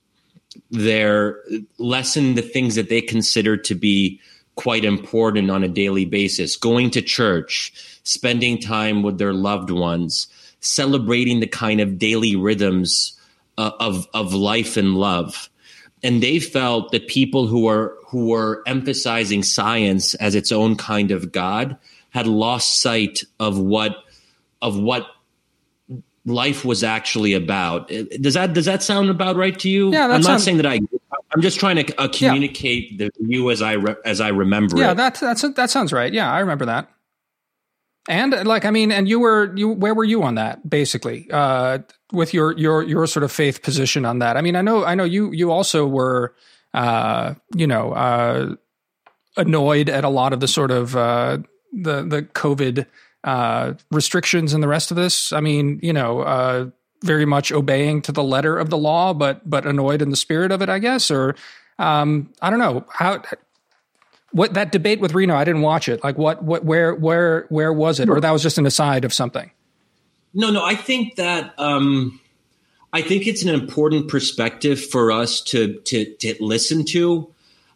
their 0.70 1.42
lessen 1.78 2.34
the 2.34 2.42
things 2.42 2.74
that 2.76 2.88
they 2.88 3.00
consider 3.00 3.56
to 3.56 3.74
be 3.74 4.20
quite 4.54 4.84
important 4.84 5.50
on 5.50 5.62
a 5.62 5.68
daily 5.68 6.04
basis. 6.04 6.56
Going 6.56 6.90
to 6.90 7.02
church 7.02 7.72
spending 8.04 8.58
time 8.58 9.02
with 9.02 9.18
their 9.18 9.34
loved 9.34 9.70
ones 9.70 10.28
celebrating 10.60 11.40
the 11.40 11.46
kind 11.46 11.80
of 11.80 11.98
daily 11.98 12.36
rhythms 12.36 13.18
uh, 13.58 13.72
of 13.80 14.06
of 14.14 14.34
life 14.34 14.76
and 14.76 14.94
love 14.94 15.48
and 16.02 16.22
they 16.22 16.38
felt 16.38 16.92
that 16.92 17.08
people 17.08 17.46
who 17.46 17.68
are 17.68 17.96
who 18.08 18.28
were 18.28 18.62
emphasizing 18.66 19.42
science 19.42 20.14
as 20.14 20.34
its 20.34 20.52
own 20.52 20.76
kind 20.76 21.10
of 21.10 21.32
god 21.32 21.76
had 22.10 22.26
lost 22.26 22.80
sight 22.80 23.22
of 23.40 23.58
what 23.58 23.96
of 24.62 24.78
what 24.78 25.06
life 26.26 26.64
was 26.64 26.82
actually 26.82 27.34
about. 27.34 27.88
Does 28.20 28.34
that 28.34 28.52
does 28.52 28.64
that 28.66 28.82
sound 28.82 29.10
about 29.10 29.36
right 29.36 29.58
to 29.60 29.70
you? 29.70 29.92
Yeah, 29.92 30.08
that 30.08 30.14
I'm 30.14 30.20
not 30.20 30.24
sounds- 30.24 30.44
saying 30.44 30.56
that 30.58 30.66
I. 30.66 30.80
I'm 31.32 31.42
just 31.42 31.58
trying 31.58 31.76
to 31.76 32.00
uh, 32.00 32.08
communicate 32.08 32.98
the 32.98 33.10
view 33.20 33.50
as 33.50 33.60
I 33.60 33.72
re, 33.72 33.94
as 34.04 34.20
I 34.20 34.28
remember 34.28 34.78
yeah, 34.78 34.92
it. 34.92 34.96
that 34.96 35.14
that's 35.20 35.42
that 35.42 35.70
sounds 35.70 35.92
right. 35.92 36.12
Yeah, 36.12 36.30
I 36.30 36.38
remember 36.40 36.66
that. 36.66 36.88
And 38.08 38.46
like, 38.46 38.64
I 38.64 38.70
mean, 38.70 38.92
and 38.92 39.08
you 39.08 39.18
were 39.18 39.52
you 39.56 39.68
where 39.68 39.94
were 39.94 40.04
you 40.04 40.22
on 40.22 40.36
that 40.36 40.68
basically 40.68 41.28
uh, 41.32 41.78
with 42.12 42.32
your 42.32 42.56
your 42.56 42.82
your 42.82 43.06
sort 43.06 43.24
of 43.24 43.32
faith 43.32 43.62
position 43.62 44.04
on 44.04 44.20
that? 44.20 44.36
I 44.36 44.42
mean, 44.42 44.54
I 44.54 44.62
know 44.62 44.84
I 44.84 44.94
know 44.94 45.04
you 45.04 45.32
you 45.32 45.50
also 45.50 45.86
were 45.86 46.34
uh, 46.72 47.34
you 47.54 47.66
know 47.66 47.92
uh, 47.92 48.54
annoyed 49.36 49.88
at 49.88 50.04
a 50.04 50.08
lot 50.08 50.32
of 50.32 50.40
the 50.40 50.48
sort 50.48 50.70
of 50.70 50.94
uh, 50.96 51.38
the 51.72 52.04
the 52.04 52.22
COVID 52.22 52.86
uh, 53.24 53.74
restrictions 53.90 54.54
and 54.54 54.62
the 54.62 54.68
rest 54.68 54.92
of 54.92 54.96
this. 54.96 55.32
I 55.32 55.40
mean, 55.40 55.80
you 55.82 55.92
know, 55.92 56.20
uh, 56.20 56.70
very 57.02 57.26
much 57.26 57.50
obeying 57.50 58.02
to 58.02 58.12
the 58.12 58.22
letter 58.22 58.56
of 58.56 58.70
the 58.70 58.78
law, 58.78 59.14
but 59.14 59.48
but 59.48 59.66
annoyed 59.66 60.00
in 60.00 60.10
the 60.10 60.16
spirit 60.16 60.52
of 60.52 60.62
it, 60.62 60.68
I 60.68 60.78
guess. 60.78 61.10
Or 61.10 61.34
um, 61.78 62.32
I 62.40 62.50
don't 62.50 62.60
know 62.60 62.86
how 62.88 63.22
what 64.36 64.52
that 64.52 64.70
debate 64.70 65.00
with 65.00 65.14
Reno. 65.14 65.34
I 65.34 65.44
didn't 65.44 65.62
watch 65.62 65.88
it. 65.88 66.04
Like 66.04 66.18
what 66.18 66.44
what 66.44 66.64
where 66.64 66.94
where 66.94 67.46
where 67.48 67.72
was 67.72 67.98
it? 67.98 68.10
Or 68.10 68.20
that 68.20 68.30
was 68.30 68.42
just 68.42 68.58
an 68.58 68.66
aside 68.66 69.04
of 69.04 69.14
something. 69.14 69.50
No, 70.34 70.50
no, 70.50 70.62
I 70.62 70.74
think 70.74 71.16
that 71.16 71.54
um, 71.58 72.20
I 72.92 73.00
think 73.00 73.26
it's 73.26 73.42
an 73.42 73.48
important 73.48 74.08
perspective 74.08 74.78
for 74.78 75.10
us 75.10 75.40
to 75.42 75.80
to 75.80 76.04
to 76.16 76.34
listen 76.38 76.84
to. 76.86 77.32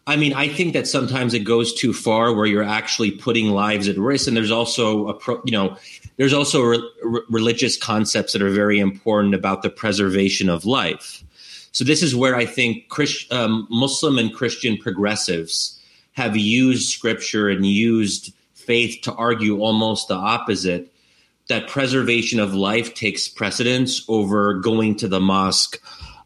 I 0.06 0.16
mean, 0.16 0.34
I 0.34 0.48
think 0.48 0.74
that 0.74 0.86
sometimes 0.86 1.34
it 1.34 1.40
goes 1.40 1.72
too 1.72 1.92
far 1.92 2.34
where 2.34 2.46
you're 2.46 2.62
actually 2.62 3.12
putting 3.12 3.50
lives 3.50 3.88
at 3.88 3.96
risk, 3.96 4.28
and 4.28 4.36
there's 4.36 4.50
also 4.50 5.08
a 5.08 5.14
pro, 5.14 5.40
you 5.46 5.52
know, 5.52 5.76
there's 6.18 6.32
also 6.34 6.62
re- 6.62 6.90
re- 7.02 7.20
religious 7.30 7.78
concepts 7.78 8.32
that 8.34 8.42
are 8.42 8.50
very 8.50 8.80
important 8.80 9.34
about 9.34 9.62
the 9.62 9.70
preservation 9.70 10.50
of 10.50 10.66
life. 10.66 11.22
So 11.72 11.84
this 11.84 12.02
is 12.02 12.16
where 12.16 12.34
I 12.34 12.44
think 12.44 12.88
Christ, 12.88 13.32
um, 13.32 13.66
Muslim 13.70 14.18
and 14.18 14.34
Christian 14.34 14.76
progressives 14.76 15.79
have 16.12 16.36
used 16.36 16.88
scripture 16.88 17.48
and 17.48 17.64
used 17.66 18.32
faith 18.54 19.00
to 19.02 19.14
argue 19.14 19.60
almost 19.60 20.08
the 20.08 20.14
opposite 20.14 20.92
that 21.48 21.68
preservation 21.68 22.38
of 22.38 22.54
life 22.54 22.94
takes 22.94 23.28
precedence 23.28 24.04
over 24.08 24.54
going 24.54 24.94
to 24.96 25.08
the 25.08 25.20
mosque 25.20 25.80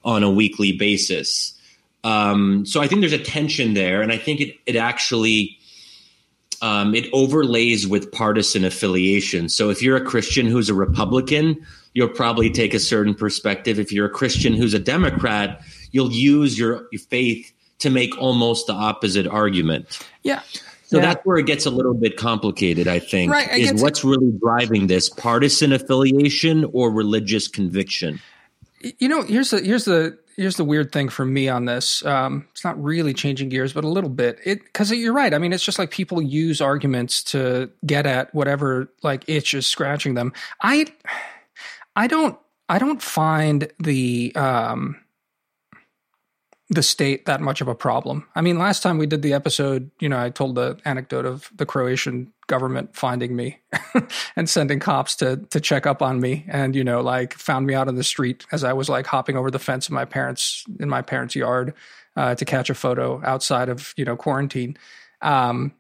on 0.04 0.22
a 0.22 0.30
weekly 0.30 0.72
basis. 0.72 1.58
Um, 2.04 2.66
so 2.66 2.82
I 2.82 2.86
think 2.86 3.00
there's 3.00 3.14
a 3.14 3.18
tension 3.18 3.72
there, 3.72 4.02
and 4.02 4.12
I 4.12 4.18
think 4.18 4.40
it 4.40 4.56
it 4.66 4.76
actually 4.76 5.58
um, 6.60 6.94
it 6.94 7.08
overlays 7.12 7.86
with 7.86 8.12
partisan 8.12 8.64
affiliation. 8.64 9.48
So 9.48 9.70
if 9.70 9.82
you're 9.82 9.96
a 9.96 10.04
Christian 10.04 10.46
who's 10.46 10.68
a 10.68 10.74
Republican, 10.74 11.64
you'll 11.94 12.08
probably 12.08 12.50
take 12.50 12.74
a 12.74 12.78
certain 12.78 13.14
perspective. 13.14 13.78
If 13.78 13.92
you're 13.92 14.06
a 14.06 14.10
Christian 14.10 14.52
who's 14.52 14.74
a 14.74 14.78
Democrat, 14.78 15.62
you'll 15.92 16.12
use 16.12 16.58
your, 16.58 16.88
your 16.92 17.00
faith 17.00 17.52
to 17.80 17.90
make 17.90 18.16
almost 18.18 18.66
the 18.66 18.72
opposite 18.72 19.26
argument. 19.26 20.06
Yeah. 20.22 20.42
So 20.86 20.98
yeah. 20.98 21.06
that's 21.06 21.26
where 21.26 21.38
it 21.38 21.46
gets 21.46 21.66
a 21.66 21.70
little 21.70 21.94
bit 21.94 22.16
complicated, 22.16 22.86
I 22.86 22.98
think, 22.98 23.32
Right, 23.32 23.48
I 23.50 23.56
is 23.56 23.82
what's 23.82 24.04
really 24.04 24.32
driving 24.38 24.86
this 24.86 25.08
partisan 25.08 25.72
affiliation 25.72 26.64
or 26.72 26.90
religious 26.90 27.48
conviction? 27.48 28.20
you 28.98 29.08
know 29.08 29.22
here's 29.22 29.50
the 29.50 29.60
here's 29.60 29.84
the 29.84 30.18
here's 30.36 30.56
the 30.56 30.64
weird 30.64 30.92
thing 30.92 31.08
for 31.08 31.24
me 31.24 31.48
on 31.48 31.64
this 31.64 32.04
um 32.04 32.46
it's 32.50 32.64
not 32.64 32.82
really 32.82 33.14
changing 33.14 33.48
gears 33.48 33.72
but 33.72 33.84
a 33.84 33.88
little 33.88 34.10
bit 34.10 34.38
it 34.44 34.62
because 34.64 34.90
you're 34.90 35.12
right 35.12 35.32
i 35.32 35.38
mean 35.38 35.52
it's 35.52 35.64
just 35.64 35.78
like 35.78 35.90
people 35.90 36.20
use 36.20 36.60
arguments 36.60 37.22
to 37.22 37.70
get 37.86 38.06
at 38.06 38.34
whatever 38.34 38.92
like 39.02 39.24
itch 39.28 39.54
is 39.54 39.66
scratching 39.66 40.14
them 40.14 40.32
i 40.60 40.86
i 41.96 42.06
don't 42.06 42.38
i 42.68 42.78
don't 42.78 43.02
find 43.02 43.70
the 43.78 44.34
um 44.34 44.96
the 46.70 46.82
state 46.82 47.26
that 47.26 47.40
much 47.40 47.60
of 47.60 47.68
a 47.68 47.74
problem. 47.74 48.26
I 48.34 48.40
mean, 48.40 48.58
last 48.58 48.82
time 48.82 48.96
we 48.96 49.06
did 49.06 49.20
the 49.20 49.34
episode, 49.34 49.90
you 50.00 50.08
know, 50.08 50.18
I 50.18 50.30
told 50.30 50.54
the 50.54 50.78
anecdote 50.84 51.26
of 51.26 51.50
the 51.54 51.66
Croatian 51.66 52.32
government 52.46 52.96
finding 52.96 53.36
me 53.36 53.58
and 54.36 54.48
sending 54.48 54.80
cops 54.80 55.16
to 55.16 55.36
to 55.50 55.60
check 55.60 55.86
up 55.86 56.00
on 56.00 56.20
me 56.20 56.44
and 56.48 56.74
you 56.74 56.82
know, 56.82 57.00
like 57.00 57.34
found 57.34 57.66
me 57.66 57.74
out 57.74 57.88
on 57.88 57.96
the 57.96 58.04
street 58.04 58.46
as 58.50 58.64
I 58.64 58.72
was 58.72 58.88
like 58.88 59.06
hopping 59.06 59.36
over 59.36 59.50
the 59.50 59.58
fence 59.58 59.86
of 59.86 59.92
my 59.92 60.04
parents 60.04 60.64
in 60.80 60.88
my 60.88 61.02
parents' 61.02 61.34
yard 61.34 61.74
uh, 62.16 62.34
to 62.34 62.44
catch 62.44 62.70
a 62.70 62.74
photo 62.74 63.20
outside 63.24 63.68
of, 63.68 63.92
you 63.96 64.04
know, 64.04 64.16
quarantine. 64.16 64.76
Um 65.20 65.74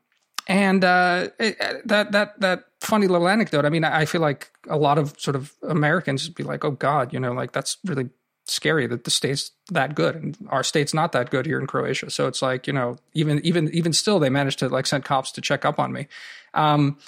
and 0.46 0.84
uh, 0.84 1.28
it, 1.38 1.56
that 1.86 2.12
that 2.12 2.38
that 2.40 2.64
funny 2.82 3.06
little 3.06 3.28
anecdote. 3.28 3.64
I 3.64 3.70
mean, 3.70 3.84
I 3.84 4.04
feel 4.04 4.20
like 4.20 4.50
a 4.68 4.76
lot 4.76 4.98
of 4.98 5.18
sort 5.18 5.36
of 5.36 5.54
Americans 5.62 6.28
would 6.28 6.34
be 6.34 6.42
like, 6.42 6.64
"Oh 6.64 6.72
God," 6.72 7.12
you 7.14 7.20
know, 7.20 7.32
like 7.32 7.52
that's 7.52 7.78
really 7.84 8.10
scary 8.46 8.86
that 8.86 9.04
the 9.04 9.10
state's 9.10 9.50
that 9.70 9.94
good 9.94 10.14
and 10.14 10.36
our 10.50 10.62
state's 10.62 10.92
not 10.92 11.12
that 11.12 11.30
good 11.30 11.46
here 11.46 11.58
in 11.58 11.66
Croatia. 11.66 12.10
So 12.10 12.26
it's 12.26 12.42
like, 12.42 12.66
you 12.66 12.72
know, 12.72 12.96
even 13.14 13.44
even 13.44 13.68
even 13.74 13.92
still 13.92 14.18
they 14.18 14.30
managed 14.30 14.58
to 14.58 14.68
like 14.68 14.86
send 14.86 15.04
cops 15.04 15.32
to 15.32 15.40
check 15.40 15.64
up 15.64 15.78
on 15.78 15.92
me. 15.92 16.08
Um 16.52 16.98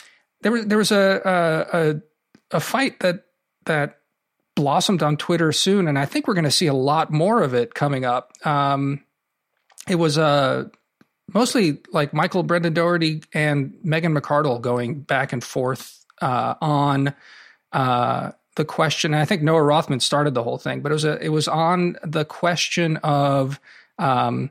there 0.43 0.53
was 0.53 0.67
there 0.67 0.79
was 0.79 0.93
a 0.93 2.01
a 2.53 2.57
a 2.57 2.61
fight 2.61 3.01
that 3.01 3.25
that 3.67 3.99
blossomed 4.55 5.03
on 5.03 5.17
Twitter 5.17 5.53
soon 5.53 5.89
and 5.89 5.99
I 5.99 6.07
think 6.07 6.27
we're 6.27 6.35
going 6.35 6.45
to 6.45 6.51
see 6.51 6.67
a 6.67 6.75
lot 6.75 7.13
more 7.13 7.43
of 7.43 7.53
it 7.53 7.75
coming 7.75 8.05
up. 8.05 8.33
Um 8.47 9.05
it 9.89 9.97
was 9.97 10.17
uh 10.17 10.65
mostly 11.35 11.79
like 11.93 12.15
Michael 12.15 12.43
Brendan 12.45 12.73
Dougherty 12.73 13.23
and 13.35 13.75
Megan 13.83 14.15
McArdle 14.15 14.61
going 14.61 15.01
back 15.01 15.35
and 15.35 15.45
forth 15.45 16.03
uh 16.23 16.55
on 16.63 17.15
uh 17.73 18.33
the 18.57 18.65
question. 18.65 19.15
I 19.15 19.25
think 19.25 19.43
Noah 19.43 19.63
Rothman 19.63 20.01
started 20.01 20.35
the 20.35 20.43
whole 20.43 20.59
thing, 20.59 20.81
but 20.81 20.91
it 20.91 20.95
was 20.95 21.05
a 21.05 21.25
it 21.25 21.29
was 21.29 21.49
on 21.49 21.97
the 22.03 22.25
question 22.25 22.97
of 22.99 23.61
um, 23.99 24.51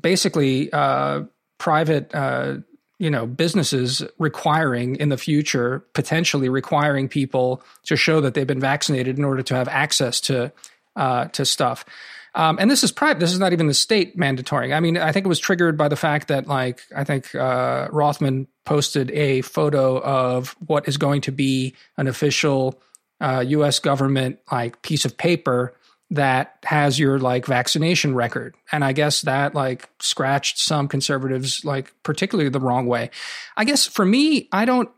basically 0.00 0.72
uh, 0.72 1.22
private. 1.58 2.14
Uh, 2.14 2.58
you 2.98 3.08
know, 3.08 3.26
businesses 3.26 4.02
requiring 4.18 4.96
in 4.96 5.08
the 5.08 5.16
future, 5.16 5.82
potentially 5.94 6.50
requiring 6.50 7.08
people 7.08 7.62
to 7.84 7.96
show 7.96 8.20
that 8.20 8.34
they've 8.34 8.46
been 8.46 8.60
vaccinated 8.60 9.16
in 9.16 9.24
order 9.24 9.42
to 9.42 9.54
have 9.54 9.68
access 9.68 10.20
to 10.20 10.52
uh, 10.96 11.24
to 11.28 11.46
stuff. 11.46 11.86
Um, 12.34 12.58
and 12.60 12.70
this 12.70 12.84
is 12.84 12.92
private. 12.92 13.18
This 13.18 13.32
is 13.32 13.38
not 13.38 13.52
even 13.52 13.66
the 13.66 13.74
state 13.74 14.18
mandatory. 14.18 14.74
I 14.74 14.80
mean, 14.80 14.98
I 14.98 15.12
think 15.12 15.24
it 15.24 15.28
was 15.28 15.40
triggered 15.40 15.78
by 15.78 15.88
the 15.88 15.96
fact 15.96 16.28
that, 16.28 16.46
like, 16.46 16.82
I 16.94 17.04
think 17.04 17.34
uh, 17.34 17.88
Rothman 17.90 18.46
posted 18.64 19.10
a 19.12 19.40
photo 19.40 19.98
of 19.98 20.54
what 20.66 20.86
is 20.86 20.96
going 20.96 21.22
to 21.22 21.32
be 21.32 21.74
an 21.96 22.06
official 22.06 22.80
uh, 23.20 23.44
U.S. 23.48 23.78
government 23.78 24.38
like 24.50 24.82
piece 24.82 25.04
of 25.04 25.16
paper 25.16 25.74
that 26.12 26.56
has 26.64 26.98
your 26.98 27.18
like 27.18 27.46
vaccination 27.46 28.14
record, 28.14 28.56
and 28.72 28.84
I 28.84 28.92
guess 28.92 29.22
that 29.22 29.54
like 29.54 29.88
scratched 30.00 30.58
some 30.58 30.88
conservatives 30.88 31.64
like 31.64 31.92
particularly 32.02 32.50
the 32.50 32.60
wrong 32.60 32.86
way. 32.86 33.10
I 33.56 33.64
guess 33.64 33.86
for 33.86 34.04
me, 34.04 34.48
I 34.50 34.64
don't, 34.64 34.90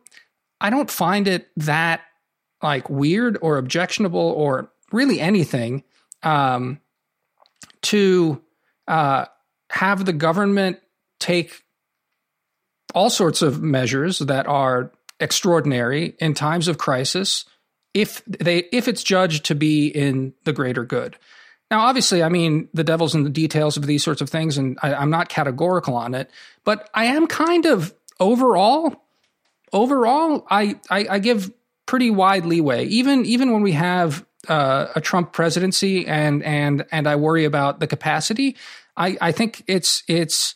I 0.61 0.71
don't 0.71 0.91
find 0.91 1.29
it 1.29 1.49
that 1.57 2.01
like 2.63 2.89
weird 2.89 3.39
or 3.43 3.59
objectionable 3.59 4.21
or 4.21 4.71
really 4.93 5.21
anything 5.21 5.83
um, 6.23 6.81
to 7.83 8.41
uh, 8.87 9.27
have 9.71 10.05
the 10.05 10.13
government 10.13 10.79
take 11.19 11.63
all 12.95 13.11
sorts 13.11 13.43
of 13.43 13.63
measures 13.63 14.19
that 14.21 14.47
are 14.47 14.93
extraordinary 15.19 16.15
in 16.19 16.35
times 16.35 16.69
of 16.69 16.79
crisis 16.79 17.45
if 17.95 18.25
they 18.25 18.59
if 18.73 18.89
it's 18.89 19.03
judged 19.03 19.47
to 19.47 19.55
be 19.55 19.89
in 19.89 20.35
the 20.45 20.53
greater 20.53 20.85
good. 20.85 21.17
Now, 21.71 21.87
obviously, 21.87 22.23
I 22.23 22.29
mean 22.29 22.69
the 22.75 22.85
devil's 22.85 23.15
in 23.15 23.25
the 23.25 23.31
details 23.31 23.77
of 23.77 23.87
these 23.87 24.05
sorts 24.05 24.21
of 24.21 24.29
things, 24.29 24.59
and 24.59 24.79
I, 24.83 24.95
I'm 24.95 25.11
not 25.11 25.29
categorical 25.29 25.95
on 25.95 26.15
it, 26.15 26.31
but 26.65 26.91
I 26.95 27.07
am 27.07 27.27
kind 27.27 27.67
of 27.67 27.95
overall. 28.21 28.97
Overall, 29.75 30.47
I, 30.51 30.79
I, 30.91 31.07
I 31.09 31.19
give 31.19 31.51
pretty 31.87 32.11
wide 32.11 32.45
leeway, 32.45 32.85
even 32.87 33.25
even 33.25 33.53
when 33.53 33.63
we 33.63 33.73
have 33.73 34.25
uh, 34.49 34.89
a 34.95 35.01
Trump 35.01 35.33
presidency, 35.33 36.07
and 36.07 36.43
and 36.43 36.85
and 36.93 37.07
I 37.07 37.17
worry 37.17 37.47
about 37.47 37.81
the 37.81 37.87
capacity. 37.87 38.57
I, 38.97 39.17
I 39.21 39.33
think 39.33 39.65
it's 39.67 40.03
it's. 40.09 40.55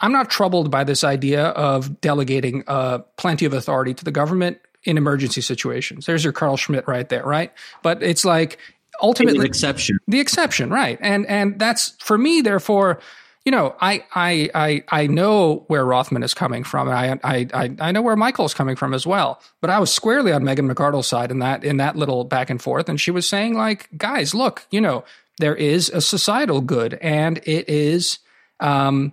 I'm 0.00 0.12
not 0.12 0.30
troubled 0.30 0.70
by 0.70 0.84
this 0.84 1.02
idea 1.02 1.46
of 1.46 2.00
delegating 2.00 2.62
uh, 2.68 2.98
plenty 3.16 3.44
of 3.44 3.52
authority 3.52 3.94
to 3.94 4.04
the 4.04 4.12
government 4.12 4.60
in 4.84 4.96
emergency 4.96 5.40
situations. 5.40 6.06
There's 6.06 6.24
your 6.24 6.32
Carl 6.32 6.56
Schmitt 6.56 6.86
right 6.86 7.08
there, 7.08 7.24
right? 7.24 7.52
But 7.82 8.02
it's 8.02 8.24
like 8.24 8.58
ultimately 9.02 9.40
the 9.40 9.46
exception. 9.46 9.98
the 10.06 10.20
exception, 10.20 10.70
right? 10.70 10.98
And 11.00 11.26
and 11.26 11.58
that's 11.58 11.90
for 11.98 12.16
me. 12.16 12.40
Therefore, 12.40 13.00
you 13.44 13.52
know, 13.52 13.74
I 13.80 14.04
I 14.14 14.50
I 14.54 14.84
I 14.88 15.06
know 15.06 15.64
where 15.68 15.84
Rothman 15.84 16.22
is 16.22 16.34
coming 16.34 16.64
from, 16.64 16.88
and 16.88 16.96
I 16.96 17.18
I 17.24 17.46
I, 17.54 17.76
I 17.80 17.92
know 17.92 18.02
where 18.02 18.16
Michael's 18.16 18.54
coming 18.54 18.76
from 18.76 18.94
as 18.94 19.06
well. 19.06 19.40
But 19.60 19.70
I 19.70 19.78
was 19.78 19.92
squarely 19.92 20.32
on 20.32 20.44
Megan 20.44 20.68
McArdle's 20.68 21.06
side 21.06 21.30
in 21.30 21.40
that 21.40 21.64
in 21.64 21.78
that 21.78 21.96
little 21.96 22.24
back 22.24 22.50
and 22.50 22.60
forth, 22.60 22.88
and 22.88 23.00
she 23.00 23.10
was 23.10 23.28
saying 23.28 23.54
like, 23.54 23.88
guys, 23.96 24.34
look, 24.34 24.66
you 24.70 24.80
know, 24.80 25.04
there 25.38 25.56
is 25.56 25.88
a 25.90 26.00
societal 26.00 26.60
good, 26.60 26.94
and 26.94 27.38
it 27.44 27.68
is. 27.68 28.18
Um, 28.60 29.12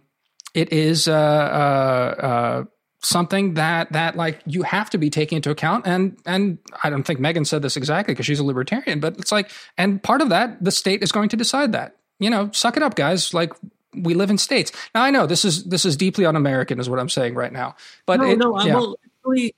it 0.56 0.72
is 0.72 1.08
uh, 1.08 1.14
uh, 1.14 2.22
uh, 2.26 2.64
something 3.06 3.54
that 3.54 3.92
that 3.92 4.16
like 4.16 4.42
you 4.46 4.64
have 4.64 4.90
to 4.90 4.98
be 4.98 5.10
taking 5.10 5.36
into 5.36 5.52
account 5.52 5.86
and 5.86 6.18
and 6.26 6.58
I 6.84 6.90
don't 6.90 7.04
think 7.04 7.20
Megan 7.20 7.46
said 7.46 7.62
this 7.62 7.78
exactly 7.78 8.14
because 8.14 8.26
she's 8.26 8.40
a 8.40 8.44
libertarian 8.44 9.00
but 9.00 9.18
it's 9.20 9.32
like 9.32 9.52
and 9.78 10.02
part 10.02 10.22
of 10.22 10.30
that 10.30 10.64
the 10.64 10.72
state 10.72 11.04
is 11.04 11.12
going 11.12 11.30
to 11.30 11.38
decide 11.38 11.72
that 11.74 11.98
you 12.20 12.30
know 12.30 12.50
suck 12.52 12.78
it 12.78 12.84
up 12.84 12.96
guys 12.96 13.34
like 13.34 13.54
we 13.94 14.14
live 14.16 14.30
in 14.30 14.38
states 14.38 14.72
now 14.96 15.04
I 15.04 15.12
know 15.12 15.28
this 15.28 15.46
is 15.46 15.66
this 15.66 15.86
is 15.86 15.96
deeply 15.96 16.26
un-American 16.26 16.80
is 16.80 16.90
what 16.90 17.00
I'm 17.00 17.10
saying 17.10 17.36
right 17.36 17.54
now 17.54 17.76
but 18.08 18.20
no, 18.20 18.26
it, 18.26 18.38
no, 18.38 18.56
I 18.56 18.66
yeah. 18.66 18.76
will 18.76 18.98
actually. 19.26 19.56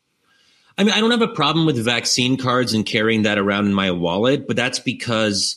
I 0.79 0.83
mean, 0.83 0.93
I 0.93 0.99
don't 0.99 1.09
have 1.09 1.23
a 1.23 1.27
problem 1.27 1.65
with 1.65 1.83
vaccine 1.83 2.37
cards 2.37 2.73
and 2.73 2.85
carrying 2.85 3.23
that 3.23 3.39
around 3.39 3.65
in 3.65 3.73
my 3.73 3.89
wallet, 3.89 4.45
but 4.45 4.55
that's 4.55 4.77
because 4.77 5.55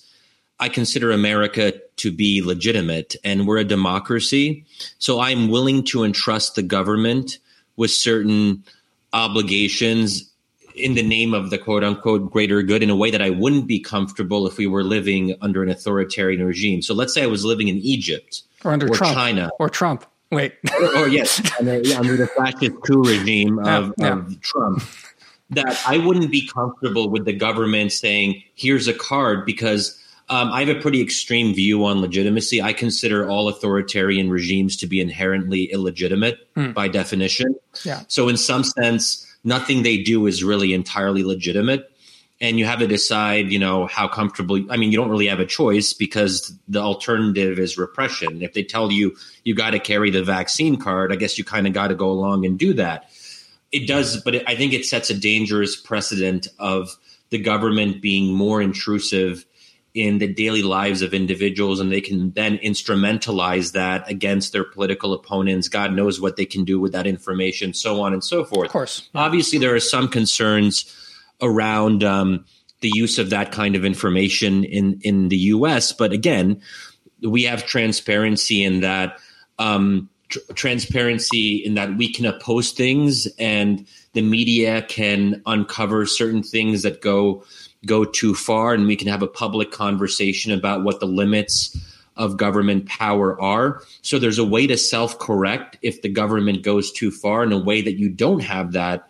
I 0.59 0.71
consider 0.71 1.11
America 1.11 1.75
to 1.97 2.11
be 2.11 2.41
legitimate 2.41 3.17
and 3.23 3.47
we're 3.47 3.59
a 3.59 3.65
democracy. 3.65 4.65
So 4.99 5.21
I'm 5.21 5.51
willing 5.51 5.85
to 5.87 6.05
entrust 6.05 6.55
the 6.55 6.63
government 6.63 7.39
with 7.77 7.91
certain 7.91 8.65
obligations 9.13 10.31
in 10.75 10.95
the 10.95 11.03
name 11.03 11.35
of 11.35 11.51
the 11.51 11.59
quote 11.59 11.85
unquote 11.85 12.31
greater 12.31 12.63
good 12.63 12.83
in 12.83 12.91
a 12.91 12.97
way 12.97 13.11
that 13.11 13.23
I 13.23 13.31
wouldn't 13.31 13.67
be 13.67 13.81
comfortable 13.81 14.47
if 14.47 14.57
we 14.57 14.67
were 14.67 14.85
living 14.85 15.35
under 15.41 15.63
an 15.63 15.69
authoritarian 15.69 16.45
regime. 16.45 16.83
So 16.83 16.95
let's 16.95 17.13
say 17.13 17.23
I 17.23 17.27
was 17.27 17.45
living 17.45 17.69
in 17.69 17.77
Egypt 17.79 18.43
or 18.65 18.73
under 18.73 18.87
or 18.87 18.95
Trump 18.95 19.15
China 19.15 19.51
or 19.59 19.69
Trump 19.69 20.07
wait 20.31 20.55
or, 20.79 20.99
or 20.99 21.09
yes, 21.09 21.41
under, 21.59 21.83
under 21.97 22.17
the 22.17 22.27
fascist 22.27 22.81
coup 22.87 23.03
regime 23.03 23.59
of, 23.59 23.93
Yeah, 23.99 24.07
yeah. 24.07 24.13
of 24.13 24.41
Trump, 24.41 24.83
that 25.51 25.81
I 25.87 25.99
wouldn't 25.99 26.31
be 26.31 26.47
comfortable 26.47 27.11
with 27.11 27.25
the 27.25 27.33
government 27.33 27.93
saying, 27.93 28.43
"Here's 28.55 28.87
a 28.87 28.95
card," 28.95 29.45
because 29.45 30.00
um, 30.31 30.51
I 30.53 30.65
have 30.65 30.75
a 30.75 30.81
pretty 30.81 31.03
extreme 31.03 31.55
view 31.55 31.85
on 31.85 32.01
legitimacy. 32.01 32.63
I 32.63 32.73
consider 32.73 33.29
all 33.29 33.49
authoritarian 33.49 34.31
regimes 34.31 34.77
to 34.79 34.87
be 34.87 35.01
inherently 35.01 35.65
illegitimate 35.65 36.39
Hmm. 36.55 36.71
by 36.73 36.89
definition. 36.89 37.55
Yeah. 37.85 38.03
So, 38.09 38.29
in 38.29 38.37
some 38.37 38.65
sense, 38.65 39.27
nothing 39.45 39.83
they 39.83 39.99
do 40.03 40.27
is 40.27 40.43
really 40.43 40.73
entirely 40.73 41.25
legitimate. 41.25 41.87
And 42.43 42.59
you 42.59 42.65
have 42.65 42.79
to 42.79 42.87
decide, 42.87 43.53
you 43.53 43.59
know, 43.59 43.87
how 43.87 44.09
comfortable. 44.09 44.65
I 44.71 44.79
mean, 44.79 44.91
you 44.93 44.97
don't 44.97 45.11
really 45.11 45.27
have 45.27 45.41
a 45.41 45.45
choice 45.47 45.93
because 45.93 46.53
the 46.69 46.81
alternative 46.81 47.59
is 47.59 47.77
repression. 47.77 48.41
If 48.41 48.55
they 48.55 48.63
tell 48.63 48.91
you 48.91 49.15
you 49.45 49.55
got 49.55 49.73
to 49.73 49.79
carry 49.79 50.11
the 50.11 50.23
vaccine 50.23 50.79
card, 50.79 51.13
I 51.13 51.17
guess 51.17 51.37
you 51.37 51.45
kind 51.45 51.67
of 51.67 51.75
got 51.75 51.89
to 51.89 51.95
go 51.95 52.09
along 52.11 52.47
and 52.47 52.59
do 52.59 52.73
that. 52.75 53.11
it 53.73 53.87
does, 53.87 54.17
but 54.23 54.35
it, 54.37 54.43
I 54.49 54.57
think 54.57 54.73
it 54.73 54.87
sets 54.87 55.11
a 55.11 55.15
dangerous 55.15 55.77
precedent 55.77 56.49
of 56.59 56.97
the 57.29 57.39
government 57.39 58.01
being 58.01 58.35
more 58.35 58.61
intrusive 58.63 59.45
in 59.93 60.19
the 60.19 60.33
daily 60.33 60.63
lives 60.63 61.03
of 61.03 61.13
individuals 61.13 61.81
and 61.81 61.91
they 61.91 62.01
can 62.01 62.31
then 62.33 62.59
instrumentalize 62.59 63.73
that 63.73 64.09
against 64.09 64.53
their 64.53 64.65
political 64.65 65.13
opponents. 65.13 65.69
God 65.69 65.93
knows 65.93 66.21
what 66.21 66.37
they 66.37 66.47
can 66.47 66.65
do 66.65 66.79
with 66.79 66.93
that 66.93 67.07
information 67.07 67.75
so 67.75 68.01
on 68.01 68.13
and 68.13 68.23
so 68.23 68.45
forth. 68.45 68.67
Of 68.67 68.73
course. 68.73 69.09
Obviously 69.15 69.59
there 69.59 69.75
are 69.75 69.81
some 69.81 70.09
concerns 70.09 70.97
around 71.43 72.05
um, 72.05 72.45
the 72.81 72.91
use 72.95 73.19
of 73.19 73.31
that 73.31 73.53
kind 73.53 73.77
of 73.77 73.85
information 73.85 74.65
in 74.65 75.01
in 75.03 75.29
the 75.29 75.39
us 75.39 75.93
but 75.93 76.13
again 76.13 76.61
we 77.23 77.45
have 77.45 77.67
transparency 77.67 78.65
in 78.65 78.81
that 78.81 79.19
um, 79.59 80.09
tr- 80.29 80.39
transparency 80.55 81.57
in 81.57 81.75
that 81.75 81.97
we 81.97 82.13
can 82.13 82.27
oppose 82.27 82.73
things 82.73 83.27
and 83.39 83.87
the 84.13 84.23
media 84.23 84.83
can 84.83 85.43
uncover 85.47 86.07
certain 86.07 86.43
things 86.43 86.83
that 86.83 87.01
go 87.01 87.45
go 87.87 88.05
too 88.05 88.35
far 88.35 88.75
and 88.75 88.87
we 88.87 88.97
can 88.97 89.09
have 89.09 89.23
a 89.23 89.27
public 89.27 89.71
conversation 89.71 90.53
about 90.53 90.85
what 90.85 91.01
the 91.01 91.07
limits 91.07 91.77
of 92.17 92.37
government 92.37 92.87
power 92.87 93.41
are. 93.41 93.83
So 94.03 94.19
there's 94.19 94.39
a 94.39 94.45
way 94.45 94.67
to 94.67 94.77
self 94.77 95.19
correct 95.19 95.79
if 95.83 96.03
the 96.03 96.09
government 96.09 96.63
goes 96.63 96.93
too 96.93 97.11
far 97.11 97.43
in 97.43 97.53
a 97.53 97.59
way 97.59 97.81
that 97.83 97.99
you 97.99 98.11
don't 98.11 98.41
have 98.41 98.73
that 98.73 99.09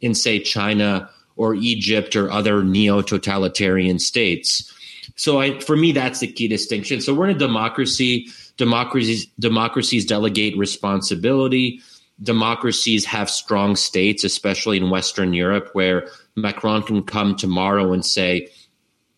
in, 0.00 0.14
say, 0.14 0.40
China 0.40 1.08
or 1.36 1.54
Egypt 1.54 2.16
or 2.16 2.30
other 2.30 2.62
neo 2.62 3.00
totalitarian 3.00 3.98
states. 3.98 4.70
So 5.16 5.40
I, 5.40 5.58
for 5.60 5.76
me, 5.76 5.92
that's 5.92 6.20
the 6.20 6.26
key 6.26 6.48
distinction. 6.48 7.00
So 7.00 7.14
we're 7.14 7.28
in 7.28 7.36
a 7.36 7.38
democracy. 7.38 8.28
Democracies, 8.56 9.26
democracies 9.38 10.04
delegate 10.04 10.56
responsibility. 10.58 11.80
Democracies 12.22 13.06
have 13.06 13.30
strong 13.30 13.76
states, 13.76 14.22
especially 14.22 14.76
in 14.76 14.90
Western 14.90 15.32
Europe, 15.32 15.70
where 15.72 16.08
Macron 16.36 16.82
can 16.82 17.02
come 17.02 17.36
tomorrow 17.36 17.92
and 17.92 18.04
say, 18.04 18.48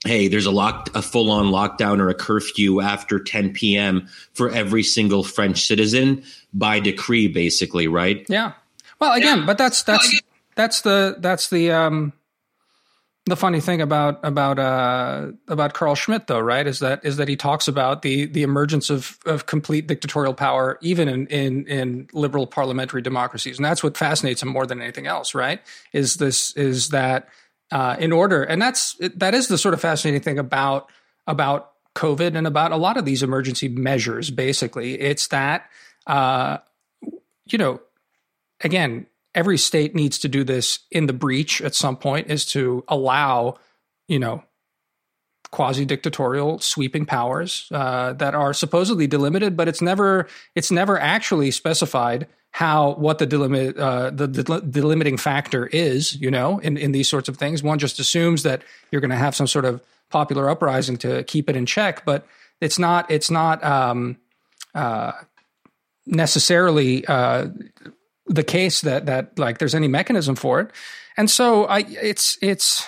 hey, 0.04 0.28
there's 0.28 0.46
a 0.46 0.50
lock, 0.50 0.90
a 0.94 1.02
full 1.02 1.30
on 1.30 1.46
lockdown 1.46 2.00
or 2.00 2.08
a 2.08 2.14
curfew 2.14 2.80
after 2.80 3.18
10 3.18 3.52
p.m. 3.52 4.08
for 4.32 4.50
every 4.50 4.82
single 4.82 5.22
French 5.22 5.64
citizen 5.64 6.24
by 6.52 6.80
decree, 6.80 7.28
basically, 7.28 7.86
right? 7.86 8.26
Yeah. 8.28 8.52
Well, 8.98 9.12
again, 9.12 9.40
yeah. 9.40 9.46
but 9.46 9.58
that's 9.58 9.82
that's 9.82 10.20
that's 10.54 10.82
the 10.82 11.16
that's 11.18 11.50
the 11.50 11.72
um 11.72 12.12
the 13.26 13.36
funny 13.36 13.60
thing 13.60 13.80
about 13.80 14.18
about 14.24 14.58
uh, 14.58 15.30
about 15.46 15.74
Carl 15.74 15.94
Schmitt, 15.94 16.26
though, 16.26 16.40
right, 16.40 16.66
is 16.66 16.80
that 16.80 17.04
is 17.04 17.18
that 17.18 17.28
he 17.28 17.36
talks 17.36 17.68
about 17.68 18.02
the 18.02 18.26
the 18.26 18.42
emergence 18.42 18.90
of 18.90 19.18
of 19.24 19.46
complete 19.46 19.86
dictatorial 19.86 20.34
power, 20.34 20.78
even 20.82 21.08
in 21.08 21.26
in, 21.28 21.66
in 21.66 22.08
liberal 22.12 22.46
parliamentary 22.48 23.00
democracies, 23.00 23.58
and 23.58 23.64
that's 23.64 23.82
what 23.82 23.96
fascinates 23.96 24.42
him 24.42 24.48
more 24.48 24.66
than 24.66 24.82
anything 24.82 25.06
else, 25.06 25.34
right? 25.34 25.60
Is 25.92 26.16
this 26.16 26.56
is 26.56 26.88
that 26.88 27.28
uh, 27.70 27.96
in 28.00 28.10
order, 28.10 28.42
and 28.42 28.60
that's 28.60 28.96
that 29.14 29.34
is 29.34 29.46
the 29.46 29.58
sort 29.58 29.74
of 29.74 29.80
fascinating 29.80 30.22
thing 30.22 30.38
about 30.38 30.90
about 31.28 31.72
COVID 31.94 32.36
and 32.36 32.46
about 32.46 32.72
a 32.72 32.76
lot 32.76 32.96
of 32.96 33.04
these 33.04 33.22
emergency 33.22 33.68
measures. 33.68 34.32
Basically, 34.32 35.00
it's 35.00 35.28
that 35.28 35.70
uh, 36.08 36.58
you 37.46 37.58
know, 37.58 37.80
again, 38.62 39.06
every 39.34 39.58
state 39.58 39.94
needs 39.94 40.18
to 40.20 40.28
do 40.28 40.44
this 40.44 40.80
in 40.90 41.06
the 41.06 41.12
breach 41.12 41.60
at 41.60 41.74
some 41.74 41.96
point 41.96 42.30
is 42.30 42.44
to 42.46 42.84
allow, 42.88 43.56
you 44.08 44.18
know, 44.18 44.42
quasi 45.50 45.84
dictatorial 45.84 46.58
sweeping 46.58 47.04
powers 47.04 47.68
uh, 47.72 48.14
that 48.14 48.34
are 48.34 48.54
supposedly 48.54 49.06
delimited, 49.06 49.56
but 49.56 49.68
it's 49.68 49.82
never 49.82 50.26
it's 50.54 50.70
never 50.70 50.98
actually 50.98 51.50
specified 51.50 52.26
how 52.52 52.94
what 52.94 53.18
the 53.18 53.26
delimit 53.26 53.78
uh, 53.78 54.10
the, 54.10 54.28
delimiting 54.28 55.18
factor 55.18 55.66
is. 55.66 56.14
You 56.16 56.30
know, 56.30 56.58
in 56.58 56.76
in 56.76 56.92
these 56.92 57.08
sorts 57.08 57.28
of 57.28 57.36
things, 57.36 57.62
one 57.62 57.78
just 57.78 57.98
assumes 57.98 58.42
that 58.42 58.62
you're 58.90 59.00
going 59.00 59.10
to 59.10 59.16
have 59.16 59.34
some 59.34 59.46
sort 59.46 59.64
of 59.64 59.82
popular 60.10 60.48
uprising 60.48 60.96
to 60.98 61.22
keep 61.24 61.48
it 61.48 61.56
in 61.56 61.66
check, 61.66 62.04
but 62.04 62.26
it's 62.60 62.78
not 62.78 63.10
it's 63.10 63.30
not 63.30 63.62
um, 63.62 64.16
uh, 64.74 65.12
necessarily 66.06 67.06
uh, 67.06 67.48
the 68.26 68.44
case 68.44 68.80
that 68.82 69.06
that 69.06 69.38
like 69.38 69.58
there's 69.58 69.74
any 69.74 69.88
mechanism 69.88 70.34
for 70.34 70.60
it. 70.60 70.70
And 71.16 71.30
so 71.30 71.64
I 71.64 71.80
it's 71.80 72.38
it's 72.40 72.86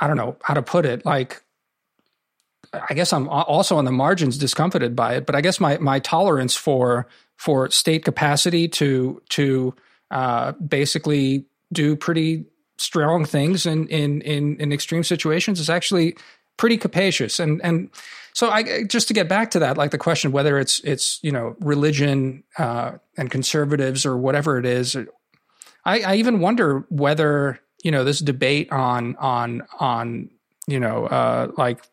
I 0.00 0.06
don't 0.06 0.16
know 0.16 0.36
how 0.42 0.54
to 0.54 0.62
put 0.62 0.86
it 0.86 1.04
like 1.04 1.42
I 2.72 2.94
guess 2.94 3.12
I'm 3.12 3.28
also 3.28 3.76
on 3.76 3.84
the 3.84 3.92
margins 3.92 4.38
discomfited 4.38 4.96
by 4.96 5.16
it, 5.16 5.26
but 5.26 5.34
I 5.34 5.40
guess 5.40 5.60
my 5.60 5.78
my 5.78 5.98
tolerance 5.98 6.56
for 6.56 7.06
for 7.36 7.70
state 7.70 8.04
capacity 8.04 8.68
to 8.68 9.20
to 9.30 9.74
uh, 10.10 10.52
basically 10.52 11.44
do 11.72 11.96
pretty 11.96 12.46
strong 12.78 13.24
things 13.24 13.66
in, 13.66 13.88
in 13.88 14.22
in 14.22 14.56
in 14.58 14.72
extreme 14.72 15.04
situations 15.04 15.60
is 15.60 15.68
actually 15.68 16.16
pretty 16.56 16.78
capacious. 16.78 17.38
And 17.38 17.60
and 17.62 17.90
so 18.34 18.48
I 18.48 18.84
just 18.84 19.08
to 19.08 19.14
get 19.14 19.28
back 19.28 19.50
to 19.52 19.58
that, 19.60 19.76
like 19.76 19.90
the 19.90 19.98
question 19.98 20.32
whether 20.32 20.58
it's 20.58 20.80
it's 20.80 21.20
you 21.22 21.32
know 21.32 21.56
religion 21.60 22.44
uh, 22.58 22.92
and 23.16 23.30
conservatives 23.30 24.06
or 24.06 24.16
whatever 24.16 24.58
it 24.58 24.64
is, 24.64 24.96
I, 25.84 26.00
I 26.00 26.14
even 26.16 26.40
wonder 26.40 26.86
whether 26.88 27.60
you 27.84 27.90
know 27.90 28.04
this 28.04 28.20
debate 28.20 28.72
on 28.72 29.16
on 29.16 29.62
on 29.78 30.30
you 30.66 30.80
know 30.80 31.06
uh, 31.06 31.52
like, 31.58 31.84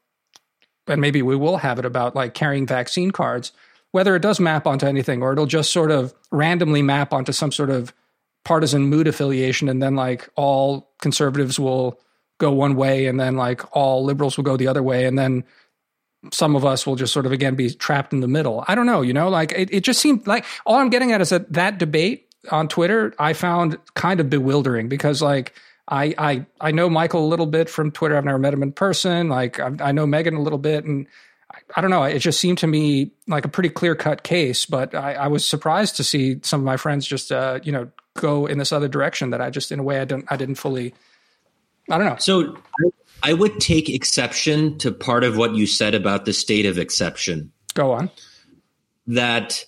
and 0.87 1.01
maybe 1.01 1.21
we 1.21 1.35
will 1.35 1.57
have 1.57 1.77
it 1.77 1.85
about 1.85 2.15
like 2.15 2.33
carrying 2.33 2.65
vaccine 2.65 3.11
cards, 3.11 3.51
whether 3.91 4.15
it 4.15 4.21
does 4.21 4.39
map 4.39 4.65
onto 4.65 4.85
anything 4.85 5.21
or 5.21 5.33
it'll 5.33 5.45
just 5.45 5.73
sort 5.73 5.91
of 5.91 6.13
randomly 6.31 6.81
map 6.81 7.11
onto 7.11 7.33
some 7.33 7.51
sort 7.51 7.69
of 7.69 7.93
partisan 8.45 8.83
mood 8.83 9.07
affiliation, 9.07 9.67
and 9.67 9.83
then 9.83 9.95
like 9.95 10.29
all 10.37 10.89
conservatives 11.01 11.59
will 11.59 11.99
go 12.37 12.49
one 12.49 12.77
way, 12.77 13.07
and 13.07 13.19
then 13.19 13.35
like 13.35 13.61
all 13.75 14.05
liberals 14.05 14.37
will 14.37 14.45
go 14.45 14.55
the 14.55 14.67
other 14.67 14.81
way, 14.81 15.03
and 15.03 15.19
then 15.19 15.43
some 16.32 16.55
of 16.55 16.65
us 16.65 16.86
will 16.86 16.95
just 16.95 17.13
sort 17.13 17.26
of 17.26 17.32
again 17.32 17.55
be 17.55 17.70
trapped 17.70 18.13
in 18.13 18.20
the 18.20 18.28
middle. 18.28 18.63
I 18.67 18.76
don't 18.76 18.86
know, 18.86 19.01
you 19.01 19.13
know, 19.13 19.30
like 19.30 19.51
it, 19.53 19.74
it 19.74 19.84
just 19.84 20.01
seemed 20.01 20.28
like 20.28 20.45
all 20.65 20.76
I'm 20.76 20.89
getting 20.89 21.11
at 21.11 21.22
is 21.22 21.30
that 21.30 21.51
that 21.53 21.78
debate 21.78 22.28
on 22.51 22.67
Twitter 22.67 23.13
I 23.20 23.34
found 23.34 23.78
kind 23.95 24.20
of 24.20 24.30
bewildering 24.30 24.89
because 24.89 25.22
like 25.22 25.53
I 25.89 26.13
I 26.17 26.45
I 26.61 26.72
know 26.72 26.89
Michael 26.89 27.26
a 27.26 27.28
little 27.28 27.47
bit 27.47 27.70
from 27.70 27.91
Twitter. 27.91 28.15
I've 28.17 28.26
never 28.26 28.39
met 28.39 28.53
him 28.53 28.63
in 28.63 28.72
person. 28.72 29.30
Like 29.30 29.59
I, 29.59 29.72
I 29.80 29.91
know 29.91 30.05
Megan 30.05 30.36
a 30.36 30.41
little 30.41 30.59
bit, 30.59 30.86
and 30.86 31.07
I, 31.51 31.57
I, 31.78 31.82
don't 31.82 31.89
know. 31.89 32.03
It 32.03 32.20
just 32.20 32.39
seemed 32.39 32.59
to 32.59 32.67
me 32.67 33.11
like 33.28 33.43
a 33.43 33.47
pretty 33.47 33.70
clear 33.70 33.95
cut 33.95 34.24
case. 34.24 34.65
But 34.67 34.93
I, 34.93 35.13
I, 35.13 35.28
was 35.28 35.43
surprised 35.43 35.97
to 35.97 36.03
see 36.03 36.39
some 36.43 36.61
of 36.61 36.65
my 36.65 36.78
friends 36.78 37.07
just 37.07 37.32
uh, 37.32 37.59
you 37.63 37.72
know 37.72 37.89
go 38.15 38.45
in 38.45 38.59
this 38.59 38.72
other 38.72 38.88
direction 38.88 39.32
that 39.32 39.41
I 39.41 39.49
just 39.49 39.72
in 39.72 39.80
a 39.80 39.84
way 39.84 39.99
I 39.99 40.05
don't 40.05 40.26
I 40.30 40.36
didn't 40.38 40.55
fully. 40.55 40.93
I 41.89 41.97
don't 41.97 42.05
know. 42.05 42.17
So 42.20 42.55
I 43.24 43.34
would 43.34 43.59
take 43.59 43.89
exception 43.89 44.78
to 44.80 44.91
part 44.91 45.24
of 45.24 45.38
what 45.38 45.55
you 45.55 45.67
said 45.67 45.95
about 45.95 46.26
the 46.26 46.34
state 46.34 46.65
of 46.65 46.78
exception. 46.78 47.51
Go 47.74 47.91
on. 47.91 48.09
That 49.07 49.65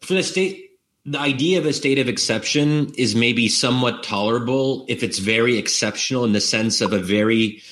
for 0.00 0.14
the 0.14 0.22
state, 0.22 0.70
the 1.04 1.18
idea 1.18 1.58
of 1.58 1.66
a 1.66 1.72
state 1.72 1.98
of 1.98 2.08
exception 2.08 2.92
is 2.96 3.14
maybe 3.14 3.48
somewhat 3.48 4.02
tolerable 4.02 4.84
if 4.88 5.02
it's 5.02 5.18
very 5.18 5.56
exceptional 5.56 6.24
in 6.24 6.32
the 6.32 6.40
sense 6.40 6.80
of 6.80 6.92
a 6.92 6.98
very 6.98 7.62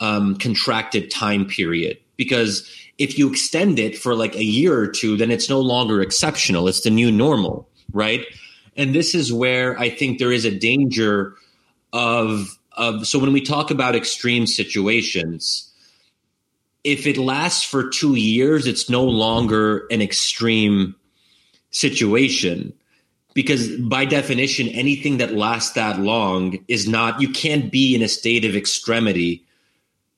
um, 0.00 0.36
contracted 0.36 1.10
time 1.10 1.46
period. 1.46 1.98
Because 2.16 2.68
if 2.98 3.18
you 3.18 3.30
extend 3.30 3.78
it 3.78 3.96
for 3.96 4.14
like 4.14 4.34
a 4.34 4.44
year 4.44 4.78
or 4.78 4.86
two, 4.86 5.16
then 5.16 5.30
it's 5.30 5.48
no 5.48 5.60
longer 5.60 6.02
exceptional. 6.02 6.68
It's 6.68 6.82
the 6.82 6.90
new 6.90 7.10
normal, 7.10 7.68
right? 7.92 8.26
And 8.76 8.94
this 8.94 9.14
is 9.14 9.32
where 9.32 9.78
I 9.78 9.88
think 9.88 10.18
there 10.18 10.32
is 10.32 10.44
a 10.44 10.56
danger 10.56 11.34
of 11.92 12.58
of 12.72 13.06
so 13.06 13.18
when 13.18 13.32
we 13.32 13.40
talk 13.40 13.70
about 13.70 13.94
extreme 13.94 14.46
situations 14.46 15.70
if 16.84 17.06
it 17.06 17.16
lasts 17.16 17.64
for 17.64 17.88
two 17.88 18.14
years 18.14 18.66
it's 18.66 18.88
no 18.88 19.04
longer 19.04 19.86
an 19.90 20.00
extreme 20.00 20.94
situation. 21.70 22.72
Because 23.32 23.76
by 23.76 24.04
definition 24.04 24.68
anything 24.68 25.18
that 25.18 25.34
lasts 25.34 25.72
that 25.74 26.00
long 26.00 26.58
is 26.66 26.88
not 26.88 27.20
you 27.20 27.30
can't 27.30 27.70
be 27.70 27.94
in 27.94 28.02
a 28.02 28.08
state 28.08 28.44
of 28.44 28.56
extremity 28.56 29.44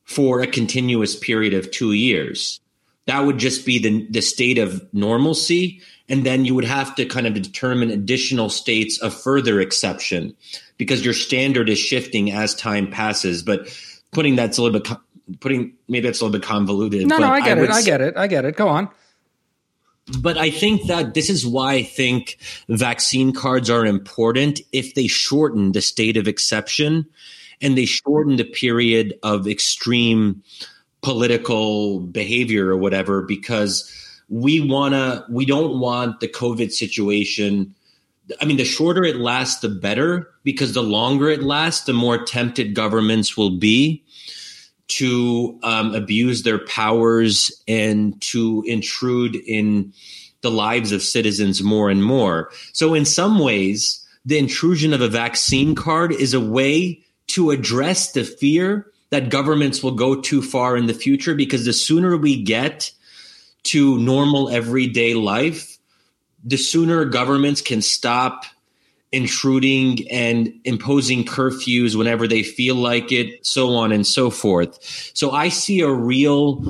for 0.05 0.41
a 0.41 0.47
continuous 0.47 1.15
period 1.17 1.53
of 1.55 1.71
two 1.71 1.93
years. 1.93 2.61
That 3.07 3.21
would 3.21 3.39
just 3.39 3.67
be 3.67 3.79
the, 3.79 4.07
the 4.09 4.23
state 4.23 4.59
of 4.59 4.87
normalcy 4.95 5.81
and 6.13 6.27
then 6.27 6.45
you 6.45 6.55
would 6.55 6.67
have 6.67 6.95
to 6.97 7.07
kind 7.07 7.27
of 7.27 7.33
determine 7.33 7.91
additional 7.91 8.51
states 8.51 9.01
of 9.01 9.15
further 9.15 9.63
exception 9.63 10.37
because 10.77 11.03
your 11.03 11.15
standard 11.15 11.71
is 11.71 11.79
shifting 11.79 12.31
as 12.31 12.55
time 12.55 12.91
passes. 12.91 13.43
But 13.43 13.75
putting 14.13 14.37
that's 14.37 14.59
a 14.59 14.63
little 14.63 14.79
bit 14.79 14.99
putting 15.41 15.73
maybe 15.89 16.07
that's 16.07 16.21
a 16.21 16.25
little 16.27 16.39
bit 16.39 16.47
convoluted. 16.47 17.07
No, 17.07 17.17
no, 17.17 17.29
I 17.29 17.41
get 17.41 17.57
I 17.57 17.63
it. 17.63 17.71
I 17.71 17.83
get 17.83 18.01
it. 18.03 18.17
I 18.19 18.27
get 18.27 18.45
it. 18.45 18.57
Go 18.57 18.69
on. 18.69 18.91
But 20.21 20.37
I 20.37 20.51
think 20.51 20.87
that 20.89 21.15
this 21.15 21.31
is 21.31 21.47
why 21.47 21.75
I 21.75 21.83
think 21.83 22.37
vaccine 22.69 23.33
cards 23.33 23.71
are 23.71 23.87
important 23.87 24.61
if 24.71 24.95
they 24.95 25.07
shorten 25.07 25.73
the 25.73 25.81
state 25.81 26.19
of 26.19 26.29
exception 26.29 27.07
and 27.63 27.79
they 27.79 27.87
shorten 27.87 28.37
the 28.37 28.45
period 28.45 29.19
of 29.23 29.49
extreme 29.49 30.43
political 31.01 32.01
behavior 32.01 32.69
or 32.69 32.77
whatever 32.77 33.23
because 33.23 33.91
we 34.33 34.61
want 34.61 34.95
to 34.95 35.25
we 35.29 35.45
don't 35.45 35.79
want 35.79 36.21
the 36.21 36.29
covid 36.29 36.73
situation 36.73 37.75
I 38.41 38.45
mean, 38.45 38.57
the 38.57 38.65
shorter 38.65 39.05
it 39.05 39.17
lasts, 39.17 39.61
the 39.61 39.69
better, 39.69 40.31
because 40.45 40.75
the 40.75 40.83
longer 40.83 41.29
it 41.29 41.43
lasts, 41.43 41.85
the 41.85 41.93
more 41.93 42.25
tempted 42.25 42.75
governments 42.75 43.37
will 43.37 43.59
be 43.59 44.05
to 44.89 45.59
um, 45.63 45.95
abuse 45.95 46.43
their 46.43 46.59
powers 46.59 47.51
and 47.67 48.21
to 48.23 48.63
intrude 48.67 49.35
in 49.35 49.93
the 50.43 50.51
lives 50.51 50.93
of 50.93 51.03
citizens 51.03 51.63
more 51.63 51.91
and 51.91 52.05
more. 52.05 52.51
So, 52.73 52.95
in 52.95 53.05
some 53.05 53.39
ways, 53.39 54.07
the 54.25 54.39
intrusion 54.39 54.93
of 54.93 55.01
a 55.01 55.09
vaccine 55.09 55.75
card 55.75 56.13
is 56.13 56.33
a 56.33 56.41
way 56.41 57.03
to 57.29 57.51
address 57.51 58.13
the 58.13 58.25
fear 58.25 58.87
that 59.11 59.31
governments 59.31 59.83
will 59.83 59.95
go 59.95 60.21
too 60.21 60.43
far 60.43 60.77
in 60.77 60.87
the 60.87 60.95
future 60.95 61.35
because 61.35 61.65
the 61.65 61.73
sooner 61.73 62.17
we 62.17 62.41
get 62.43 62.93
to 63.65 63.99
normal 63.99 64.49
everyday 64.51 65.15
life, 65.15 65.79
the 66.45 66.57
sooner 66.57 67.05
governments 67.05 67.61
can 67.61 67.83
stop 67.83 68.45
intruding 69.13 70.11
and 70.11 70.53
imposing 70.65 71.25
curfews 71.25 71.95
whenever 71.95 72.27
they 72.27 72.43
feel 72.43 72.75
like 72.75 73.13
it, 73.13 73.45
so 73.47 73.75
on 73.75 73.93
and 73.93 74.07
so 74.07 74.31
forth. 74.31 74.79
So 75.15 75.31
I 75.33 75.51
see 75.51 75.81
a 75.81 75.93
real 75.93 76.65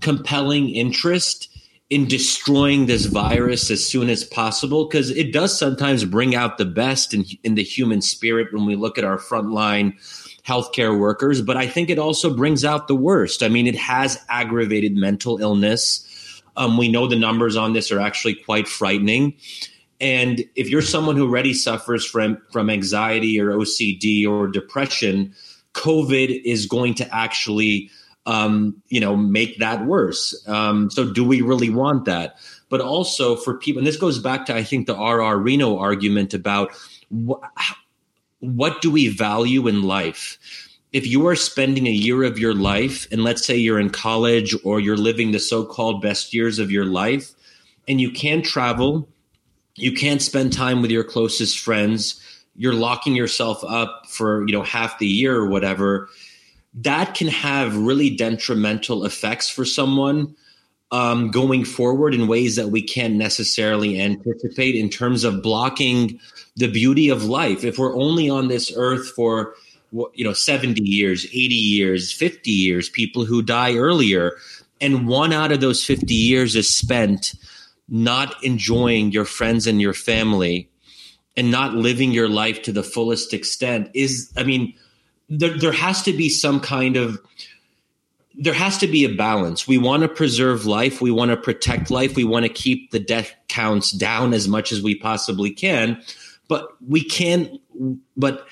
compelling 0.00 0.70
interest 0.70 1.48
in 1.90 2.08
destroying 2.08 2.86
this 2.86 3.06
virus 3.06 3.70
as 3.70 3.86
soon 3.86 4.10
as 4.10 4.24
possible 4.24 4.86
because 4.86 5.10
it 5.10 5.32
does 5.32 5.56
sometimes 5.56 6.04
bring 6.04 6.34
out 6.34 6.58
the 6.58 6.64
best 6.64 7.14
in, 7.14 7.24
in 7.44 7.54
the 7.54 7.62
human 7.62 8.02
spirit 8.02 8.52
when 8.52 8.66
we 8.66 8.74
look 8.74 8.98
at 8.98 9.04
our 9.04 9.18
frontline 9.18 9.94
healthcare 10.46 10.98
workers, 10.98 11.40
but 11.40 11.56
I 11.56 11.66
think 11.66 11.90
it 11.90 11.98
also 11.98 12.34
brings 12.34 12.64
out 12.64 12.88
the 12.88 12.94
worst. 12.94 13.42
I 13.42 13.48
mean, 13.48 13.66
it 13.66 13.76
has 13.76 14.18
aggravated 14.28 14.94
mental 14.94 15.38
illness. 15.38 16.06
Um, 16.56 16.76
we 16.76 16.88
know 16.88 17.06
the 17.06 17.16
numbers 17.16 17.56
on 17.56 17.72
this 17.72 17.90
are 17.90 18.00
actually 18.00 18.34
quite 18.34 18.68
frightening. 18.68 19.34
And 20.00 20.44
if 20.54 20.68
you're 20.68 20.82
someone 20.82 21.16
who 21.16 21.26
already 21.26 21.54
suffers 21.54 22.04
from 22.04 22.38
from 22.50 22.68
anxiety 22.68 23.40
or 23.40 23.50
OCD 23.50 24.26
or 24.26 24.48
depression, 24.48 25.34
COVID 25.74 26.42
is 26.44 26.66
going 26.66 26.94
to 26.94 27.14
actually, 27.14 27.90
um, 28.26 28.82
you 28.88 29.00
know, 29.00 29.16
make 29.16 29.58
that 29.58 29.86
worse. 29.86 30.42
Um, 30.48 30.90
so, 30.90 31.12
do 31.12 31.24
we 31.24 31.42
really 31.42 31.70
want 31.70 32.06
that? 32.06 32.36
But 32.68 32.80
also 32.80 33.36
for 33.36 33.56
people, 33.56 33.80
and 33.80 33.86
this 33.86 33.96
goes 33.96 34.18
back 34.18 34.46
to 34.46 34.54
I 34.54 34.64
think 34.64 34.86
the 34.86 34.96
RR 34.96 35.38
Reno 35.38 35.78
argument 35.78 36.34
about 36.34 36.72
wh- 37.10 37.42
what 38.40 38.82
do 38.82 38.90
we 38.90 39.08
value 39.08 39.68
in 39.68 39.82
life. 39.82 40.38
If 40.94 41.06
you 41.06 41.26
are 41.26 41.36
spending 41.36 41.86
a 41.86 41.90
year 41.90 42.22
of 42.22 42.38
your 42.38 42.54
life, 42.54 43.06
and 43.12 43.22
let's 43.22 43.44
say 43.44 43.56
you're 43.56 43.80
in 43.80 43.90
college 43.90 44.54
or 44.64 44.80
you're 44.80 44.96
living 44.96 45.32
the 45.32 45.38
so-called 45.40 46.00
best 46.00 46.32
years 46.32 46.58
of 46.58 46.70
your 46.70 46.86
life, 46.86 47.32
and 47.86 48.00
you 48.00 48.10
can't 48.10 48.44
travel 48.44 49.06
you 49.76 49.92
can't 49.92 50.22
spend 50.22 50.52
time 50.52 50.82
with 50.82 50.90
your 50.90 51.04
closest 51.04 51.58
friends 51.58 52.20
you're 52.56 52.74
locking 52.74 53.14
yourself 53.16 53.62
up 53.64 54.06
for 54.08 54.46
you 54.46 54.52
know 54.52 54.62
half 54.62 54.98
the 54.98 55.06
year 55.06 55.34
or 55.34 55.48
whatever 55.48 56.08
that 56.74 57.14
can 57.14 57.28
have 57.28 57.76
really 57.76 58.10
detrimental 58.10 59.04
effects 59.04 59.48
for 59.48 59.64
someone 59.64 60.34
um, 60.90 61.30
going 61.30 61.64
forward 61.64 62.14
in 62.14 62.28
ways 62.28 62.54
that 62.56 62.68
we 62.68 62.80
can't 62.80 63.14
necessarily 63.14 64.00
anticipate 64.00 64.76
in 64.76 64.88
terms 64.88 65.24
of 65.24 65.42
blocking 65.42 66.20
the 66.56 66.70
beauty 66.70 67.08
of 67.08 67.24
life. 67.24 67.64
If 67.64 67.78
we're 67.78 67.96
only 67.96 68.30
on 68.30 68.46
this 68.46 68.72
earth 68.76 69.08
for 69.08 69.54
you 70.14 70.24
know 70.24 70.32
70 70.32 70.82
years 70.82 71.24
80 71.26 71.54
years 71.54 72.12
50 72.12 72.50
years 72.50 72.88
people 72.88 73.24
who 73.24 73.42
die 73.42 73.74
earlier. 73.74 74.32
And 74.80 75.06
one 75.06 75.32
out 75.32 75.52
of 75.52 75.60
those 75.60 75.84
50 75.84 76.12
years 76.12 76.56
is 76.56 76.68
spent 76.68 77.34
not 77.88 78.42
enjoying 78.42 79.12
your 79.12 79.24
friends 79.24 79.66
and 79.66 79.80
your 79.80 79.94
family 79.94 80.68
and 81.36 81.50
not 81.50 81.74
living 81.74 82.12
your 82.12 82.28
life 82.28 82.62
to 82.62 82.72
the 82.72 82.82
fullest 82.82 83.34
extent 83.34 83.90
is 83.94 84.32
i 84.36 84.42
mean 84.42 84.74
there, 85.28 85.56
there 85.58 85.72
has 85.72 86.02
to 86.02 86.12
be 86.12 86.28
some 86.28 86.60
kind 86.60 86.96
of 86.96 87.18
there 88.36 88.54
has 88.54 88.78
to 88.78 88.88
be 88.88 89.04
a 89.04 89.14
balance. 89.14 89.68
We 89.68 89.78
want 89.78 90.02
to 90.02 90.08
preserve 90.08 90.66
life. 90.66 91.00
We 91.00 91.12
want 91.12 91.30
to 91.30 91.36
protect 91.36 91.90
life. 91.90 92.16
We 92.16 92.24
want 92.24 92.44
to 92.44 92.48
keep 92.48 92.90
the 92.90 92.98
death 92.98 93.32
counts 93.48 93.92
down 93.92 94.34
as 94.34 94.48
much 94.48 94.72
as 94.72 94.82
we 94.82 94.96
possibly 94.96 95.50
can. 95.50 96.02
But 96.48 96.68
we 96.86 97.04
can't 97.04 97.60
but 98.16 98.46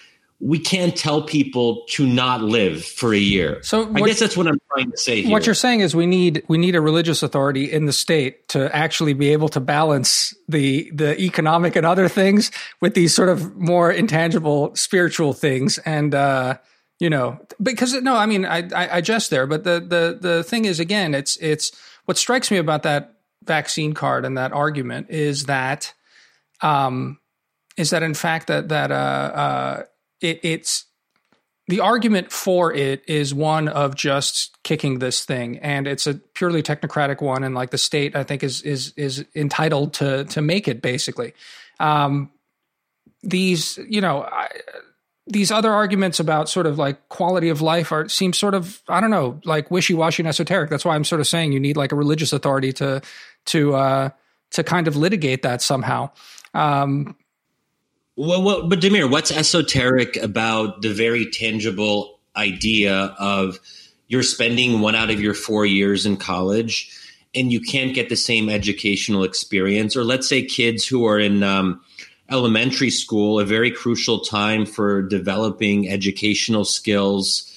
we 0.44 0.58
can't 0.58 0.96
tell 0.96 1.22
people 1.22 1.84
to 1.88 2.04
not 2.04 2.42
live 2.42 2.84
for 2.84 3.14
a 3.14 3.18
year. 3.18 3.62
So 3.62 3.86
what, 3.86 4.02
I 4.02 4.06
guess 4.06 4.18
that's 4.18 4.36
what 4.36 4.48
I'm 4.48 4.58
trying 4.72 4.90
to 4.90 4.96
say. 4.96 5.22
Here. 5.22 5.30
What 5.30 5.46
you're 5.46 5.54
saying 5.54 5.80
is 5.80 5.94
we 5.94 6.04
need 6.04 6.42
we 6.48 6.58
need 6.58 6.74
a 6.74 6.80
religious 6.80 7.22
authority 7.22 7.70
in 7.70 7.86
the 7.86 7.92
state 7.92 8.48
to 8.48 8.74
actually 8.74 9.12
be 9.12 9.28
able 9.28 9.48
to 9.50 9.60
balance 9.60 10.34
the 10.48 10.90
the 10.92 11.18
economic 11.20 11.76
and 11.76 11.86
other 11.86 12.08
things 12.08 12.50
with 12.80 12.94
these 12.94 13.14
sort 13.14 13.28
of 13.28 13.54
more 13.56 13.92
intangible 13.92 14.74
spiritual 14.74 15.32
things 15.32 15.78
and 15.78 16.12
uh 16.12 16.58
you 16.98 17.08
know 17.08 17.38
because 17.62 17.94
no 18.02 18.16
I 18.16 18.26
mean 18.26 18.44
I 18.44 18.68
I, 18.74 18.96
I 18.96 19.00
jest 19.00 19.30
there 19.30 19.46
but 19.46 19.62
the 19.62 19.78
the 19.78 20.18
the 20.20 20.42
thing 20.42 20.64
is 20.64 20.80
again 20.80 21.14
it's 21.14 21.36
it's 21.36 21.70
what 22.06 22.18
strikes 22.18 22.50
me 22.50 22.56
about 22.56 22.82
that 22.82 23.14
vaccine 23.44 23.92
card 23.92 24.24
and 24.24 24.36
that 24.36 24.52
argument 24.52 25.08
is 25.08 25.44
that 25.44 25.94
um 26.62 27.20
is 27.76 27.90
that 27.90 28.02
in 28.02 28.14
fact 28.14 28.48
that 28.48 28.70
that 28.70 28.90
uh 28.90 28.94
uh 28.94 29.82
it, 30.22 30.40
it's 30.42 30.84
the 31.68 31.80
argument 31.80 32.32
for 32.32 32.72
it 32.72 33.02
is 33.06 33.32
one 33.32 33.68
of 33.68 33.94
just 33.94 34.56
kicking 34.62 34.98
this 34.98 35.24
thing 35.24 35.58
and 35.58 35.86
it's 35.86 36.06
a 36.06 36.14
purely 36.14 36.62
technocratic 36.62 37.20
one 37.22 37.44
and 37.44 37.54
like 37.54 37.70
the 37.70 37.78
state 37.78 38.16
i 38.16 38.24
think 38.24 38.42
is 38.42 38.62
is 38.62 38.92
is 38.96 39.24
entitled 39.34 39.94
to 39.94 40.24
to 40.24 40.42
make 40.42 40.68
it 40.68 40.82
basically 40.82 41.32
um, 41.80 42.30
these 43.22 43.78
you 43.88 44.00
know 44.00 44.22
I, 44.22 44.48
these 45.26 45.50
other 45.50 45.72
arguments 45.72 46.18
about 46.18 46.48
sort 46.48 46.66
of 46.66 46.78
like 46.78 47.08
quality 47.08 47.48
of 47.48 47.62
life 47.62 47.92
are 47.92 48.08
seem 48.08 48.32
sort 48.32 48.54
of 48.54 48.82
I 48.88 49.00
don't 49.00 49.10
know 49.10 49.40
like 49.44 49.70
wishy 49.70 49.94
washy 49.94 50.22
and 50.22 50.28
esoteric. 50.28 50.68
That's 50.68 50.84
why 50.84 50.94
I'm 50.94 51.04
sort 51.04 51.20
of 51.20 51.28
saying 51.28 51.52
you 51.52 51.60
need 51.60 51.76
like 51.76 51.92
a 51.92 51.96
religious 51.96 52.32
authority 52.32 52.72
to 52.74 53.00
to 53.46 53.74
uh, 53.74 54.10
to 54.52 54.64
kind 54.64 54.88
of 54.88 54.96
litigate 54.96 55.42
that 55.42 55.62
somehow. 55.62 56.10
Um, 56.54 57.16
well, 58.16 58.42
well, 58.42 58.68
but 58.68 58.80
Damir, 58.80 59.10
what's 59.10 59.30
esoteric 59.30 60.16
about 60.16 60.82
the 60.82 60.92
very 60.92 61.26
tangible 61.26 62.20
idea 62.36 63.14
of 63.18 63.58
you're 64.08 64.22
spending 64.22 64.80
one 64.80 64.94
out 64.94 65.10
of 65.10 65.20
your 65.20 65.34
four 65.34 65.64
years 65.64 66.04
in 66.04 66.16
college 66.16 66.90
and 67.34 67.50
you 67.50 67.60
can't 67.60 67.94
get 67.94 68.08
the 68.08 68.16
same 68.16 68.48
educational 68.48 69.24
experience? 69.24 69.96
Or 69.96 70.04
let's 70.04 70.28
say 70.28 70.42
kids 70.42 70.86
who 70.86 71.06
are 71.06 71.18
in 71.18 71.42
um, 71.42 71.80
elementary 72.30 72.90
school, 72.90 73.40
a 73.40 73.44
very 73.44 73.70
crucial 73.70 74.20
time 74.20 74.66
for 74.66 75.02
developing 75.02 75.88
educational 75.88 76.64
skills 76.64 77.48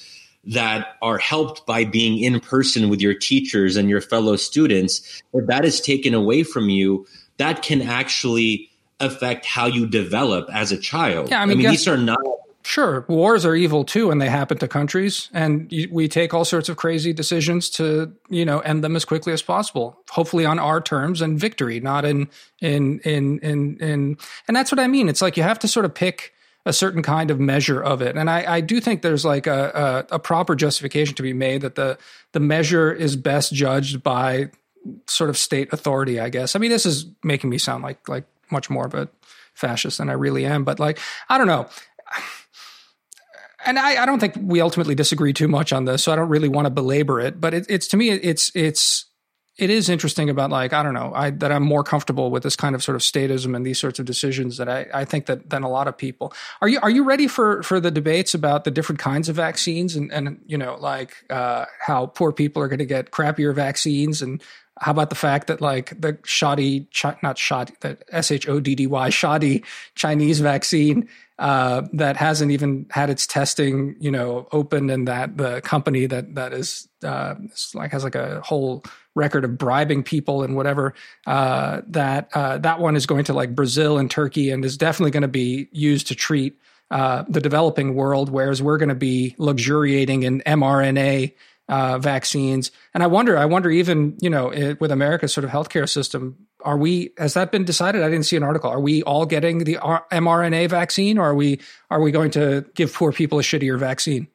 that 0.44 0.96
are 1.02 1.18
helped 1.18 1.66
by 1.66 1.84
being 1.84 2.18
in 2.18 2.40
person 2.40 2.88
with 2.88 3.00
your 3.00 3.14
teachers 3.14 3.76
and 3.76 3.90
your 3.90 4.00
fellow 4.00 4.36
students. 4.36 5.22
If 5.32 5.46
that 5.48 5.64
is 5.64 5.80
taken 5.80 6.14
away 6.14 6.44
from 6.44 6.70
you, 6.70 7.06
that 7.38 7.62
can 7.62 7.82
actually 7.82 8.70
affect 9.00 9.44
how 9.44 9.66
you 9.66 9.86
develop 9.86 10.48
as 10.52 10.72
a 10.72 10.78
child. 10.78 11.30
Yeah, 11.30 11.40
I 11.40 11.46
mean, 11.46 11.58
I 11.58 11.62
mean 11.62 11.70
these 11.70 11.88
are 11.88 11.96
not. 11.96 12.18
Sure, 12.62 13.04
wars 13.06 13.46
are 13.46 13.54
evil 13.54 13.84
too, 13.84 14.10
and 14.10 14.20
they 14.20 14.28
happen 14.28 14.58
to 14.58 14.66
countries, 14.66 15.30
and 15.32 15.72
we 15.88 16.08
take 16.08 16.34
all 16.34 16.44
sorts 16.44 16.68
of 16.68 16.76
crazy 16.76 17.12
decisions 17.12 17.70
to, 17.70 18.12
you 18.28 18.44
know, 18.44 18.58
end 18.58 18.82
them 18.82 18.96
as 18.96 19.04
quickly 19.04 19.32
as 19.32 19.40
possible. 19.40 20.02
Hopefully, 20.10 20.44
on 20.44 20.58
our 20.58 20.80
terms 20.80 21.22
and 21.22 21.38
victory, 21.38 21.78
not 21.78 22.04
in 22.04 22.28
in 22.60 22.98
in 23.04 23.38
in 23.38 23.76
in. 23.76 24.18
And 24.48 24.56
that's 24.56 24.72
what 24.72 24.80
I 24.80 24.88
mean. 24.88 25.08
It's 25.08 25.22
like 25.22 25.36
you 25.36 25.44
have 25.44 25.60
to 25.60 25.68
sort 25.68 25.84
of 25.84 25.94
pick 25.94 26.32
a 26.64 26.72
certain 26.72 27.04
kind 27.04 27.30
of 27.30 27.38
measure 27.38 27.80
of 27.80 28.02
it, 28.02 28.16
and 28.16 28.28
I, 28.28 28.56
I 28.56 28.60
do 28.60 28.80
think 28.80 29.02
there's 29.02 29.24
like 29.24 29.46
a, 29.46 30.06
a 30.10 30.16
a 30.16 30.18
proper 30.18 30.56
justification 30.56 31.14
to 31.14 31.22
be 31.22 31.32
made 31.32 31.60
that 31.60 31.76
the 31.76 31.98
the 32.32 32.40
measure 32.40 32.92
is 32.92 33.14
best 33.14 33.52
judged 33.52 34.02
by 34.02 34.50
sort 35.06 35.30
of 35.30 35.38
state 35.38 35.72
authority. 35.72 36.18
I 36.18 36.30
guess. 36.30 36.56
I 36.56 36.58
mean, 36.58 36.72
this 36.72 36.84
is 36.84 37.06
making 37.22 37.48
me 37.48 37.58
sound 37.58 37.84
like 37.84 38.08
like 38.08 38.24
much 38.50 38.70
more 38.70 38.86
of 38.86 38.94
a 38.94 39.08
fascist 39.54 39.98
than 39.98 40.10
I 40.10 40.14
really 40.14 40.44
am. 40.44 40.64
But 40.64 40.78
like, 40.78 40.98
I 41.28 41.38
don't 41.38 41.46
know. 41.46 41.68
And 43.64 43.78
I, 43.78 44.02
I 44.02 44.06
don't 44.06 44.20
think 44.20 44.34
we 44.40 44.60
ultimately 44.60 44.94
disagree 44.94 45.32
too 45.32 45.48
much 45.48 45.72
on 45.72 45.86
this, 45.86 46.04
so 46.04 46.12
I 46.12 46.16
don't 46.16 46.28
really 46.28 46.48
want 46.48 46.66
to 46.66 46.70
belabor 46.70 47.20
it. 47.20 47.40
But 47.40 47.52
it, 47.52 47.66
it's 47.68 47.88
to 47.88 47.96
me, 47.96 48.10
it's 48.10 48.52
it's 48.54 49.06
it 49.58 49.70
is 49.70 49.88
interesting 49.88 50.28
about 50.28 50.50
like 50.50 50.72
I 50.72 50.82
don't 50.82 50.94
know 50.94 51.12
I 51.14 51.30
that 51.30 51.50
I'm 51.50 51.62
more 51.62 51.82
comfortable 51.82 52.30
with 52.30 52.42
this 52.42 52.56
kind 52.56 52.74
of 52.74 52.82
sort 52.82 52.96
of 52.96 53.02
statism 53.02 53.56
and 53.56 53.64
these 53.64 53.80
sorts 53.80 53.98
of 53.98 54.04
decisions 54.04 54.58
that 54.58 54.68
I, 54.68 54.86
I 54.92 55.04
think 55.04 55.26
that 55.26 55.50
than 55.50 55.62
a 55.62 55.68
lot 55.68 55.88
of 55.88 55.96
people. 55.96 56.32
Are 56.60 56.68
you 56.68 56.78
are 56.80 56.90
you 56.90 57.04
ready 57.04 57.26
for 57.26 57.62
for 57.62 57.80
the 57.80 57.90
debates 57.90 58.34
about 58.34 58.64
the 58.64 58.70
different 58.70 58.98
kinds 58.98 59.28
of 59.28 59.36
vaccines 59.36 59.96
and 59.96 60.12
and 60.12 60.40
you 60.46 60.58
know 60.58 60.76
like 60.78 61.24
uh, 61.30 61.64
how 61.80 62.06
poor 62.06 62.32
people 62.32 62.62
are 62.62 62.68
going 62.68 62.78
to 62.78 62.86
get 62.86 63.10
crappier 63.10 63.54
vaccines 63.54 64.20
and 64.22 64.42
how 64.78 64.92
about 64.92 65.08
the 65.08 65.16
fact 65.16 65.46
that 65.46 65.60
like 65.60 65.98
the 66.00 66.18
shoddy, 66.24 66.88
not 67.22 67.38
shoddy, 67.38 67.74
the 67.80 67.98
S 68.10 68.30
H 68.30 68.48
O 68.48 68.60
D 68.60 68.74
D 68.74 68.86
Y, 68.86 69.08
shoddy 69.08 69.64
Chinese 69.94 70.40
vaccine 70.40 71.08
uh, 71.38 71.82
that 71.92 72.16
hasn't 72.16 72.50
even 72.50 72.86
had 72.90 73.10
its 73.10 73.26
testing, 73.26 73.96
you 74.00 74.10
know, 74.10 74.48
open, 74.52 74.90
and 74.90 75.08
that 75.08 75.36
the 75.38 75.60
company 75.62 76.06
that 76.06 76.34
that 76.34 76.52
is 76.52 76.88
uh, 77.02 77.34
like 77.74 77.92
has 77.92 78.04
like 78.04 78.14
a 78.14 78.40
whole 78.42 78.84
record 79.14 79.44
of 79.44 79.56
bribing 79.56 80.02
people 80.02 80.42
and 80.42 80.56
whatever. 80.56 80.94
Uh, 81.26 81.80
that 81.86 82.28
uh, 82.34 82.58
that 82.58 82.78
one 82.78 82.96
is 82.96 83.06
going 83.06 83.24
to 83.24 83.32
like 83.32 83.54
Brazil 83.54 83.98
and 83.98 84.10
Turkey, 84.10 84.50
and 84.50 84.64
is 84.64 84.76
definitely 84.76 85.10
going 85.10 85.22
to 85.22 85.28
be 85.28 85.68
used 85.72 86.06
to 86.08 86.14
treat 86.14 86.58
uh, 86.90 87.24
the 87.28 87.40
developing 87.40 87.94
world, 87.94 88.28
whereas 88.28 88.62
we're 88.62 88.78
going 88.78 88.90
to 88.90 88.94
be 88.94 89.34
luxuriating 89.38 90.22
in 90.22 90.40
mRNA 90.42 91.32
uh, 91.68 91.98
vaccines. 91.98 92.70
And 92.94 93.02
I 93.02 93.06
wonder, 93.06 93.36
I 93.36 93.44
wonder, 93.44 93.70
even 93.70 94.16
you 94.20 94.30
know, 94.30 94.50
it, 94.50 94.80
with 94.80 94.90
America's 94.90 95.32
sort 95.32 95.44
of 95.44 95.50
healthcare 95.50 95.88
system, 95.88 96.46
are 96.62 96.76
we? 96.76 97.12
Has 97.18 97.34
that 97.34 97.52
been 97.52 97.64
decided? 97.64 98.02
I 98.02 98.08
didn't 98.08 98.26
see 98.26 98.36
an 98.36 98.42
article. 98.42 98.70
Are 98.70 98.80
we 98.80 99.02
all 99.02 99.26
getting 99.26 99.58
the 99.58 99.76
R- 99.78 100.06
mRNA 100.10 100.70
vaccine, 100.70 101.18
or 101.18 101.30
are 101.30 101.34
we? 101.34 101.60
Are 101.90 102.00
we 102.00 102.10
going 102.10 102.30
to 102.32 102.64
give 102.74 102.92
poor 102.92 103.12
people 103.12 103.38
a 103.38 103.42
shittier 103.42 103.78
vaccine? 103.78 104.28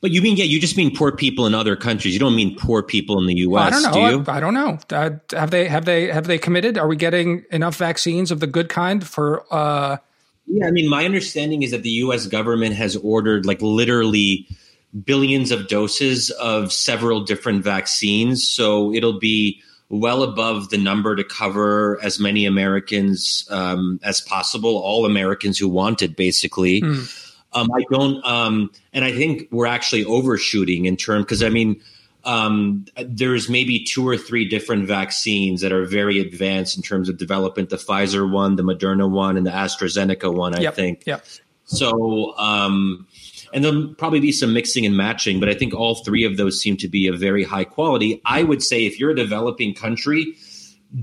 But 0.00 0.12
you 0.12 0.22
mean, 0.22 0.36
yeah, 0.36 0.44
you 0.44 0.58
just 0.58 0.78
mean 0.78 0.96
poor 0.96 1.12
people 1.12 1.46
in 1.46 1.54
other 1.54 1.76
countries. 1.76 2.14
You 2.14 2.20
don't 2.20 2.34
mean 2.34 2.56
poor 2.56 2.82
people 2.82 3.18
in 3.18 3.26
the 3.26 3.34
U.S. 3.34 3.66
I 3.66 3.70
don't 3.70 3.82
know. 3.82 3.92
Do 3.92 4.16
you? 4.16 4.24
I, 4.26 4.36
I 4.36 4.40
don't 4.40 4.54
know. 4.54 4.78
Uh, 4.90 5.10
have 5.32 5.50
they 5.50 5.68
have 5.68 5.84
they 5.84 6.06
have 6.10 6.26
they 6.26 6.38
committed? 6.38 6.78
Are 6.78 6.88
we 6.88 6.96
getting 6.96 7.44
enough 7.50 7.76
vaccines 7.76 8.30
of 8.30 8.40
the 8.40 8.46
good 8.46 8.68
kind 8.68 9.06
for? 9.06 9.44
Uh, 9.50 9.98
yeah, 10.46 10.66
I 10.66 10.70
mean, 10.70 10.88
my 10.88 11.04
understanding 11.04 11.62
is 11.62 11.70
that 11.72 11.82
the 11.82 11.90
U.S. 11.90 12.26
government 12.26 12.74
has 12.74 12.96
ordered 12.96 13.44
like 13.44 13.60
literally 13.60 14.48
billions 15.04 15.50
of 15.50 15.68
doses 15.68 16.30
of 16.30 16.72
several 16.72 17.20
different 17.20 17.62
vaccines. 17.62 18.46
So 18.46 18.92
it'll 18.92 19.18
be 19.18 19.62
well 19.88 20.22
above 20.22 20.70
the 20.70 20.78
number 20.78 21.16
to 21.16 21.24
cover 21.24 21.98
as 22.02 22.20
many 22.20 22.46
Americans 22.46 23.46
um, 23.50 24.00
as 24.02 24.20
possible, 24.20 24.76
all 24.78 25.04
Americans 25.04 25.58
who 25.58 25.68
want 25.68 26.00
it, 26.00 26.16
basically. 26.16 26.80
Mm. 26.80 27.26
Um, 27.52 27.68
I 27.72 27.84
don't, 27.90 28.24
um, 28.24 28.70
and 28.92 29.04
I 29.04 29.12
think 29.12 29.48
we're 29.50 29.66
actually 29.66 30.04
overshooting 30.04 30.86
in 30.86 30.96
terms 30.96 31.24
because 31.24 31.42
I 31.42 31.48
mean, 31.48 31.80
um, 32.24 32.84
there's 33.02 33.48
maybe 33.48 33.82
two 33.82 34.06
or 34.06 34.16
three 34.16 34.48
different 34.48 34.86
vaccines 34.86 35.60
that 35.62 35.72
are 35.72 35.84
very 35.84 36.20
advanced 36.20 36.76
in 36.76 36.82
terms 36.82 37.08
of 37.08 37.16
development. 37.16 37.70
The 37.70 37.76
Pfizer 37.76 38.30
one, 38.30 38.56
the 38.56 38.62
Moderna 38.62 39.10
one, 39.10 39.36
and 39.36 39.46
the 39.46 39.50
AstraZeneca 39.50 40.32
one. 40.32 40.54
I 40.54 40.60
yep. 40.60 40.74
think. 40.74 41.02
Yeah. 41.06 41.20
So, 41.64 42.36
um, 42.36 43.06
and 43.52 43.64
there'll 43.64 43.94
probably 43.94 44.20
be 44.20 44.32
some 44.32 44.52
mixing 44.52 44.86
and 44.86 44.96
matching, 44.96 45.40
but 45.40 45.48
I 45.48 45.54
think 45.54 45.74
all 45.74 45.96
three 45.96 46.24
of 46.24 46.36
those 46.36 46.60
seem 46.60 46.76
to 46.78 46.88
be 46.88 47.06
of 47.06 47.18
very 47.18 47.44
high 47.44 47.64
quality. 47.64 48.20
I 48.24 48.42
would 48.42 48.62
say 48.62 48.84
if 48.84 48.98
you're 48.98 49.10
a 49.10 49.16
developing 49.16 49.74
country, 49.74 50.34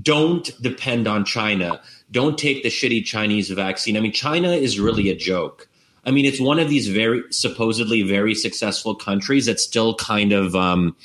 don't 0.02 0.50
depend 0.62 1.06
on 1.06 1.24
China. 1.24 1.80
Don't 2.10 2.38
take 2.38 2.62
the 2.62 2.68
shitty 2.68 3.04
Chinese 3.04 3.50
vaccine. 3.50 3.96
I 3.96 4.00
mean, 4.00 4.12
China 4.12 4.50
is 4.50 4.80
really 4.80 5.10
a 5.10 5.16
joke. 5.16 5.68
I 6.04 6.10
mean, 6.10 6.24
it's 6.24 6.40
one 6.40 6.58
of 6.58 6.68
these 6.68 6.88
very 6.88 7.22
supposedly 7.30 8.02
very 8.02 8.34
successful 8.34 8.94
countries 8.94 9.46
that's 9.46 9.62
still 9.62 9.94
kind 9.94 10.32
of. 10.32 10.54
Um, 10.54 10.96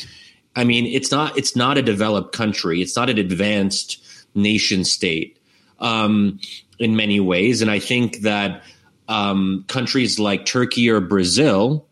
I 0.56 0.64
mean, 0.64 0.86
it's 0.86 1.12
not 1.12 1.38
it's 1.38 1.56
not 1.56 1.78
a 1.78 1.82
developed 1.82 2.34
country. 2.34 2.82
It's 2.82 2.96
not 2.96 3.10
an 3.10 3.18
advanced 3.18 4.02
nation 4.36 4.86
state 4.86 5.38
um, 5.80 6.39
in 6.80 6.96
many 6.96 7.20
ways, 7.20 7.62
and 7.62 7.70
I 7.70 7.80
think 7.80 8.20
that 8.20 8.64
um, 9.08 9.66
countries 9.68 10.20
like 10.20 10.45
Turkey 10.45 10.89
or 10.89 10.99
Brazil 10.99 11.86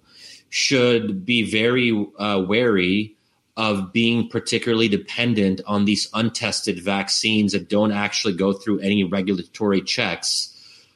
should 0.49 1.26
be 1.26 1.49
very 1.49 1.91
uh, 2.20 2.43
wary 2.47 3.16
of 3.57 3.91
being 3.93 4.30
particularly 4.30 4.88
dependent 4.88 5.62
on 5.66 5.86
these 5.86 6.09
untested 6.14 6.80
vaccines 6.80 7.51
that 7.51 7.70
don't 7.70 7.91
actually 7.91 8.34
go 8.34 8.53
through 8.53 8.80
any 8.80 9.03
regulatory 9.03 9.82
checks 9.82 10.51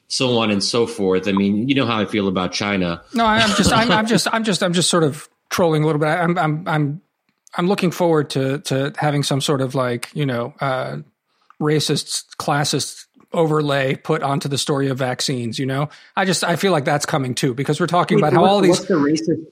so 0.07 0.38
on 0.38 0.51
and 0.51 0.63
so 0.63 0.86
forth. 0.86 1.28
I 1.28 1.32
mean 1.32 1.68
you 1.68 1.76
know 1.76 1.86
how 1.86 1.99
i 1.99 2.05
feel 2.05 2.28
about 2.28 2.51
china. 2.51 3.01
No 3.13 3.26
i'm 3.26 3.49
just 3.55 3.72
I'm, 3.72 3.91
I'm 3.91 4.05
just 4.05 4.28
i'm 4.32 4.43
just 4.43 4.63
i'm 4.63 4.74
just 4.74 4.89
sort 4.89 5.03
of 5.03 5.28
trolling 5.49 5.84
a 5.84 5.86
little 5.86 5.99
bit. 5.99 6.07
I'm 6.07 6.38
i'm 6.38 6.68
i'm 6.68 7.01
i'm 7.57 7.68
looking 7.68 7.91
forward 7.91 8.30
to 8.32 8.59
to 8.59 8.93
having 8.97 9.24
some 9.24 9.41
sort 9.41 9.61
of 9.61 9.76
like 9.76 10.09
you 10.13 10.26
know 10.26 10.53
uh 10.59 10.97
racist 11.59 12.26
classist 12.38 13.05
overlay 13.36 13.95
put 13.95 14.23
onto 14.23 14.49
the 14.49 14.57
story 14.57 14.88
of 14.88 14.97
vaccines. 14.97 15.59
You 15.59 15.65
know, 15.65 15.89
I 16.15 16.25
just 16.25 16.43
I 16.43 16.55
feel 16.55 16.71
like 16.71 16.86
that's 16.86 17.05
coming 17.05 17.36
too 17.36 17.53
because 17.53 17.79
we're 17.79 17.88
talking 17.88 18.17
Wait, 18.17 18.21
about 18.21 18.33
how 18.33 18.41
what, 18.41 18.49
all 18.49 18.61
these. 18.61 18.79
What's 18.79 18.88
the 18.88 18.95
racist? 18.95 19.45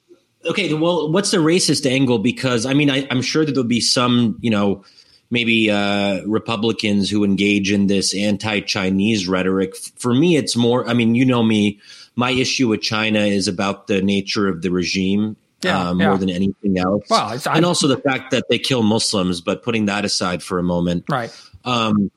Okay, 0.45 0.73
well, 0.73 1.11
what's 1.11 1.31
the 1.31 1.37
racist 1.37 1.89
angle? 1.89 2.19
Because 2.19 2.65
I 2.65 2.73
mean, 2.73 2.89
I, 2.89 3.07
I'm 3.09 3.21
sure 3.21 3.45
that 3.45 3.53
there'll 3.53 3.67
be 3.67 3.79
some, 3.79 4.37
you 4.41 4.49
know, 4.49 4.83
maybe 5.29 5.71
uh, 5.71 6.21
Republicans 6.25 7.09
who 7.09 7.23
engage 7.23 7.71
in 7.71 7.87
this 7.87 8.15
anti-Chinese 8.15 9.27
rhetoric. 9.27 9.75
For 9.97 10.13
me, 10.13 10.35
it's 10.35 10.55
more. 10.55 10.87
I 10.87 10.93
mean, 10.93 11.15
you 11.15 11.25
know 11.25 11.43
me. 11.43 11.79
My 12.15 12.31
issue 12.31 12.67
with 12.67 12.81
China 12.81 13.19
is 13.19 13.47
about 13.47 13.87
the 13.87 14.01
nature 14.01 14.47
of 14.47 14.61
the 14.61 14.69
regime 14.69 15.35
yeah, 15.63 15.89
uh, 15.89 15.93
more 15.93 16.11
yeah. 16.11 16.17
than 16.17 16.29
anything 16.29 16.77
else. 16.77 17.05
Well, 17.09 17.39
and 17.49 17.65
also 17.65 17.87
the 17.87 17.97
fact 17.97 18.31
that 18.31 18.45
they 18.49 18.59
kill 18.59 18.83
Muslims. 18.83 19.41
But 19.41 19.63
putting 19.63 19.85
that 19.85 20.05
aside 20.05 20.43
for 20.43 20.59
a 20.59 20.63
moment, 20.63 21.05
right? 21.09 21.35
Um, 21.65 22.11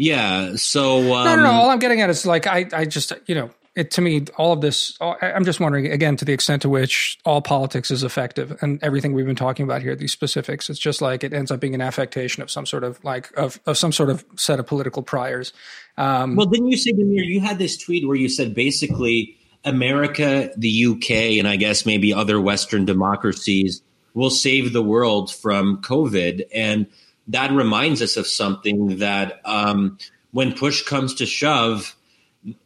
yeah. 0.00 0.56
So 0.56 1.14
um, 1.14 1.24
no, 1.26 1.36
no, 1.36 1.42
no. 1.42 1.50
All 1.50 1.68
I'm 1.68 1.78
getting 1.78 2.00
at 2.00 2.08
is 2.08 2.24
like 2.24 2.46
I, 2.46 2.66
I 2.72 2.86
just 2.86 3.12
you 3.26 3.34
know, 3.34 3.50
it 3.76 3.90
to 3.92 4.00
me, 4.00 4.24
all 4.38 4.54
of 4.54 4.62
this. 4.62 4.96
I'm 4.98 5.44
just 5.44 5.60
wondering 5.60 5.92
again 5.92 6.16
to 6.16 6.24
the 6.24 6.32
extent 6.32 6.62
to 6.62 6.70
which 6.70 7.18
all 7.26 7.42
politics 7.42 7.90
is 7.90 8.02
effective 8.02 8.56
and 8.62 8.82
everything 8.82 9.12
we've 9.12 9.26
been 9.26 9.36
talking 9.36 9.64
about 9.64 9.82
here, 9.82 9.94
these 9.94 10.10
specifics. 10.10 10.70
It's 10.70 10.78
just 10.78 11.02
like 11.02 11.22
it 11.22 11.34
ends 11.34 11.50
up 11.50 11.60
being 11.60 11.74
an 11.74 11.82
affectation 11.82 12.42
of 12.42 12.50
some 12.50 12.64
sort 12.64 12.82
of 12.82 13.02
like 13.04 13.30
of 13.36 13.60
of 13.66 13.76
some 13.76 13.92
sort 13.92 14.08
of 14.08 14.24
set 14.36 14.58
of 14.58 14.66
political 14.66 15.02
priors. 15.02 15.52
Um, 15.98 16.34
well, 16.34 16.46
didn't 16.46 16.68
you 16.68 16.78
say, 16.78 16.92
Damir? 16.92 17.26
You 17.26 17.40
had 17.40 17.58
this 17.58 17.76
tweet 17.76 18.08
where 18.08 18.16
you 18.16 18.30
said 18.30 18.54
basically 18.54 19.36
America, 19.64 20.50
the 20.56 20.86
UK, 20.86 21.10
and 21.38 21.46
I 21.46 21.56
guess 21.56 21.84
maybe 21.84 22.14
other 22.14 22.40
Western 22.40 22.86
democracies 22.86 23.82
will 24.14 24.30
save 24.30 24.72
the 24.72 24.82
world 24.82 25.30
from 25.30 25.82
COVID 25.82 26.44
and 26.54 26.86
that 27.30 27.52
reminds 27.52 28.02
us 28.02 28.16
of 28.16 28.26
something 28.26 28.98
that 28.98 29.40
um, 29.44 29.98
when 30.32 30.52
push 30.52 30.82
comes 30.82 31.14
to 31.14 31.26
shove, 31.26 31.96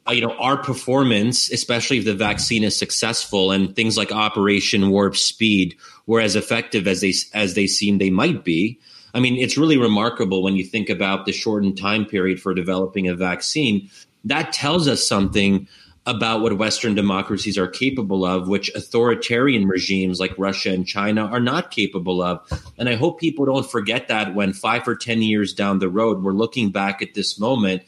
uh, 0.08 0.12
you 0.12 0.20
know, 0.20 0.34
our 0.38 0.56
performance, 0.56 1.50
especially 1.50 1.98
if 1.98 2.04
the 2.04 2.14
vaccine 2.14 2.64
is 2.64 2.76
successful 2.76 3.50
and 3.50 3.74
things 3.76 3.96
like 3.96 4.12
Operation 4.12 4.90
Warp 4.90 5.16
Speed 5.16 5.76
were 6.06 6.20
as 6.20 6.36
effective 6.36 6.86
as 6.86 7.00
they 7.00 7.12
as 7.32 7.54
they 7.54 7.66
seem 7.66 7.98
they 7.98 8.10
might 8.10 8.44
be. 8.44 8.78
I 9.12 9.20
mean, 9.20 9.36
it's 9.36 9.58
really 9.58 9.76
remarkable 9.76 10.42
when 10.42 10.56
you 10.56 10.64
think 10.64 10.88
about 10.88 11.26
the 11.26 11.32
shortened 11.32 11.78
time 11.78 12.04
period 12.04 12.40
for 12.40 12.54
developing 12.54 13.06
a 13.08 13.14
vaccine. 13.14 13.90
That 14.24 14.52
tells 14.52 14.88
us 14.88 15.06
something 15.06 15.68
about 16.06 16.42
what 16.42 16.58
Western 16.58 16.94
democracies 16.94 17.56
are 17.56 17.66
capable 17.66 18.26
of, 18.26 18.46
which 18.46 18.70
authoritarian 18.74 19.66
regimes 19.66 20.20
like 20.20 20.34
Russia 20.36 20.70
and 20.70 20.86
China 20.86 21.24
are 21.24 21.40
not 21.40 21.70
capable 21.70 22.22
of. 22.22 22.40
And 22.76 22.90
I 22.90 22.96
hope 22.96 23.18
people 23.18 23.46
don't 23.46 23.68
forget 23.68 24.08
that 24.08 24.34
when 24.34 24.52
five 24.52 24.86
or 24.86 24.96
10 24.96 25.22
years 25.22 25.54
down 25.54 25.78
the 25.78 25.88
road, 25.88 26.22
we're 26.22 26.32
looking 26.32 26.70
back 26.70 27.00
at 27.00 27.14
this 27.14 27.38
moment 27.38 27.82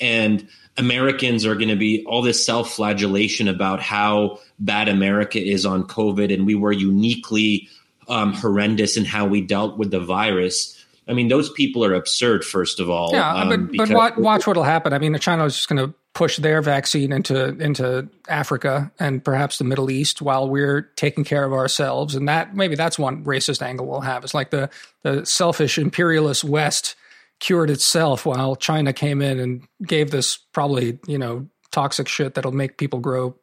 and 0.00 0.48
Americans 0.76 1.46
are 1.46 1.54
going 1.54 1.68
to 1.68 1.76
be 1.76 2.04
all 2.04 2.22
this 2.22 2.44
self 2.44 2.72
flagellation 2.72 3.46
about 3.46 3.80
how 3.80 4.40
bad 4.58 4.88
America 4.88 5.40
is 5.40 5.64
on 5.64 5.86
COVID 5.86 6.34
and 6.34 6.46
we 6.46 6.56
were 6.56 6.72
uniquely 6.72 7.68
um, 8.08 8.32
horrendous 8.32 8.96
in 8.96 9.04
how 9.04 9.26
we 9.26 9.40
dealt 9.40 9.78
with 9.78 9.92
the 9.92 10.00
virus. 10.00 10.78
I 11.06 11.12
mean, 11.12 11.28
those 11.28 11.50
people 11.50 11.84
are 11.84 11.94
absurd, 11.94 12.44
first 12.44 12.80
of 12.80 12.90
all. 12.90 13.10
Yeah, 13.12 13.32
um, 13.34 13.68
but, 13.68 13.76
but 13.76 13.90
watch, 13.90 14.16
watch 14.16 14.46
what'll 14.46 14.62
happen. 14.62 14.92
I 14.92 14.98
mean, 14.98 15.16
China 15.18 15.44
is 15.44 15.54
just 15.54 15.68
going 15.68 15.86
to 15.86 15.94
push 16.14 16.36
their 16.36 16.60
vaccine 16.60 17.12
into 17.12 17.56
into 17.58 18.08
Africa 18.28 18.92
and 18.98 19.24
perhaps 19.24 19.58
the 19.58 19.64
Middle 19.64 19.90
East 19.90 20.20
while 20.20 20.48
we're 20.48 20.82
taking 20.96 21.24
care 21.24 21.44
of 21.44 21.52
ourselves. 21.52 22.14
And 22.14 22.28
that 22.28 22.54
maybe 22.54 22.74
that's 22.74 22.98
one 22.98 23.24
racist 23.24 23.62
angle 23.62 23.86
we'll 23.86 24.00
have. 24.00 24.24
It's 24.24 24.34
like 24.34 24.50
the 24.50 24.68
the 25.02 25.24
selfish 25.24 25.78
imperialist 25.78 26.44
West 26.44 26.96
cured 27.40 27.70
itself 27.70 28.26
while 28.26 28.56
China 28.56 28.92
came 28.92 29.22
in 29.22 29.40
and 29.40 29.66
gave 29.86 30.10
this 30.10 30.36
probably 30.36 30.98
you 31.06 31.18
know 31.18 31.48
toxic 31.70 32.08
shit 32.08 32.34
that'll 32.34 32.52
make 32.52 32.76
people 32.76 33.00
grow 33.00 33.34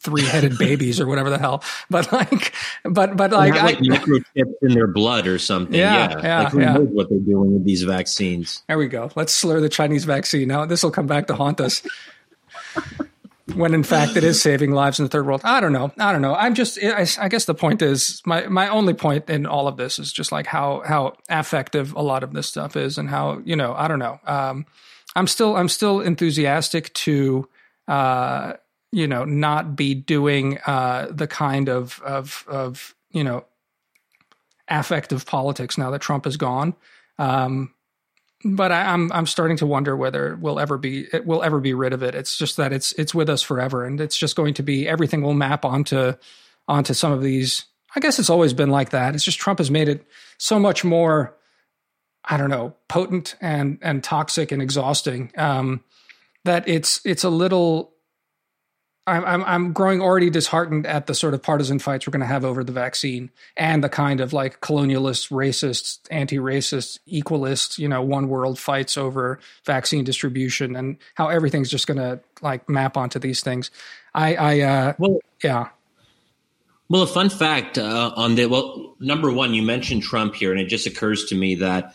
three 0.00 0.22
headed 0.22 0.58
babies 0.58 1.00
or 1.00 1.06
whatever 1.06 1.30
the 1.30 1.38
hell. 1.38 1.62
But 1.88 2.12
like, 2.12 2.54
but 2.84 3.16
but 3.16 3.32
like, 3.32 3.54
like 3.54 3.76
I, 3.76 3.80
microchips 3.80 4.54
in 4.62 4.74
their 4.74 4.86
blood 4.86 5.26
or 5.26 5.38
something. 5.38 5.74
Yeah, 5.74 6.10
yeah. 6.10 6.22
yeah 6.22 6.42
like 6.42 6.52
who 6.52 6.60
yeah. 6.60 6.72
knows 6.74 6.88
what 6.90 7.08
they're 7.10 7.18
doing 7.18 7.54
with 7.54 7.64
these 7.64 7.82
vaccines? 7.82 8.62
There 8.68 8.78
we 8.78 8.88
go. 8.88 9.10
Let's 9.16 9.32
slur 9.32 9.60
the 9.60 9.68
Chinese 9.68 10.04
vaccine. 10.04 10.48
Now 10.48 10.64
this 10.66 10.82
will 10.82 10.90
come 10.90 11.06
back 11.06 11.26
to 11.28 11.34
haunt 11.34 11.60
us. 11.60 11.82
when 13.54 13.74
in 13.74 13.82
fact 13.82 14.16
it 14.16 14.24
is 14.24 14.40
saving 14.40 14.70
lives 14.72 14.98
in 14.98 15.04
the 15.04 15.08
third 15.08 15.26
world. 15.26 15.40
I 15.44 15.60
don't 15.60 15.72
know. 15.72 15.92
I 15.98 16.12
don't 16.12 16.22
know. 16.22 16.34
I'm 16.34 16.54
just. 16.54 16.78
I, 16.82 17.06
I, 17.18 17.28
guess 17.28 17.44
the 17.44 17.54
point 17.54 17.82
is 17.82 18.22
my 18.24 18.46
my 18.46 18.68
only 18.68 18.94
point 18.94 19.28
in 19.28 19.46
all 19.46 19.68
of 19.68 19.76
this 19.76 19.98
is 19.98 20.12
just 20.12 20.32
like 20.32 20.46
how 20.46 20.82
how 20.86 21.16
affective 21.28 21.94
a 21.94 22.02
lot 22.02 22.22
of 22.22 22.32
this 22.32 22.46
stuff 22.46 22.76
is, 22.76 22.98
and 22.98 23.08
how 23.08 23.40
you 23.44 23.56
know 23.56 23.74
I 23.74 23.88
don't 23.88 23.98
know. 23.98 24.20
Um, 24.24 24.66
I'm 25.16 25.26
still 25.26 25.56
I'm 25.56 25.68
still 25.68 26.00
enthusiastic 26.00 26.92
to. 26.94 27.48
Uh, 27.88 28.52
you 28.92 29.06
know 29.06 29.24
not 29.24 29.76
be 29.76 29.94
doing 29.94 30.58
uh, 30.66 31.08
the 31.10 31.26
kind 31.26 31.68
of 31.68 32.00
of 32.02 32.44
of 32.48 32.94
you 33.10 33.24
know 33.24 33.44
affective 34.68 35.26
politics 35.26 35.76
now 35.76 35.90
that 35.90 36.00
Trump 36.00 36.26
is 36.26 36.36
gone. 36.36 36.74
Um, 37.18 37.74
but 38.44 38.72
I, 38.72 38.82
am 38.82 39.12
I'm, 39.12 39.18
I'm 39.18 39.26
starting 39.26 39.58
to 39.58 39.66
wonder 39.66 39.94
whether 39.96 40.36
we'll 40.36 40.58
ever 40.58 40.78
be 40.78 41.06
it 41.12 41.26
will 41.26 41.42
ever 41.42 41.60
be 41.60 41.74
rid 41.74 41.92
of 41.92 42.02
it. 42.02 42.14
It's 42.14 42.38
just 42.38 42.56
that 42.56 42.72
it's 42.72 42.92
it's 42.92 43.14
with 43.14 43.28
us 43.28 43.42
forever, 43.42 43.84
and 43.84 44.00
it's 44.00 44.16
just 44.16 44.36
going 44.36 44.54
to 44.54 44.62
be 44.62 44.88
everything 44.88 45.22
will 45.22 45.34
map 45.34 45.64
onto 45.64 46.14
onto 46.66 46.94
some 46.94 47.12
of 47.12 47.22
these. 47.22 47.64
I 47.94 48.00
guess 48.00 48.18
it's 48.18 48.30
always 48.30 48.52
been 48.52 48.70
like 48.70 48.90
that. 48.90 49.14
It's 49.14 49.24
just 49.24 49.40
Trump 49.40 49.58
has 49.58 49.70
made 49.70 49.88
it 49.88 50.06
so 50.38 50.58
much 50.58 50.84
more. 50.84 51.36
I 52.24 52.36
don't 52.36 52.50
know, 52.50 52.76
potent 52.88 53.34
and 53.40 53.78
and 53.82 54.02
toxic 54.02 54.52
and 54.52 54.62
exhausting. 54.62 55.32
Um, 55.36 55.82
that 56.44 56.66
it's 56.68 57.00
it's 57.04 57.24
a 57.24 57.30
little 57.30 57.92
I'm, 59.10 59.44
I'm 59.44 59.72
growing 59.72 60.00
already 60.00 60.30
disheartened 60.30 60.86
at 60.86 61.06
the 61.06 61.14
sort 61.14 61.34
of 61.34 61.42
partisan 61.42 61.78
fights 61.78 62.06
we're 62.06 62.12
going 62.12 62.20
to 62.20 62.26
have 62.26 62.44
over 62.44 62.64
the 62.64 62.72
vaccine 62.72 63.30
and 63.56 63.82
the 63.82 63.88
kind 63.88 64.20
of 64.20 64.32
like 64.32 64.60
colonialist, 64.60 65.30
racist, 65.30 66.00
anti-racist, 66.10 66.98
equalist, 67.06 67.78
you 67.78 67.88
know, 67.88 68.02
one 68.02 68.28
world 68.28 68.58
fights 68.58 68.96
over 68.96 69.38
vaccine 69.64 70.04
distribution 70.04 70.76
and 70.76 70.96
how 71.14 71.28
everything's 71.28 71.70
just 71.70 71.86
going 71.86 71.98
to 71.98 72.20
like 72.42 72.68
map 72.68 72.96
onto 72.96 73.18
these 73.18 73.42
things. 73.42 73.70
I, 74.14 74.34
I, 74.34 74.60
uh, 74.60 74.92
well, 74.98 75.18
yeah. 75.42 75.68
Well, 76.88 77.02
a 77.02 77.06
fun 77.06 77.30
fact 77.30 77.78
uh, 77.78 78.12
on 78.16 78.34
the 78.34 78.46
well, 78.46 78.96
number 78.98 79.32
one, 79.32 79.54
you 79.54 79.62
mentioned 79.62 80.02
Trump 80.02 80.34
here, 80.34 80.50
and 80.50 80.60
it 80.60 80.66
just 80.66 80.86
occurs 80.88 81.26
to 81.26 81.36
me 81.36 81.54
that 81.56 81.94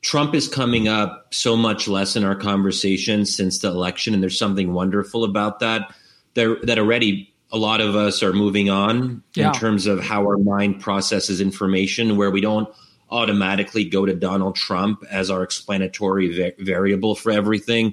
Trump 0.00 0.32
is 0.34 0.46
coming 0.46 0.86
up 0.86 1.34
so 1.34 1.56
much 1.56 1.88
less 1.88 2.14
in 2.14 2.22
our 2.22 2.36
conversation 2.36 3.26
since 3.26 3.58
the 3.58 3.68
election, 3.68 4.14
and 4.14 4.22
there's 4.22 4.38
something 4.38 4.72
wonderful 4.72 5.24
about 5.24 5.58
that 5.58 5.92
there, 6.38 6.56
that 6.62 6.78
already 6.78 7.34
a 7.50 7.58
lot 7.58 7.80
of 7.80 7.96
us 7.96 8.22
are 8.22 8.32
moving 8.32 8.70
on 8.70 9.22
yeah. 9.34 9.48
in 9.48 9.54
terms 9.54 9.86
of 9.86 10.00
how 10.00 10.22
our 10.22 10.38
mind 10.38 10.80
processes 10.80 11.40
information, 11.40 12.16
where 12.16 12.30
we 12.30 12.40
don't 12.40 12.68
automatically 13.10 13.84
go 13.84 14.06
to 14.06 14.14
Donald 14.14 14.54
Trump 14.54 15.02
as 15.10 15.30
our 15.30 15.42
explanatory 15.42 16.28
va- 16.36 16.52
variable 16.58 17.14
for 17.14 17.32
everything. 17.32 17.90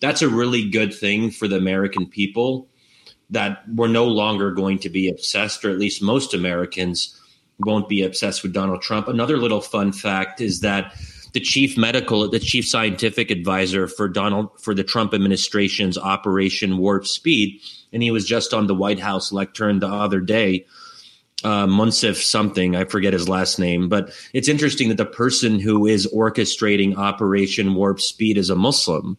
That's 0.00 0.22
a 0.22 0.28
really 0.28 0.68
good 0.68 0.92
thing 0.92 1.30
for 1.30 1.46
the 1.46 1.56
American 1.56 2.06
people 2.06 2.68
that 3.30 3.62
we're 3.74 3.88
no 3.88 4.06
longer 4.06 4.50
going 4.50 4.78
to 4.80 4.90
be 4.90 5.08
obsessed, 5.08 5.64
or 5.64 5.70
at 5.70 5.78
least 5.78 6.02
most 6.02 6.34
Americans 6.34 7.20
won't 7.60 7.88
be 7.88 8.02
obsessed 8.02 8.42
with 8.42 8.52
Donald 8.52 8.82
Trump. 8.82 9.06
Another 9.06 9.36
little 9.36 9.60
fun 9.60 9.92
fact 9.92 10.40
is 10.40 10.60
that 10.60 10.94
the 11.34 11.40
chief 11.40 11.76
medical, 11.76 12.30
the 12.30 12.38
chief 12.38 12.66
scientific 12.66 13.30
advisor 13.30 13.88
for 13.88 14.08
Donald 14.08 14.50
for 14.60 14.72
the 14.72 14.84
Trump 14.84 15.12
administration's 15.12 15.98
Operation 15.98 16.78
Warp 16.78 17.06
Speed, 17.06 17.60
and 17.92 18.02
he 18.02 18.12
was 18.12 18.24
just 18.24 18.54
on 18.54 18.68
the 18.68 18.74
White 18.74 19.00
House 19.00 19.32
lectern 19.32 19.80
the 19.80 19.88
other 19.88 20.20
day. 20.20 20.64
Uh, 21.42 21.66
Moncef 21.66 22.16
something, 22.22 22.74
I 22.74 22.84
forget 22.84 23.12
his 23.12 23.28
last 23.28 23.58
name, 23.58 23.88
but 23.88 24.14
it's 24.32 24.48
interesting 24.48 24.88
that 24.88 24.96
the 24.96 25.04
person 25.04 25.58
who 25.58 25.86
is 25.86 26.10
orchestrating 26.14 26.96
Operation 26.96 27.74
Warp 27.74 28.00
Speed 28.00 28.38
is 28.38 28.48
a 28.48 28.54
Muslim. 28.54 29.18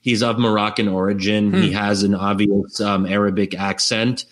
He's 0.00 0.22
of 0.22 0.38
Moroccan 0.38 0.88
origin. 0.88 1.50
Hmm. 1.50 1.60
He 1.60 1.72
has 1.72 2.04
an 2.04 2.14
obvious 2.14 2.80
um, 2.80 3.04
Arabic 3.04 3.54
accent, 3.54 4.24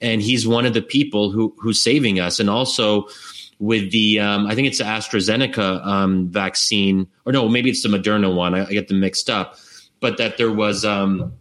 and 0.00 0.22
he's 0.22 0.46
one 0.46 0.64
of 0.64 0.72
the 0.72 0.80
people 0.80 1.32
who 1.32 1.54
who's 1.58 1.82
saving 1.82 2.20
us. 2.20 2.38
And 2.38 2.48
also, 2.48 3.08
with 3.60 3.92
the 3.92 4.18
um, 4.18 4.46
I 4.46 4.56
think 4.56 4.66
it's 4.66 4.78
the 4.78 4.84
AstraZeneca 4.84 5.86
um, 5.86 6.28
vaccine, 6.30 7.06
or 7.24 7.32
no, 7.32 7.48
maybe 7.48 7.70
it's 7.70 7.82
the 7.82 7.90
Moderna 7.90 8.34
one. 8.34 8.54
I, 8.54 8.66
I 8.66 8.72
get 8.72 8.88
them 8.88 8.98
mixed 8.98 9.30
up. 9.30 9.56
But 10.00 10.16
that 10.16 10.38
there 10.38 10.50
was 10.50 10.82
um, 10.86 11.34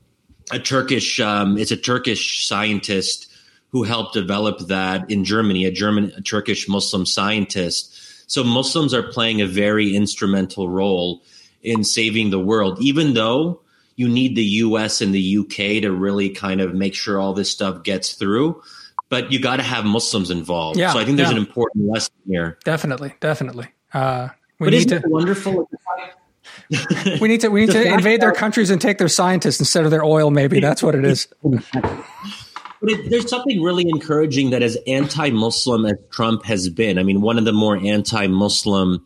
a 0.51 0.59
Turkish, 0.59 1.20
um, 1.22 1.57
it's 1.57 1.72
a 1.72 1.78
Turkish 1.78 2.45
scientist 2.45 3.32
who 3.70 3.84
helped 3.84 4.13
develop 4.13 4.59
that 4.67 5.09
in 5.09 5.24
Germany, 5.24 5.63
a 5.63 5.72
German, 5.72 6.11
a 6.17 6.22
Turkish 6.22 6.67
Muslim 6.67 7.05
scientist. 7.05 7.95
So 8.30 8.43
Muslims 8.43 8.93
are 8.93 9.03
playing 9.03 9.41
a 9.41 9.47
very 9.47 9.95
instrumental 9.95 10.67
role 10.67 11.24
in 11.61 11.86
saving 11.86 12.32
the 12.32 12.39
world, 12.39 12.80
even 12.82 13.13
though 13.13 13.61
you 13.95 14.09
need 14.09 14.36
the 14.36 14.43
US 14.43 15.01
and 15.01 15.13
the 15.13 15.38
UK 15.38 15.82
to 15.84 15.91
really 15.91 16.30
kind 16.30 16.59
of 16.59 16.74
make 16.74 16.95
sure 16.95 17.17
all 17.17 17.34
this 17.34 17.49
stuff 17.49 17.84
gets 17.84 18.13
through 18.13 18.61
but 19.10 19.32
you 19.32 19.39
got 19.39 19.57
to 19.57 19.64
have 19.64 19.86
Muslims 19.86 20.30
involved. 20.32 20.80
Yeah, 20.80 20.93
so 20.93 20.99
I 20.99 21.05
think 21.05 21.18
there's 21.18 21.30
yeah. 21.30 21.38
an 21.38 21.41
important 21.41 21.89
lesson 21.89 22.14
here. 22.28 22.57
Definitely, 22.64 23.16
definitely. 23.20 23.68
Uh, 23.93 24.30
we 24.60 24.68
but 24.68 24.74
need 24.74 24.89
to 24.89 25.01
wonderful. 25.05 25.70
we 27.20 27.28
need 27.28 27.41
to 27.41 27.49
we 27.49 27.62
need 27.62 27.72
to 27.74 27.93
invade 27.93 28.22
their 28.22 28.32
countries 28.32 28.70
and 28.70 28.80
take 28.80 28.97
their 28.97 29.07
scientists 29.07 29.60
instead 29.60 29.86
of 29.86 29.91
their 29.91 30.03
oil. 30.03 30.30
Maybe 30.30 30.60
that's 30.62 30.84
what 30.84 30.95
it 30.95 31.05
is. 31.05 31.28
But 31.41 32.91
it, 32.91 33.10
there's 33.10 33.30
something 33.30 33.62
really 33.62 33.86
encouraging 33.89 34.51
that 34.51 34.64
as 34.64 34.78
anti-Muslim 34.88 35.86
as 35.86 35.97
Trump 36.12 36.45
has 36.45 36.70
been. 36.70 36.97
I 36.97 37.03
mean, 37.03 37.20
one 37.20 37.38
of 37.38 37.43
the 37.43 37.51
more 37.51 37.76
anti-Muslim, 37.76 39.05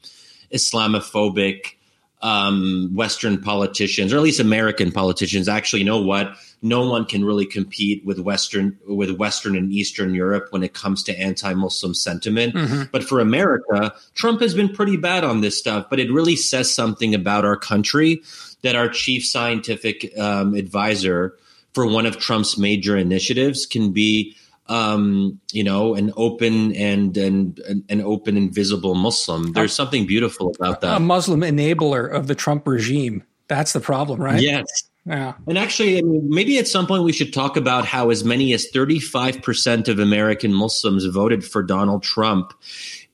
Islamophobic 0.54 1.74
um, 2.22 2.92
Western 2.94 3.42
politicians, 3.42 4.14
or 4.14 4.18
at 4.18 4.24
least 4.24 4.40
American 4.40 4.92
politicians, 4.92 5.48
actually 5.48 5.80
you 5.80 5.86
know 5.86 6.02
what 6.02 6.36
no 6.64 6.88
one 6.90 7.06
can 7.06 7.26
really 7.26 7.46
compete 7.46 8.04
with 8.06 8.20
Western 8.20 8.80
with 8.88 9.12
Western 9.12 9.56
and 9.56 9.72
Eastern 9.72 10.16
Europe 10.16 10.48
when 10.52 10.64
it 10.64 10.74
comes 10.74 11.04
to 11.04 11.20
anti-Muslim 11.20 11.94
sentiment. 11.94 12.56
Mm-hmm. 12.56 12.84
But 12.92 13.04
for 13.04 13.20
America, 13.20 13.94
Trump 14.16 14.42
has 14.42 14.56
been 14.56 14.70
pretty 14.70 14.98
bad 14.98 15.24
on 15.24 15.42
this 15.42 15.58
stuff. 15.60 15.88
But 15.90 16.00
it 16.00 16.12
really 16.12 16.36
says 16.36 16.74
something 16.74 17.14
about 17.14 17.46
our 17.46 17.58
country 17.58 18.22
that 18.62 18.76
our 18.76 18.88
chief 18.88 19.26
scientific 19.26 20.18
um, 20.18 20.56
advisor 20.56 21.38
for 21.74 21.86
one 21.86 22.06
of 22.06 22.18
Trump's 22.18 22.58
major 22.58 22.98
initiatives 22.98 23.66
can 23.66 23.92
be 23.92 24.36
um, 24.68 25.42
you 25.52 25.64
know, 25.64 25.96
an 25.96 26.14
open 26.16 26.74
and 26.76 27.16
and 27.18 27.60
an 27.90 28.02
open 28.02 28.38
and 28.38 28.54
visible 28.54 28.96
Muslim. 28.96 29.52
There's 29.52 29.74
something 29.74 30.08
beautiful 30.08 30.54
about 30.56 30.82
that. 30.82 30.96
A 30.96 31.00
Muslim 31.00 31.42
enabler 31.42 32.10
of 32.10 32.28
the 32.28 32.36
Trump 32.36 32.66
regime. 32.68 33.24
That's 33.50 33.74
the 33.74 33.82
problem, 33.82 34.22
right? 34.22 34.42
Yes. 34.42 34.66
Yeah. 35.06 35.34
And 35.48 35.58
actually, 35.58 35.98
I 35.98 36.02
mean, 36.02 36.30
maybe 36.30 36.58
at 36.60 36.68
some 36.68 36.88
point 36.88 37.04
we 37.04 37.12
should 37.12 37.34
talk 37.34 37.58
about 37.58 37.86
how 37.86 38.10
as 38.10 38.24
many 38.24 38.54
as 38.54 38.72
35% 38.72 39.90
of 39.90 40.00
American 40.00 40.54
Muslims 40.54 41.06
voted 41.06 41.44
for 41.44 41.62
Donald 41.62 42.04
Trump 42.04 42.54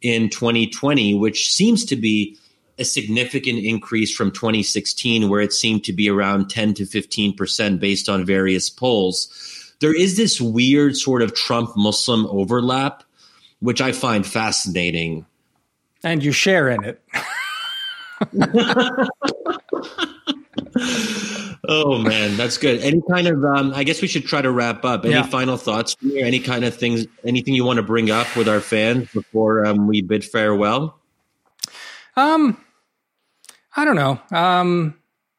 in 0.02 0.30
2020, 0.30 1.16
which 1.16 1.52
seems 1.52 1.84
to 1.86 1.96
be 1.96 2.38
a 2.78 2.86
significant 2.86 3.66
increase 3.66 4.16
from 4.16 4.32
2016, 4.32 5.30
where 5.30 5.42
it 5.42 5.52
seemed 5.52 5.84
to 5.84 5.94
be 5.94 6.10
around 6.10 6.50
10 6.50 6.76
to 6.76 6.84
15% 6.84 7.80
based 7.80 8.08
on 8.08 8.26
various 8.26 8.70
polls 8.70 9.60
there 9.80 9.96
is 9.96 10.18
this 10.18 10.42
weird 10.42 10.98
sort 10.98 11.22
of 11.22 11.34
Trump 11.34 11.76
Muslim 11.76 12.26
overlap, 12.28 13.04
which 13.60 13.82
I 13.82 13.92
find 13.92 14.26
fascinating. 14.26 15.26
And 16.04 16.24
you 16.24 16.32
share 16.32 16.70
in 16.70 16.84
it. 16.84 17.02
oh 21.70 22.00
man, 22.00 22.36
that's 22.36 22.58
good. 22.58 22.82
Any 22.82 23.02
kind 23.10 23.28
of, 23.28 23.44
um, 23.44 23.74
I 23.74 23.84
guess 23.84 24.02
we 24.02 24.08
should 24.08 24.26
try 24.26 24.42
to 24.42 24.52
wrap 24.52 24.84
up. 24.84 25.06
Any 25.06 25.14
yeah. 25.14 25.24
final 25.24 25.58
thoughts 25.58 25.94
from 25.96 26.10
you? 26.10 26.26
Any 26.26 26.40
kind 26.40 26.66
of 26.66 26.76
things, 26.76 27.06
anything 27.24 27.54
you 27.54 27.64
want 27.64 27.78
to 27.78 27.84
bring 27.84 28.12
up 28.12 28.36
with 28.36 28.50
our 28.50 28.60
fans 28.60 29.12
before 29.12 29.66
um, 29.66 29.88
we 29.88 30.02
bid 30.02 30.26
farewell? 30.26 31.00
Um, 32.16 32.64
I 33.76 33.86
don't 33.86 33.96
know. 33.96 34.20
Um, 34.32 34.96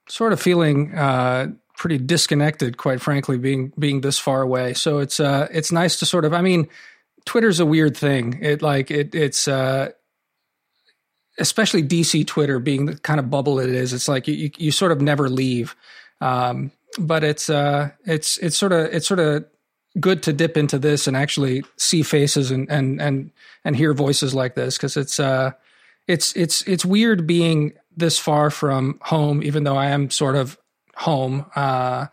sort 0.08 0.32
of 0.32 0.40
feeling 0.40 0.94
uh, 0.94 1.48
pretty 1.80 1.96
disconnected, 1.96 2.76
quite 2.76 3.00
frankly, 3.00 3.38
being 3.38 3.72
being 3.78 4.02
this 4.02 4.18
far 4.18 4.42
away. 4.42 4.74
So 4.74 4.98
it's 4.98 5.18
uh 5.18 5.48
it's 5.50 5.72
nice 5.72 5.98
to 6.00 6.06
sort 6.06 6.26
of 6.26 6.34
I 6.34 6.42
mean, 6.42 6.68
Twitter's 7.24 7.58
a 7.58 7.64
weird 7.64 7.96
thing. 7.96 8.38
It 8.42 8.60
like 8.60 8.90
it 8.90 9.14
it's 9.14 9.48
uh 9.48 9.88
especially 11.38 11.82
DC 11.82 12.26
Twitter 12.26 12.58
being 12.58 12.84
the 12.84 12.98
kind 12.98 13.18
of 13.18 13.30
bubble 13.30 13.58
it 13.58 13.70
is. 13.70 13.94
It's 13.94 14.08
like 14.08 14.28
you 14.28 14.34
you, 14.34 14.50
you 14.58 14.70
sort 14.70 14.92
of 14.92 15.00
never 15.00 15.30
leave. 15.30 15.74
Um 16.20 16.72
but 16.98 17.24
it's 17.24 17.48
uh 17.48 17.90
it's 18.04 18.38
it's 18.38 18.56
sort 18.56 18.72
of 18.72 18.86
it's 18.92 19.06
sort 19.06 19.20
of 19.20 19.44
good 19.98 20.22
to 20.22 20.32
dip 20.32 20.56
into 20.56 20.78
this 20.78 21.06
and 21.06 21.16
actually 21.16 21.64
see 21.76 22.02
faces 22.02 22.50
and 22.50 22.70
and 22.70 23.00
and 23.00 23.30
and 23.64 23.76
hear 23.76 23.92
voices 23.94 24.34
like 24.34 24.54
this 24.54 24.76
because 24.76 24.96
it's 24.96 25.18
uh 25.20 25.52
it's 26.06 26.34
it's 26.36 26.62
it's 26.62 26.84
weird 26.84 27.26
being 27.26 27.72
this 27.96 28.18
far 28.18 28.50
from 28.50 28.98
home 29.02 29.42
even 29.42 29.64
though 29.64 29.76
I 29.76 29.90
am 29.90 30.10
sort 30.10 30.36
of 30.36 30.58
home 31.00 31.46
uh, 31.56 32.06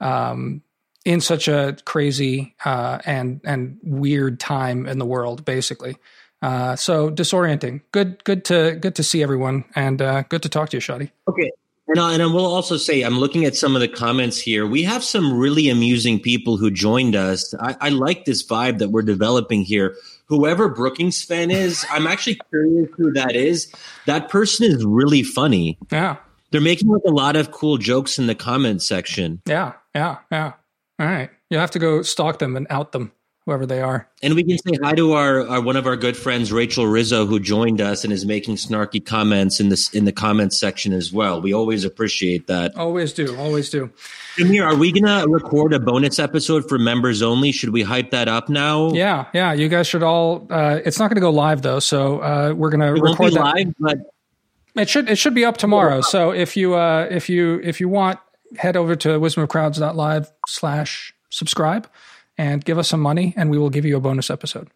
um, 0.00 0.62
in 1.04 1.20
such 1.20 1.48
a 1.48 1.76
crazy 1.84 2.54
uh, 2.64 2.98
and 3.04 3.40
and 3.44 3.78
weird 3.82 4.40
time 4.40 4.86
in 4.86 4.98
the 4.98 5.06
world, 5.06 5.44
basically. 5.44 5.96
Uh, 6.42 6.76
so 6.76 7.10
disorienting. 7.10 7.80
Good, 7.92 8.22
good 8.24 8.44
to 8.46 8.76
good 8.80 8.96
to 8.96 9.02
see 9.02 9.22
everyone, 9.22 9.64
and 9.74 10.02
uh, 10.02 10.22
good 10.28 10.42
to 10.42 10.48
talk 10.48 10.70
to 10.70 10.76
you, 10.76 10.80
Shadi. 10.80 11.10
Okay. 11.28 11.50
And, 11.86 11.98
and 11.98 12.22
I 12.22 12.26
will 12.26 12.46
also 12.46 12.76
say, 12.76 13.02
I'm 13.02 13.18
looking 13.18 13.44
at 13.44 13.56
some 13.56 13.74
of 13.74 13.80
the 13.80 13.88
comments 13.88 14.40
here. 14.40 14.66
We 14.66 14.82
have 14.84 15.04
some 15.04 15.36
really 15.36 15.68
amusing 15.68 16.18
people 16.18 16.56
who 16.56 16.70
joined 16.70 17.14
us. 17.14 17.54
I, 17.60 17.76
I 17.80 17.88
like 17.90 18.24
this 18.24 18.46
vibe 18.46 18.78
that 18.78 18.88
we're 18.88 19.02
developing 19.02 19.62
here. 19.62 19.96
Whoever 20.26 20.68
Brookings 20.68 21.22
fan 21.22 21.50
is, 21.50 21.84
I'm 21.90 22.06
actually 22.06 22.40
curious 22.50 22.88
who 22.96 23.12
that 23.12 23.36
is. 23.36 23.72
That 24.06 24.28
person 24.28 24.66
is 24.66 24.84
really 24.84 25.22
funny. 25.22 25.78
Yeah. 25.92 26.16
They're 26.50 26.60
making 26.60 26.88
like 26.88 27.02
a 27.06 27.10
lot 27.10 27.36
of 27.36 27.50
cool 27.50 27.78
jokes 27.78 28.18
in 28.18 28.28
the 28.28 28.34
comment 28.34 28.80
section. 28.80 29.42
Yeah, 29.44 29.72
yeah, 29.94 30.18
yeah. 30.30 30.52
All 31.00 31.06
right. 31.06 31.28
You 31.50 31.58
have 31.58 31.72
to 31.72 31.78
go 31.78 32.02
stalk 32.02 32.38
them 32.38 32.56
and 32.56 32.66
out 32.70 32.92
them. 32.92 33.12
Whoever 33.46 33.66
they 33.66 33.82
are. 33.82 34.08
And 34.22 34.34
we 34.34 34.42
can 34.42 34.56
say 34.56 34.78
hi 34.82 34.94
to 34.94 35.12
our, 35.12 35.46
our, 35.46 35.60
one 35.60 35.76
of 35.76 35.86
our 35.86 35.96
good 35.96 36.16
friends, 36.16 36.50
Rachel 36.50 36.86
Rizzo, 36.86 37.26
who 37.26 37.38
joined 37.38 37.80
us 37.80 38.04
and 38.04 38.12
is 38.12 38.24
making 38.24 38.56
snarky 38.56 39.04
comments 39.04 39.60
in 39.60 39.68
this 39.68 39.92
in 39.92 40.04
the 40.06 40.12
comments 40.12 40.58
section 40.58 40.92
as 40.92 41.12
well. 41.12 41.40
We 41.40 41.52
always 41.52 41.84
appreciate 41.84 42.46
that. 42.46 42.76
Always 42.76 43.12
do, 43.12 43.36
always 43.36 43.68
do. 43.68 43.90
Amir, 44.40 44.64
are 44.64 44.74
we 44.74 44.92
gonna 44.92 45.26
record 45.28 45.74
a 45.74 45.78
bonus 45.78 46.18
episode 46.18 46.68
for 46.68 46.78
members 46.78 47.22
only? 47.22 47.52
Should 47.52 47.70
we 47.70 47.82
hype 47.82 48.10
that 48.10 48.28
up 48.28 48.48
now? 48.48 48.92
Yeah, 48.92 49.26
yeah. 49.34 49.52
You 49.52 49.68
guys 49.68 49.86
should 49.86 50.02
all. 50.02 50.46
Uh, 50.48 50.80
it's 50.84 50.98
not 50.98 51.08
going 51.08 51.16
to 51.16 51.20
go 51.20 51.30
live 51.30 51.62
though, 51.62 51.80
so 51.80 52.20
uh, 52.20 52.54
we're 52.56 52.70
going 52.70 52.80
to 52.80 53.00
record 53.00 53.34
that. 53.34 53.40
live, 53.40 53.74
but 53.78 53.98
it 54.74 54.88
should 54.88 55.08
it 55.08 55.16
should 55.16 55.34
be 55.34 55.44
up 55.44 55.56
tomorrow. 55.56 56.00
So 56.00 56.32
if 56.32 56.56
you 56.56 56.74
uh, 56.74 57.06
if 57.10 57.28
you 57.28 57.60
if 57.62 57.80
you 57.80 57.88
want, 57.88 58.18
head 58.56 58.76
over 58.76 58.96
to 58.96 59.08
wisdomofcrowds.live 59.20 60.32
slash 60.46 61.14
subscribe 61.30 61.88
and 62.38 62.64
give 62.64 62.78
us 62.78 62.88
some 62.88 63.00
money, 63.00 63.34
and 63.36 63.50
we 63.50 63.58
will 63.58 63.70
give 63.70 63.84
you 63.84 63.96
a 63.96 64.00
bonus 64.00 64.30
episode. 64.30 64.68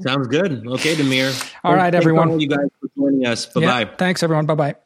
Sounds 0.00 0.28
good. 0.28 0.66
Okay, 0.66 0.94
Damir. 0.94 1.32
All 1.64 1.74
right, 1.74 1.94
everyone. 1.94 2.38
you 2.38 2.48
guys 2.48 2.68
for 2.80 2.90
joining 2.96 3.26
us. 3.26 3.46
Bye 3.46 3.60
bye. 3.62 3.80
Yeah, 3.80 3.96
thanks, 3.96 4.22
everyone. 4.22 4.46
Bye 4.46 4.54
bye. 4.54 4.76